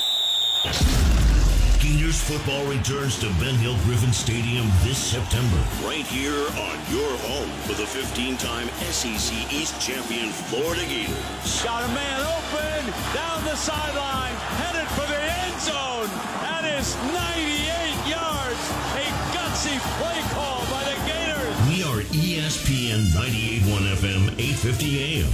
[1.90, 7.50] Gators football returns to Ben Hill Griffin Stadium this September, right here on your home
[7.66, 11.62] for the 15-time SEC East champion Florida Gators.
[11.64, 16.06] Got a man open, down the sideline, headed for the end zone.
[16.46, 17.58] That is 98
[18.06, 18.62] yards.
[18.94, 21.58] A gutsy play call by the Gators.
[21.66, 25.32] We are ESPN 98.1 FM, 850 AM,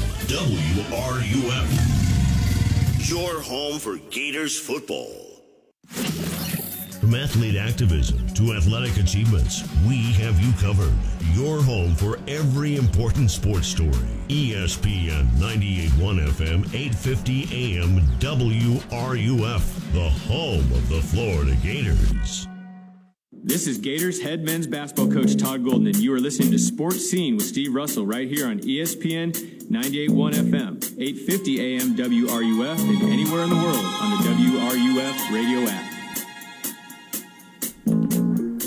[0.88, 1.68] WRUF.
[3.10, 5.25] Your home for Gators football.
[5.88, 10.92] From athlete activism to athletic achievements, we have you covered.
[11.32, 13.92] Your home for every important sports story.
[14.28, 22.48] ESPN 98.1 FM, 850 AM, WRUF, the home of the Florida Gators.
[23.46, 27.08] This is Gators head men's basketball coach Todd Golden, and you are listening to Sports
[27.08, 29.30] Scene with Steve Russell right here on ESPN
[29.70, 35.84] 98.1 FM, 850 AM WRUF, and anywhere in the world on the WRUF radio app.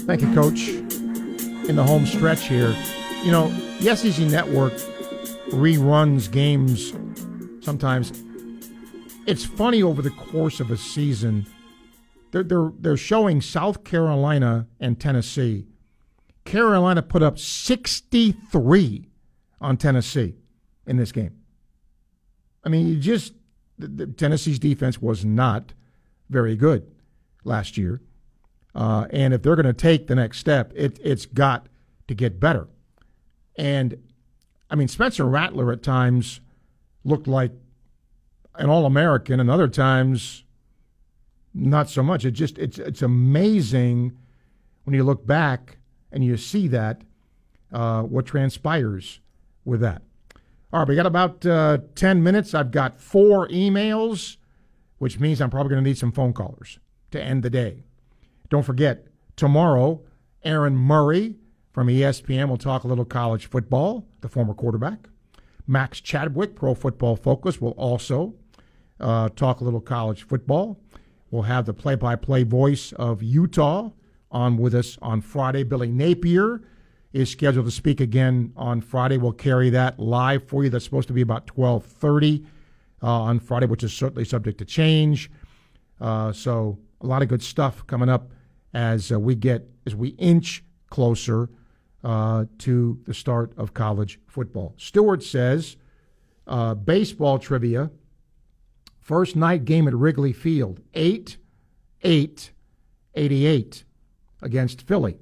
[0.05, 0.69] Thank you, Coach.
[1.67, 2.73] In the home stretch here,
[3.21, 3.49] you know,
[3.81, 4.71] the SEC Network
[5.49, 6.93] reruns games
[7.59, 8.13] sometimes.
[9.27, 11.45] It's funny over the course of a season.
[12.31, 15.67] They're, they're, they're showing South Carolina and Tennessee.
[16.45, 19.09] Carolina put up 63
[19.61, 20.35] on Tennessee
[20.87, 21.35] in this game.
[22.63, 23.33] I mean, you just,
[23.77, 25.73] the, the Tennessee's defense was not
[26.29, 26.91] very good
[27.43, 28.01] last year.
[28.75, 31.67] Uh, and if they're going to take the next step, it, it's got
[32.07, 32.67] to get better.
[33.57, 33.97] And
[34.69, 36.41] I mean, Spencer Rattler at times
[37.03, 37.51] looked like
[38.55, 40.43] an All American, and other times
[41.53, 42.25] not so much.
[42.25, 44.17] It just it's it's amazing
[44.83, 45.77] when you look back
[46.11, 47.01] and you see that
[47.71, 49.19] uh, what transpires
[49.65, 50.01] with that.
[50.71, 52.53] All right, we got about uh, ten minutes.
[52.53, 54.37] I've got four emails,
[54.97, 56.79] which means I'm probably going to need some phone callers
[57.11, 57.83] to end the day.
[58.49, 60.01] Don't forget, tomorrow,
[60.43, 61.35] Aaron Murray
[61.71, 65.07] from ESPN will talk a little college football, the former quarterback.
[65.67, 68.33] Max Chadwick, Pro Football Focus, will also
[68.99, 70.79] uh, talk a little college football.
[71.31, 73.91] We'll have the play by play voice of Utah
[74.31, 75.63] on with us on Friday.
[75.63, 76.61] Billy Napier
[77.13, 79.17] is scheduled to speak again on Friday.
[79.17, 80.69] We'll carry that live for you.
[80.69, 82.45] That's supposed to be about 1230
[83.01, 85.31] uh, on Friday, which is certainly subject to change.
[85.99, 88.31] Uh, so a lot of good stuff coming up
[88.73, 91.49] as uh, we get as we inch closer
[92.03, 94.73] uh, to the start of college football.
[94.77, 95.77] Stewart says
[96.47, 97.89] uh, baseball trivia.
[99.09, 101.37] First night game at Wrigley Field, 8
[102.03, 102.51] 8
[103.15, 103.83] 88
[104.43, 105.17] against Philly.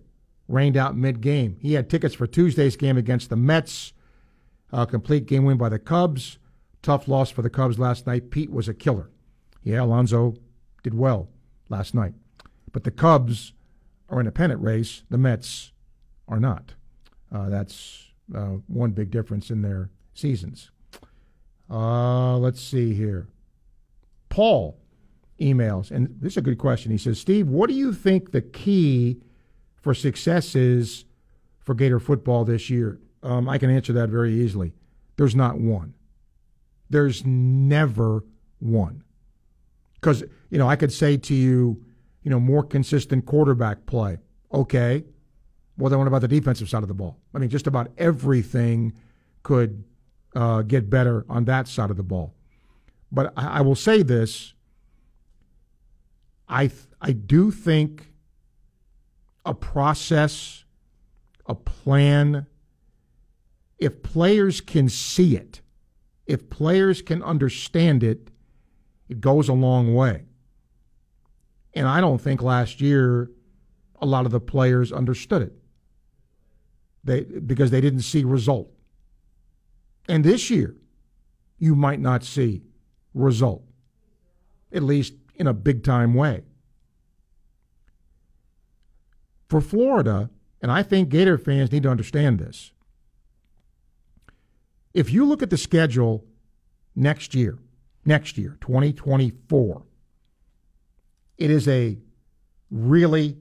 [0.50, 1.56] Rained out mid game.
[1.62, 3.94] He had tickets for Tuesday's game against the Mets.
[4.74, 6.38] A complete game win by the Cubs.
[6.82, 8.30] Tough loss for the Cubs last night.
[8.30, 9.10] Pete was a killer.
[9.64, 10.34] Yeah, Alonso
[10.84, 11.30] did well
[11.70, 12.14] last night.
[12.74, 13.54] But the Cubs
[14.10, 15.04] are in a pennant race.
[15.10, 15.72] The Mets
[16.28, 16.74] are not.
[17.34, 20.72] Uh, that's uh, one big difference in their seasons.
[21.70, 23.30] Uh, let's see here.
[24.38, 24.78] Paul
[25.42, 26.92] emails, and this is a good question.
[26.92, 29.20] He says, Steve, what do you think the key
[29.82, 31.06] for success is
[31.60, 33.00] for Gator football this year?
[33.24, 34.74] Um, I can answer that very easily.
[35.16, 35.96] There's not one.
[36.88, 38.24] There's never
[38.60, 39.04] one.
[39.96, 41.84] Because, you know, I could say to you,
[42.22, 44.20] you know, more consistent quarterback play.
[44.54, 45.04] Okay.
[45.80, 47.18] Well, then what about the defensive side of the ball?
[47.34, 48.94] I mean, just about everything
[49.42, 49.84] could
[50.36, 52.36] uh, get better on that side of the ball.
[53.12, 54.54] But I, I will say this
[56.48, 58.12] I, th- I do think
[59.46, 60.64] a process,
[61.46, 62.48] a plan,
[63.78, 65.62] if players can see it,
[66.26, 68.30] if players can understand it,
[69.08, 70.24] it goes a long way.
[71.74, 73.30] And I don't think last year
[74.02, 75.54] a lot of the players understood it.
[77.04, 78.70] They because they didn't see result.
[80.10, 80.76] And this year,
[81.58, 82.64] you might not see
[83.18, 83.64] result,
[84.72, 86.44] at least in a big time way.
[89.50, 90.30] For Florida,
[90.62, 92.72] and I think Gator fans need to understand this.
[94.94, 96.26] If you look at the schedule
[96.96, 97.60] next year,
[98.06, 99.84] next year, 2024,
[101.38, 101.98] it is a
[102.72, 103.38] really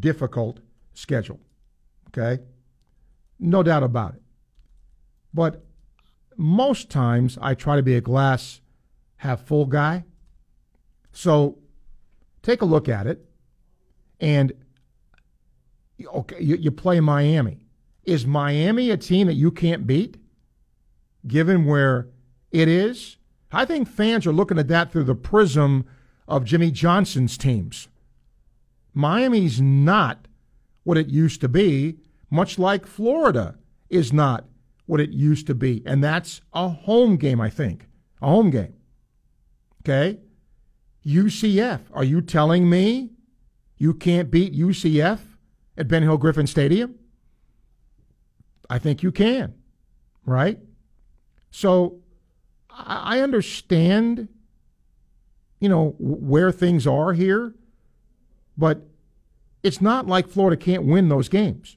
[0.00, 0.60] difficult
[0.94, 1.40] schedule.
[2.08, 2.42] Okay?
[3.38, 4.22] No doubt about it.
[5.32, 5.64] But
[6.36, 8.60] most times I try to be a glass
[9.16, 10.04] half full guy.
[11.12, 11.58] So
[12.42, 13.24] take a look at it
[14.20, 14.52] and
[16.06, 17.66] okay, you, you play Miami.
[18.04, 20.16] Is Miami a team that you can't beat
[21.26, 22.08] given where
[22.52, 23.16] it is?
[23.52, 25.86] I think fans are looking at that through the prism
[26.28, 27.88] of Jimmy Johnson's teams.
[28.92, 30.28] Miami's not
[30.84, 31.98] what it used to be,
[32.30, 33.56] much like Florida
[33.90, 34.46] is not
[34.86, 35.82] what it used to be.
[35.84, 37.88] And that's a home game, I think.
[38.22, 38.74] A home game.
[39.86, 40.18] Okay?
[41.06, 41.80] UCF.
[41.92, 43.10] Are you telling me
[43.78, 45.20] you can't beat UCF
[45.78, 46.96] at Ben Hill Griffin Stadium?
[48.68, 49.54] I think you can,
[50.24, 50.58] right?
[51.52, 52.00] So
[52.68, 54.28] I understand,
[55.60, 57.54] you know, where things are here,
[58.58, 58.88] but
[59.62, 61.76] it's not like Florida can't win those games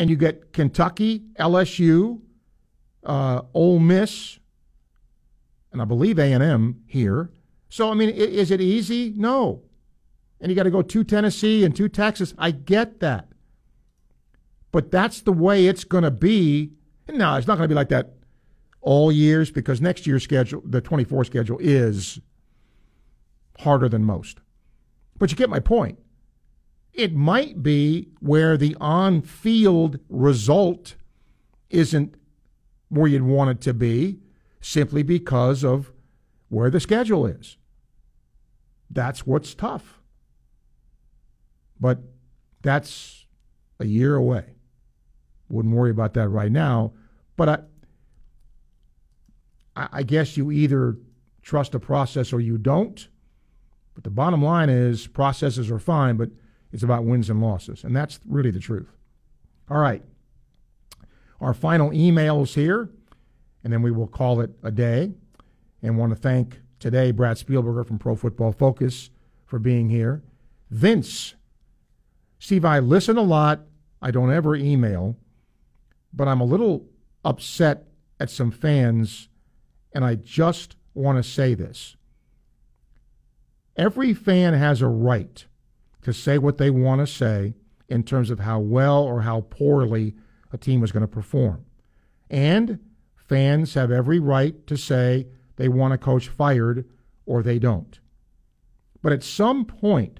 [0.00, 2.20] and you get Kentucky, LSU,
[3.04, 4.39] uh, Ole Miss,
[5.72, 7.30] and I believe A and M here.
[7.68, 9.14] So I mean, is it easy?
[9.16, 9.62] No.
[10.40, 12.34] And you got to go to Tennessee and to Texas.
[12.38, 13.28] I get that,
[14.72, 16.72] but that's the way it's going to be.
[17.08, 18.14] No, it's not going to be like that
[18.80, 22.20] all years because next year's schedule, the 24 schedule, is
[23.58, 24.38] harder than most.
[25.18, 25.98] But you get my point.
[26.92, 30.96] It might be where the on field result
[31.68, 32.14] isn't
[32.88, 34.18] where you'd want it to be
[34.60, 35.92] simply because of
[36.48, 37.56] where the schedule is.
[38.90, 40.00] That's what's tough.
[41.80, 42.00] But
[42.62, 43.26] that's
[43.78, 44.44] a year away.
[45.48, 46.92] Wouldn't worry about that right now.
[47.36, 47.68] But
[49.76, 50.96] I, I guess you either
[51.42, 53.08] trust the process or you don't.
[53.94, 56.30] But the bottom line is processes are fine, but
[56.72, 57.82] it's about wins and losses.
[57.82, 58.88] And that's really the truth.
[59.70, 60.02] All right.
[61.40, 62.90] Our final emails here,
[63.62, 65.12] and then we will call it a day.
[65.82, 69.10] And want to thank today Brad Spielberger from Pro Football Focus
[69.46, 70.22] for being here.
[70.70, 71.34] Vince,
[72.38, 73.60] Steve, I listen a lot.
[74.02, 75.16] I don't ever email,
[76.12, 76.86] but I'm a little
[77.24, 77.86] upset
[78.18, 79.28] at some fans,
[79.92, 81.96] and I just want to say this.
[83.76, 85.44] Every fan has a right
[86.02, 87.54] to say what they want to say
[87.88, 90.14] in terms of how well or how poorly
[90.52, 91.64] a team is going to perform.
[92.30, 92.78] And
[93.30, 95.24] fans have every right to say
[95.54, 96.84] they want a coach fired
[97.26, 98.00] or they don't.
[99.02, 100.18] But at some point,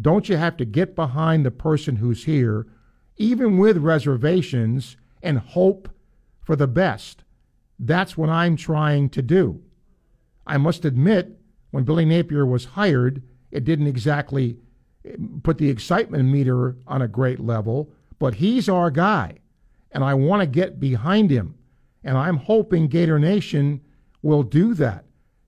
[0.00, 2.68] don't you have to get behind the person who's here,
[3.16, 5.88] even with reservations, and hope
[6.40, 7.24] for the best?
[7.76, 9.60] That's what I'm trying to do.
[10.46, 11.40] I must admit,
[11.72, 13.20] when Billy Napier was hired,
[13.50, 14.58] it didn't exactly
[15.04, 17.90] eh, put the excitement meter on a great level,
[18.20, 19.38] but he's our guy,
[19.90, 21.57] and I want to get behind him.
[22.04, 23.80] And I'm hoping Gator Nation
[24.22, 25.04] will do that.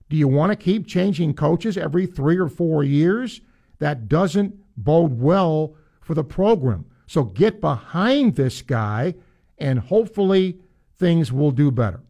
[0.09, 3.41] Do you want to keep changing coaches every three or four years?
[3.79, 6.85] That doesn't bode well for the program.
[7.07, 9.15] So get behind this guy,
[9.57, 10.59] and hopefully
[10.97, 12.01] things will do better.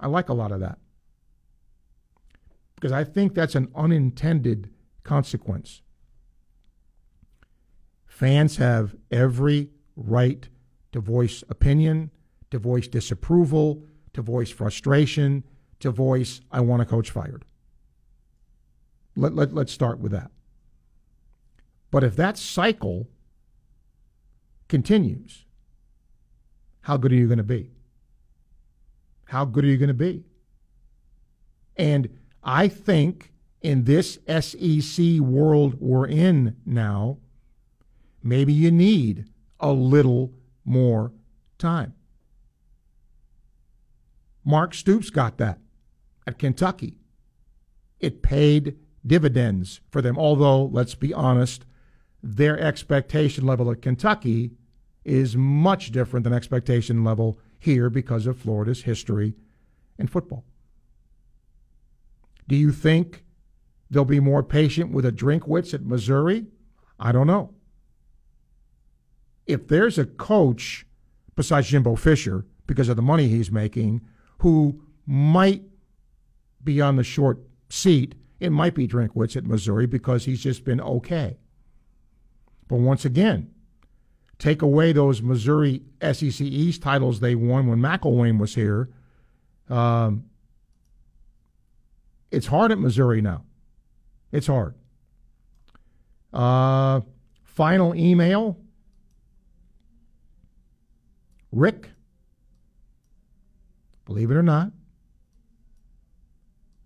[0.00, 0.78] I like a lot of that.
[2.74, 4.68] because I think that's an unintended
[5.04, 5.82] consequence.
[8.06, 10.48] Fans have every right
[10.92, 12.10] to voice opinion,
[12.50, 13.82] to voice disapproval,
[14.12, 15.42] to voice frustration,
[15.80, 17.44] to voice, I want a coach fired.
[19.16, 20.30] Let, let, let's start with that.
[21.90, 23.08] But if that cycle
[24.68, 25.44] continues,
[26.82, 27.70] how good are you going to be?
[29.26, 30.24] How good are you going to be?
[31.76, 32.08] And
[32.42, 37.18] I think in this SEC world we're in now,
[38.22, 39.26] maybe you need
[39.60, 40.32] a little
[40.64, 41.12] more
[41.58, 41.94] time.
[44.44, 45.58] Mark Stoops got that
[46.26, 46.96] at Kentucky.
[48.00, 48.76] It paid
[49.06, 51.64] dividends for them, although, let's be honest,
[52.22, 54.52] their expectation level at Kentucky
[55.04, 59.34] is much different than expectation level here because of Florida's history
[59.98, 60.44] in football.
[62.48, 63.24] Do you think
[63.90, 66.46] they'll be more patient with a drink Drinkwitz at Missouri?
[66.98, 67.54] I don't know.
[69.46, 70.86] If there's a coach
[71.36, 74.00] besides Jimbo Fisher, because of the money he's making,
[74.38, 75.62] who might
[76.62, 80.80] be on the short seat, it might be Drinkwitz at Missouri because he's just been
[80.80, 81.38] okay.
[82.68, 83.50] But once again,
[84.38, 88.88] take away those Missouri SEC East titles they won when McElwain was here.
[89.68, 90.24] Um,
[92.30, 93.44] it's hard at Missouri now.
[94.30, 94.74] It's hard.
[96.32, 97.02] Uh,
[97.44, 98.58] final email.
[101.52, 101.90] Rick,
[104.06, 104.72] believe it or not,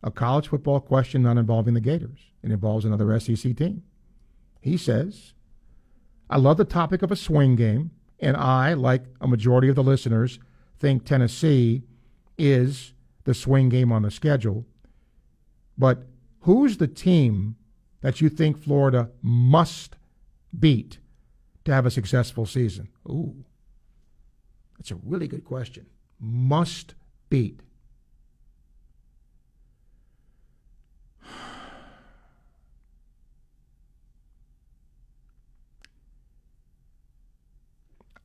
[0.03, 2.19] a college football question not involving the Gators.
[2.43, 3.83] It involves another SEC team.
[4.61, 5.33] He says,
[6.29, 9.83] I love the topic of a swing game, and I, like a majority of the
[9.83, 10.41] listeners,
[10.79, 11.85] think Tennessee
[12.37, 12.93] is
[13.25, 14.67] the swing game on the schedule.
[15.79, 16.07] But
[16.41, 17.57] who's the team
[18.01, 19.97] that you think Florida must
[20.59, 20.99] beat
[21.65, 22.89] to have a successful season?
[23.09, 23.45] Ooh,
[24.87, 25.87] that's a really good question.
[26.21, 26.95] Must
[27.29, 27.59] beat.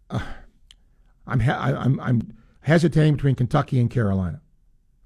[0.08, 0.20] Uh,
[1.28, 4.42] I'm, I'm, I'm hesitating between Kentucky and Carolina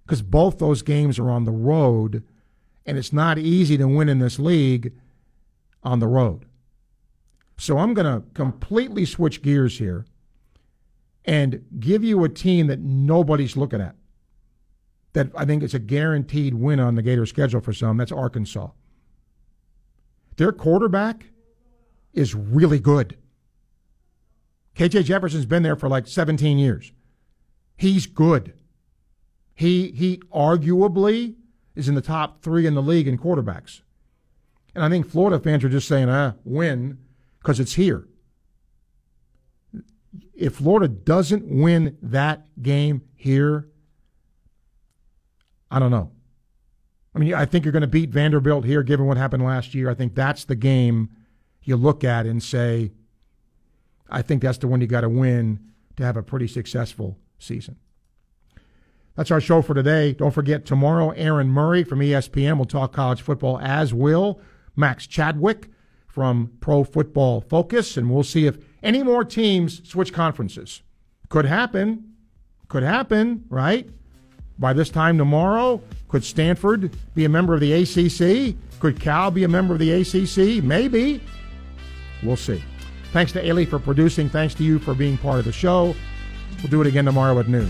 [0.06, 2.22] because both those games are on the road,
[2.86, 4.91] and it's not easy to win in this league
[5.84, 6.48] on the road.
[7.57, 10.06] So I'm going to completely switch gears here
[11.26, 13.95] and give you a team that nobody's looking at.
[15.14, 17.97] That I think is a guaranteed win on the Gator schedule for some.
[17.97, 18.69] That's Arkansas.
[20.38, 21.27] Their quarterback
[22.14, 23.18] is really good.
[24.76, 26.91] KJ Jefferson's been there for like 17 years.
[27.77, 28.53] He's good.
[29.53, 31.35] He he arguably
[31.76, 33.81] is in the top three in the league in quarterbacks.
[34.73, 36.97] And I think Florida fans are just saying, ah, win,
[37.39, 38.07] because it's here.
[40.36, 43.70] If Florida doesn't win that game here,
[45.72, 46.12] I don't know.
[47.16, 49.90] I mean, I think you're going to beat Vanderbilt here, given what happened last year.
[49.90, 51.10] I think that's the game
[51.64, 52.91] you look at and say,
[54.10, 55.60] I think that's the one you got to win
[55.95, 57.78] to have a pretty successful season.
[59.16, 60.12] That's our show for today.
[60.12, 64.41] Don't forget, tomorrow, Aaron Murray from ESPN will talk college football, as will
[64.76, 65.70] Max Chadwick
[66.06, 70.82] from Pro Football Focus, and we'll see if any more teams switch conferences.
[71.28, 72.14] Could happen.
[72.70, 73.90] Could happen, right?
[74.57, 78.56] By this time tomorrow, could Stanford be a member of the ACC?
[78.80, 80.64] Could Cal be a member of the ACC?
[80.64, 81.20] Maybe.
[82.24, 82.64] We'll see.
[83.12, 84.30] Thanks to Ailey for producing.
[84.30, 85.95] Thanks to you for being part of the show.
[86.62, 87.70] We'll do it again tomorrow at noon.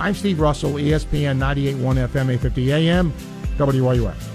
[0.00, 3.12] I'm Steve Russell, ESPN 98.1 FM, 850 AM,
[3.58, 4.31] WRUF.